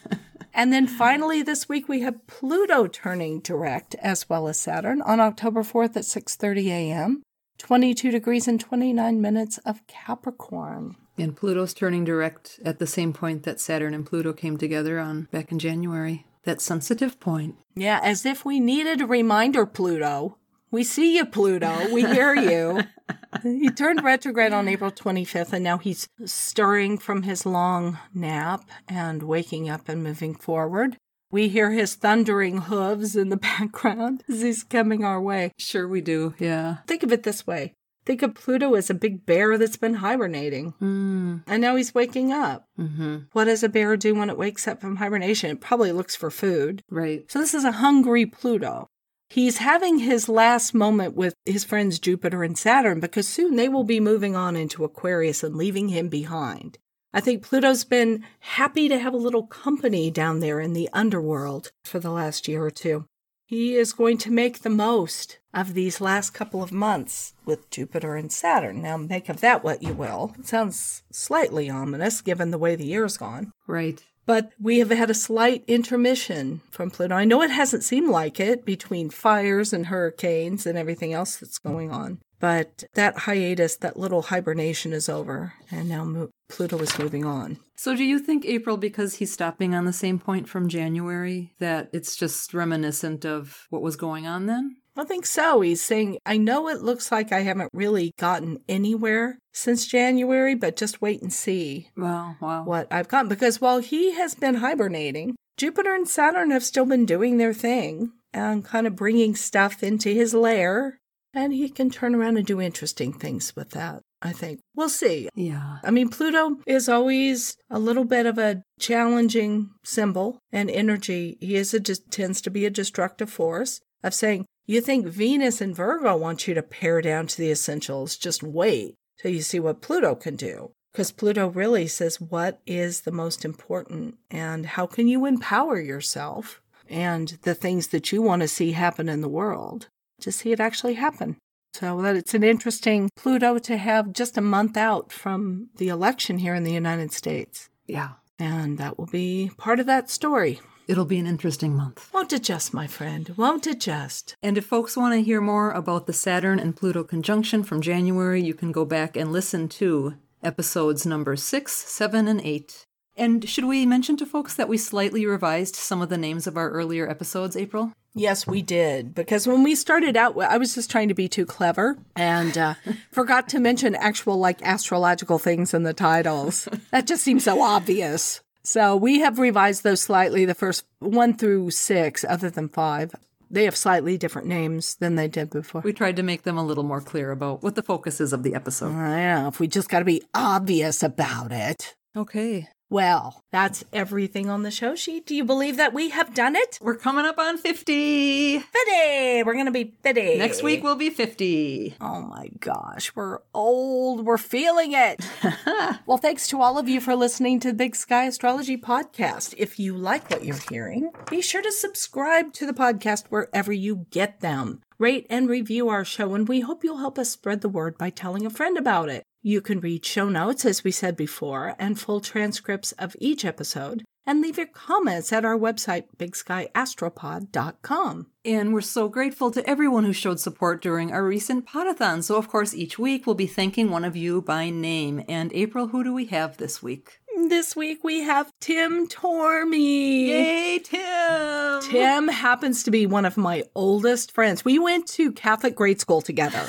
And 0.56 0.72
then 0.72 0.88
finally 0.88 1.42
this 1.42 1.68
week 1.68 1.88
we 1.88 2.00
have 2.00 2.26
Pluto 2.26 2.88
turning 2.88 3.38
direct 3.40 3.94
as 3.96 4.28
well 4.28 4.48
as 4.48 4.58
Saturn 4.58 5.00
on 5.02 5.20
October 5.20 5.62
4th 5.62 5.96
at 5.96 6.04
6:30 6.04 6.66
a.m. 6.66 7.22
22 7.58 8.10
degrees 8.10 8.48
and 8.48 8.58
29 8.58 9.20
minutes 9.20 9.58
of 9.58 9.86
Capricorn. 9.86 10.96
And 11.18 11.36
Pluto's 11.36 11.72
turning 11.72 12.04
direct 12.04 12.60
at 12.64 12.78
the 12.78 12.86
same 12.86 13.12
point 13.12 13.44
that 13.44 13.60
Saturn 13.60 13.94
and 13.94 14.04
Pluto 14.04 14.32
came 14.32 14.58
together 14.58 14.98
on 14.98 15.28
back 15.30 15.52
in 15.52 15.58
January. 15.58 16.26
That 16.44 16.60
sensitive 16.60 17.18
point. 17.18 17.56
Yeah, 17.74 18.00
as 18.02 18.24
if 18.24 18.44
we 18.44 18.60
needed 18.60 19.00
a 19.00 19.06
reminder, 19.06 19.66
Pluto. 19.66 20.36
We 20.70 20.84
see 20.84 21.16
you, 21.16 21.24
Pluto. 21.26 21.92
We 21.92 22.04
hear 22.04 22.34
you. 22.34 22.82
he 23.42 23.70
turned 23.70 24.02
retrograde 24.02 24.52
on 24.52 24.68
April 24.68 24.90
25th, 24.90 25.52
and 25.52 25.64
now 25.64 25.78
he's 25.78 26.08
stirring 26.24 26.98
from 26.98 27.22
his 27.22 27.46
long 27.46 27.98
nap 28.12 28.64
and 28.88 29.22
waking 29.22 29.68
up 29.68 29.88
and 29.88 30.02
moving 30.02 30.34
forward. 30.34 30.96
We 31.30 31.48
hear 31.48 31.70
his 31.70 31.94
thundering 31.94 32.62
hooves 32.62 33.16
in 33.16 33.28
the 33.28 33.36
background 33.58 34.24
as 34.28 34.42
he's 34.42 34.64
coming 34.64 35.04
our 35.04 35.20
way. 35.20 35.52
Sure, 35.58 35.86
we 35.86 36.00
do, 36.00 36.34
yeah. 36.38 36.78
Think 36.86 37.02
of 37.02 37.12
it 37.12 37.22
this 37.22 37.46
way 37.46 37.74
Think 38.06 38.22
of 38.22 38.34
Pluto 38.34 38.74
as 38.74 38.88
a 38.88 38.94
big 38.94 39.26
bear 39.26 39.58
that's 39.58 39.76
been 39.76 39.94
hibernating. 39.94 40.74
Mm. 40.80 41.42
And 41.48 41.60
now 41.60 41.74
he's 41.74 41.92
waking 41.92 42.32
up. 42.32 42.64
Mm-hmm. 42.78 43.16
What 43.32 43.46
does 43.46 43.64
a 43.64 43.68
bear 43.68 43.96
do 43.96 44.14
when 44.14 44.30
it 44.30 44.38
wakes 44.38 44.68
up 44.68 44.80
from 44.80 44.96
hibernation? 44.96 45.50
It 45.50 45.60
probably 45.60 45.90
looks 45.90 46.14
for 46.14 46.30
food. 46.30 46.84
Right. 46.88 47.28
So 47.28 47.40
this 47.40 47.52
is 47.52 47.64
a 47.64 47.72
hungry 47.72 48.24
Pluto. 48.24 48.88
He's 49.28 49.58
having 49.58 49.98
his 49.98 50.28
last 50.28 50.72
moment 50.72 51.14
with 51.14 51.34
his 51.44 51.64
friends 51.64 51.98
Jupiter 51.98 52.42
and 52.42 52.56
Saturn 52.56 53.00
because 53.00 53.26
soon 53.26 53.56
they 53.56 53.68
will 53.68 53.84
be 53.84 54.00
moving 54.00 54.36
on 54.36 54.56
into 54.56 54.84
Aquarius 54.84 55.42
and 55.42 55.56
leaving 55.56 55.88
him 55.88 56.08
behind. 56.08 56.78
I 57.12 57.20
think 57.20 57.42
Pluto's 57.42 57.84
been 57.84 58.24
happy 58.40 58.88
to 58.88 58.98
have 58.98 59.14
a 59.14 59.18
little 59.18 59.46
company 59.46 60.10
down 60.10 60.40
there 60.40 60.60
in 60.60 60.74
the 60.74 60.88
underworld 60.92 61.70
for 61.84 61.98
the 61.98 62.10
last 62.10 62.46
year 62.46 62.62
or 62.62 62.70
two. 62.70 63.06
He 63.46 63.76
is 63.76 63.92
going 63.92 64.18
to 64.18 64.30
make 64.30 64.60
the 64.60 64.70
most 64.70 65.38
of 65.54 65.74
these 65.74 66.00
last 66.00 66.30
couple 66.30 66.62
of 66.62 66.72
months 66.72 67.32
with 67.44 67.70
Jupiter 67.70 68.16
and 68.16 68.30
Saturn. 68.30 68.82
Now, 68.82 68.96
make 68.96 69.28
of 69.28 69.40
that 69.40 69.62
what 69.62 69.82
you 69.82 69.94
will. 69.94 70.34
It 70.38 70.46
sounds 70.46 71.04
slightly 71.12 71.70
ominous 71.70 72.20
given 72.20 72.50
the 72.50 72.58
way 72.58 72.74
the 72.74 72.86
year's 72.86 73.16
gone. 73.16 73.52
Right. 73.66 74.02
But 74.26 74.50
we 74.60 74.80
have 74.80 74.90
had 74.90 75.08
a 75.08 75.14
slight 75.14 75.64
intermission 75.68 76.60
from 76.70 76.90
Pluto. 76.90 77.14
I 77.14 77.24
know 77.24 77.42
it 77.42 77.50
hasn't 77.50 77.84
seemed 77.84 78.10
like 78.10 78.40
it 78.40 78.64
between 78.64 79.08
fires 79.08 79.72
and 79.72 79.86
hurricanes 79.86 80.66
and 80.66 80.76
everything 80.76 81.12
else 81.12 81.36
that's 81.36 81.58
going 81.58 81.92
on. 81.92 82.18
But 82.38 82.84
that 82.94 83.20
hiatus, 83.20 83.76
that 83.76 83.98
little 83.98 84.22
hibernation 84.22 84.92
is 84.92 85.08
over, 85.08 85.54
and 85.70 85.88
now 85.88 86.28
Pluto 86.48 86.78
is 86.78 86.98
moving 86.98 87.24
on. 87.24 87.58
So, 87.76 87.96
do 87.96 88.04
you 88.04 88.18
think, 88.18 88.44
April, 88.44 88.76
because 88.76 89.14
he's 89.14 89.32
stopping 89.32 89.74
on 89.74 89.86
the 89.86 89.92
same 89.92 90.18
point 90.18 90.48
from 90.48 90.68
January, 90.68 91.54
that 91.60 91.88
it's 91.92 92.14
just 92.14 92.52
reminiscent 92.52 93.24
of 93.24 93.66
what 93.70 93.80
was 93.80 93.96
going 93.96 94.26
on 94.26 94.46
then? 94.46 94.76
I 94.96 95.04
think 95.04 95.26
so. 95.26 95.60
He's 95.60 95.82
saying, 95.82 96.18
I 96.24 96.38
know 96.38 96.68
it 96.68 96.82
looks 96.82 97.12
like 97.12 97.32
I 97.32 97.40
haven't 97.40 97.70
really 97.74 98.12
gotten 98.18 98.58
anywhere 98.68 99.38
since 99.52 99.86
January, 99.86 100.54
but 100.54 100.76
just 100.76 101.02
wait 101.02 101.20
and 101.20 101.32
see. 101.32 101.90
Wow, 101.96 102.36
wow. 102.40 102.64
What 102.64 102.88
I've 102.90 103.08
gotten. 103.08 103.28
Because 103.28 103.60
while 103.60 103.80
he 103.80 104.12
has 104.14 104.34
been 104.34 104.56
hibernating, 104.56 105.36
Jupiter 105.56 105.94
and 105.94 106.08
Saturn 106.08 106.50
have 106.50 106.64
still 106.64 106.86
been 106.86 107.04
doing 107.04 107.36
their 107.36 107.54
thing 107.54 108.12
and 108.32 108.64
kind 108.64 108.86
of 108.86 108.96
bringing 108.96 109.34
stuff 109.34 109.82
into 109.82 110.10
his 110.10 110.34
lair. 110.34 110.98
And 111.34 111.52
he 111.52 111.68
can 111.68 111.90
turn 111.90 112.14
around 112.14 112.38
and 112.38 112.46
do 112.46 112.60
interesting 112.60 113.12
things 113.12 113.54
with 113.54 113.70
that. 113.70 114.00
I 114.22 114.32
think. 114.32 114.60
We'll 114.74 114.88
see. 114.88 115.28
Yeah. 115.34 115.78
I 115.84 115.90
mean, 115.90 116.08
Pluto 116.08 116.56
is 116.66 116.88
always 116.88 117.56
a 117.70 117.78
little 117.78 118.04
bit 118.04 118.24
of 118.24 118.38
a 118.38 118.62
challenging 118.80 119.70
symbol 119.84 120.38
and 120.50 120.70
energy. 120.70 121.36
He 121.38 121.54
is 121.54 121.74
a 121.74 121.80
just 121.80 122.10
tends 122.10 122.40
to 122.42 122.50
be 122.50 122.64
a 122.64 122.70
destructive 122.70 123.30
force 123.30 123.80
of 124.02 124.14
saying, 124.14 124.46
you 124.66 124.80
think 124.80 125.06
Venus 125.06 125.60
and 125.60 125.74
Virgo 125.74 126.16
want 126.16 126.46
you 126.46 126.54
to 126.54 126.62
pare 126.62 127.00
down 127.00 127.26
to 127.28 127.38
the 127.38 127.50
essentials. 127.50 128.16
Just 128.16 128.42
wait 128.42 128.94
till 129.18 129.30
you 129.30 129.42
see 129.42 129.60
what 129.60 129.80
Pluto 129.80 130.14
can 130.14 130.36
do. 130.36 130.72
Because 130.92 131.12
Pluto 131.12 131.48
really 131.48 131.86
says, 131.86 132.20
what 132.20 132.60
is 132.66 133.02
the 133.02 133.12
most 133.12 133.44
important 133.44 134.16
and 134.30 134.64
how 134.64 134.86
can 134.86 135.08
you 135.08 135.26
empower 135.26 135.78
yourself 135.78 136.62
and 136.88 137.38
the 137.42 137.54
things 137.54 137.88
that 137.88 138.12
you 138.12 138.22
want 138.22 138.42
to 138.42 138.48
see 138.48 138.72
happen 138.72 139.08
in 139.08 139.20
the 139.20 139.28
world 139.28 139.88
to 140.20 140.32
see 140.32 140.52
it 140.52 140.60
actually 140.60 140.94
happen. 140.94 141.36
So 141.74 142.00
that 142.00 142.16
it's 142.16 142.32
an 142.32 142.42
interesting 142.42 143.10
Pluto 143.14 143.58
to 143.58 143.76
have 143.76 144.14
just 144.14 144.38
a 144.38 144.40
month 144.40 144.78
out 144.78 145.12
from 145.12 145.68
the 145.76 145.88
election 145.88 146.38
here 146.38 146.54
in 146.54 146.64
the 146.64 146.72
United 146.72 147.12
States. 147.12 147.68
Yeah. 147.86 148.12
And 148.38 148.78
that 148.78 148.98
will 148.98 149.06
be 149.06 149.50
part 149.58 149.80
of 149.80 149.86
that 149.86 150.08
story. 150.08 150.60
It'll 150.86 151.04
be 151.04 151.18
an 151.18 151.26
interesting 151.26 151.74
month. 151.74 152.08
Won't 152.12 152.32
it 152.32 152.44
just, 152.44 152.72
my 152.72 152.86
friend? 152.86 153.34
Won't 153.36 153.66
it 153.66 153.80
just? 153.80 154.36
And 154.40 154.56
if 154.56 154.66
folks 154.66 154.96
want 154.96 155.14
to 155.14 155.22
hear 155.22 155.40
more 155.40 155.72
about 155.72 156.06
the 156.06 156.12
Saturn 156.12 156.60
and 156.60 156.76
Pluto 156.76 157.02
conjunction 157.02 157.64
from 157.64 157.80
January, 157.80 158.40
you 158.40 158.54
can 158.54 158.70
go 158.70 158.84
back 158.84 159.16
and 159.16 159.32
listen 159.32 159.68
to 159.70 160.14
episodes 160.44 161.04
number 161.04 161.34
six, 161.34 161.72
seven, 161.72 162.28
and 162.28 162.40
eight. 162.40 162.86
And 163.16 163.48
should 163.48 163.64
we 163.64 163.84
mention 163.84 164.16
to 164.18 164.26
folks 164.26 164.54
that 164.54 164.68
we 164.68 164.76
slightly 164.76 165.26
revised 165.26 165.74
some 165.74 166.02
of 166.02 166.08
the 166.08 166.18
names 166.18 166.46
of 166.46 166.56
our 166.56 166.70
earlier 166.70 167.08
episodes, 167.08 167.56
April? 167.56 167.92
Yes, 168.14 168.46
we 168.46 168.62
did. 168.62 169.14
Because 169.14 169.46
when 169.46 169.62
we 169.62 169.74
started 169.74 170.16
out, 170.16 170.38
I 170.38 170.56
was 170.56 170.74
just 170.74 170.90
trying 170.90 171.08
to 171.08 171.14
be 171.14 171.28
too 171.28 171.46
clever 171.46 171.98
and 172.14 172.56
uh, 172.56 172.74
forgot 173.12 173.48
to 173.50 173.58
mention 173.58 173.94
actual, 173.94 174.38
like, 174.38 174.62
astrological 174.62 175.38
things 175.38 175.74
in 175.74 175.82
the 175.82 175.94
titles. 175.94 176.68
That 176.92 177.06
just 177.06 177.24
seems 177.24 177.44
so 177.44 177.60
obvious. 177.60 178.40
So 178.66 178.96
we 178.96 179.20
have 179.20 179.38
revised 179.38 179.84
those 179.84 180.02
slightly, 180.02 180.44
the 180.44 180.52
first 180.52 180.84
one 180.98 181.36
through 181.36 181.70
six, 181.70 182.24
other 182.28 182.50
than 182.50 182.68
five. 182.68 183.14
They 183.48 183.62
have 183.62 183.76
slightly 183.76 184.18
different 184.18 184.48
names 184.48 184.96
than 184.96 185.14
they 185.14 185.28
did 185.28 185.50
before. 185.50 185.82
We 185.82 185.92
tried 185.92 186.16
to 186.16 186.24
make 186.24 186.42
them 186.42 186.58
a 186.58 186.64
little 186.64 186.82
more 186.82 187.00
clear 187.00 187.30
about 187.30 187.62
what 187.62 187.76
the 187.76 187.82
focus 187.84 188.20
is 188.20 188.32
of 188.32 188.42
the 188.42 188.56
episode. 188.56 188.92
I 188.92 189.42
know. 189.42 189.46
If 189.46 189.60
we 189.60 189.68
just 189.68 189.88
got 189.88 190.00
to 190.00 190.04
be 190.04 190.24
obvious 190.34 191.04
about 191.04 191.52
it. 191.52 191.94
Okay. 192.16 192.68
Well, 192.88 193.42
that's 193.50 193.84
everything 193.92 194.48
on 194.48 194.62
the 194.62 194.70
show 194.70 194.94
sheet. 194.94 195.26
Do 195.26 195.34
you 195.34 195.44
believe 195.44 195.76
that 195.76 195.92
we 195.92 196.10
have 196.10 196.34
done 196.34 196.54
it? 196.54 196.78
We're 196.80 196.94
coming 196.94 197.24
up 197.24 197.36
on 197.36 197.58
50. 197.58 198.60
50. 198.60 199.42
We're 199.42 199.54
going 199.54 199.66
to 199.66 199.72
be 199.72 199.96
50. 200.02 200.38
Next 200.38 200.62
week 200.62 200.84
we'll 200.84 200.94
be 200.94 201.10
50. 201.10 201.96
Oh 202.00 202.20
my 202.20 202.48
gosh, 202.60 203.14
we're 203.16 203.40
old. 203.52 204.24
We're 204.24 204.38
feeling 204.38 204.92
it. 204.92 205.26
well, 206.06 206.18
thanks 206.18 206.46
to 206.48 206.62
all 206.62 206.78
of 206.78 206.88
you 206.88 207.00
for 207.00 207.16
listening 207.16 207.58
to 207.60 207.68
the 207.68 207.74
Big 207.74 207.96
Sky 207.96 208.24
Astrology 208.26 208.76
podcast. 208.76 209.54
If 209.58 209.80
you 209.80 209.96
like 209.96 210.30
what 210.30 210.44
you're 210.44 210.56
hearing, 210.70 211.10
be 211.28 211.42
sure 211.42 211.62
to 211.62 211.72
subscribe 211.72 212.52
to 212.54 212.66
the 212.66 212.72
podcast 212.72 213.26
wherever 213.30 213.72
you 213.72 214.06
get 214.10 214.40
them. 214.40 214.80
Rate 214.98 215.26
and 215.28 215.48
review 215.48 215.88
our 215.88 216.04
show, 216.04 216.34
and 216.34 216.48
we 216.48 216.60
hope 216.60 216.82
you'll 216.82 216.98
help 216.98 217.18
us 217.18 217.28
spread 217.30 217.60
the 217.60 217.68
word 217.68 217.98
by 217.98 218.10
telling 218.10 218.46
a 218.46 218.50
friend 218.50 218.78
about 218.78 219.08
it. 219.08 219.24
You 219.46 219.60
can 219.60 219.78
read 219.78 220.04
show 220.04 220.28
notes, 220.28 220.64
as 220.64 220.82
we 220.82 220.90
said 220.90 221.16
before, 221.16 221.76
and 221.78 222.00
full 222.00 222.20
transcripts 222.20 222.90
of 222.98 223.14
each 223.20 223.44
episode, 223.44 224.02
and 224.26 224.40
leave 224.40 224.56
your 224.56 224.66
comments 224.66 225.32
at 225.32 225.44
our 225.44 225.56
website, 225.56 226.06
bigskyastropod.com. 226.18 228.26
And 228.44 228.74
we're 228.74 228.80
so 228.80 229.08
grateful 229.08 229.52
to 229.52 229.64
everyone 229.64 230.02
who 230.02 230.12
showed 230.12 230.40
support 230.40 230.82
during 230.82 231.12
our 231.12 231.22
recent 231.22 231.64
podathon. 231.64 232.24
So, 232.24 232.34
of 232.34 232.48
course, 232.48 232.74
each 232.74 232.98
week 232.98 233.24
we'll 233.24 233.36
be 233.36 233.46
thanking 233.46 233.88
one 233.88 234.04
of 234.04 234.16
you 234.16 234.42
by 234.42 234.68
name. 234.68 235.22
And 235.28 235.52
April, 235.52 235.86
who 235.86 236.02
do 236.02 236.12
we 236.12 236.24
have 236.24 236.56
this 236.56 236.82
week? 236.82 237.20
This 237.48 237.76
week 237.76 238.02
we 238.02 238.22
have 238.22 238.50
Tim 238.60 239.06
Tormey. 239.06 240.26
Yay, 240.26 240.80
Tim! 240.80 241.82
Tim 241.82 242.26
happens 242.26 242.82
to 242.82 242.90
be 242.90 243.06
one 243.06 243.24
of 243.24 243.36
my 243.36 243.62
oldest 243.76 244.32
friends. 244.32 244.64
We 244.64 244.80
went 244.80 245.06
to 245.10 245.30
Catholic 245.30 245.76
grade 245.76 246.00
school 246.00 246.20
together. 246.20 246.64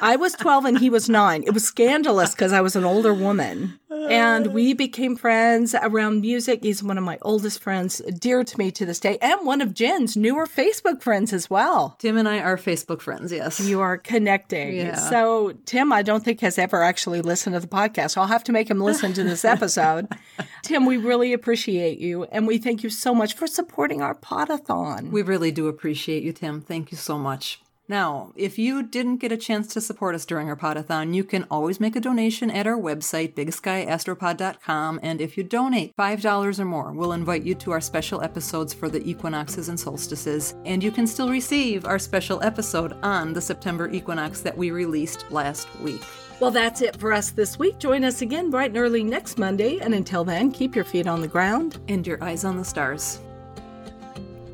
I 0.00 0.16
was 0.16 0.32
12 0.34 0.64
and 0.64 0.78
he 0.78 0.90
was 0.90 1.08
nine. 1.08 1.42
It 1.44 1.52
was 1.52 1.64
scandalous 1.64 2.32
because 2.32 2.52
I 2.52 2.60
was 2.60 2.76
an 2.76 2.84
older 2.84 3.12
woman. 3.12 3.78
and 3.90 4.48
we 4.54 4.72
became 4.74 5.16
friends 5.16 5.74
around 5.74 6.20
music. 6.20 6.62
He's 6.62 6.82
one 6.82 6.98
of 6.98 7.04
my 7.04 7.18
oldest 7.22 7.60
friends, 7.62 7.98
dear 8.18 8.44
to 8.44 8.58
me 8.58 8.70
to 8.72 8.86
this 8.86 9.00
day, 9.00 9.18
and 9.20 9.44
one 9.44 9.60
of 9.60 9.74
Jen's 9.74 10.16
newer 10.16 10.46
Facebook 10.46 11.02
friends 11.02 11.32
as 11.32 11.50
well. 11.50 11.96
Tim 11.98 12.16
and 12.16 12.28
I 12.28 12.38
are 12.40 12.56
Facebook 12.56 13.00
friends, 13.00 13.32
yes. 13.32 13.58
You 13.60 13.80
are 13.80 13.98
connecting. 13.98 14.76
Yeah. 14.76 14.94
So, 14.96 15.54
Tim, 15.66 15.92
I 15.92 16.02
don't 16.02 16.24
think 16.24 16.40
has 16.40 16.58
ever 16.58 16.82
actually 16.82 17.20
listened 17.20 17.54
to 17.54 17.60
the 17.60 17.66
podcast. 17.66 18.16
I'll 18.16 18.26
have 18.26 18.44
to 18.44 18.52
make 18.52 18.70
him 18.70 18.80
listen 18.80 19.12
to 19.14 19.24
this 19.24 19.44
episode. 19.44 20.08
Tim, 20.62 20.86
we 20.86 20.96
really 20.96 21.32
appreciate 21.32 21.98
you, 21.98 22.24
and 22.24 22.46
we 22.46 22.58
thank 22.58 22.82
you 22.82 22.90
so 22.90 23.14
much 23.14 23.34
for 23.34 23.46
supporting 23.46 24.00
our 24.00 24.14
podathon. 24.14 25.10
We 25.10 25.22
really 25.22 25.50
do 25.50 25.66
appreciate 25.66 26.22
you, 26.22 26.32
Tim. 26.32 26.60
Thank 26.60 26.92
you 26.92 26.98
so 26.98 27.18
much. 27.18 27.60
Now, 27.88 28.32
if 28.36 28.58
you 28.58 28.82
didn't 28.82 29.16
get 29.16 29.32
a 29.32 29.36
chance 29.36 29.66
to 29.68 29.80
support 29.80 30.14
us 30.14 30.26
during 30.26 30.48
our 30.48 30.56
podathon, 30.56 31.14
you 31.14 31.24
can 31.24 31.46
always 31.50 31.80
make 31.80 31.96
a 31.96 32.00
donation 32.00 32.50
at 32.50 32.66
our 32.66 32.76
website, 32.76 33.34
bigskyastropod.com. 33.34 35.00
And 35.02 35.20
if 35.22 35.38
you 35.38 35.44
donate 35.44 35.96
$5 35.96 36.58
or 36.58 36.64
more, 36.66 36.92
we'll 36.92 37.12
invite 37.12 37.44
you 37.44 37.54
to 37.54 37.72
our 37.72 37.80
special 37.80 38.22
episodes 38.22 38.74
for 38.74 38.90
the 38.90 39.02
equinoxes 39.08 39.70
and 39.70 39.80
solstices. 39.80 40.54
And 40.66 40.84
you 40.84 40.90
can 40.90 41.06
still 41.06 41.30
receive 41.30 41.86
our 41.86 41.98
special 41.98 42.42
episode 42.42 42.92
on 43.02 43.32
the 43.32 43.40
September 43.40 43.90
equinox 43.90 44.42
that 44.42 44.56
we 44.56 44.70
released 44.70 45.24
last 45.30 45.66
week. 45.80 46.02
Well, 46.40 46.50
that's 46.50 46.82
it 46.82 46.96
for 47.00 47.12
us 47.12 47.30
this 47.30 47.58
week. 47.58 47.78
Join 47.78 48.04
us 48.04 48.22
again 48.22 48.50
bright 48.50 48.70
and 48.70 48.78
early 48.78 49.02
next 49.02 49.38
Monday. 49.38 49.78
And 49.78 49.94
until 49.94 50.24
then, 50.24 50.52
keep 50.52 50.76
your 50.76 50.84
feet 50.84 51.06
on 51.06 51.20
the 51.20 51.26
ground. 51.26 51.80
And 51.88 52.06
your 52.06 52.22
eyes 52.22 52.44
on 52.44 52.58
the 52.58 52.64
stars. 52.64 53.20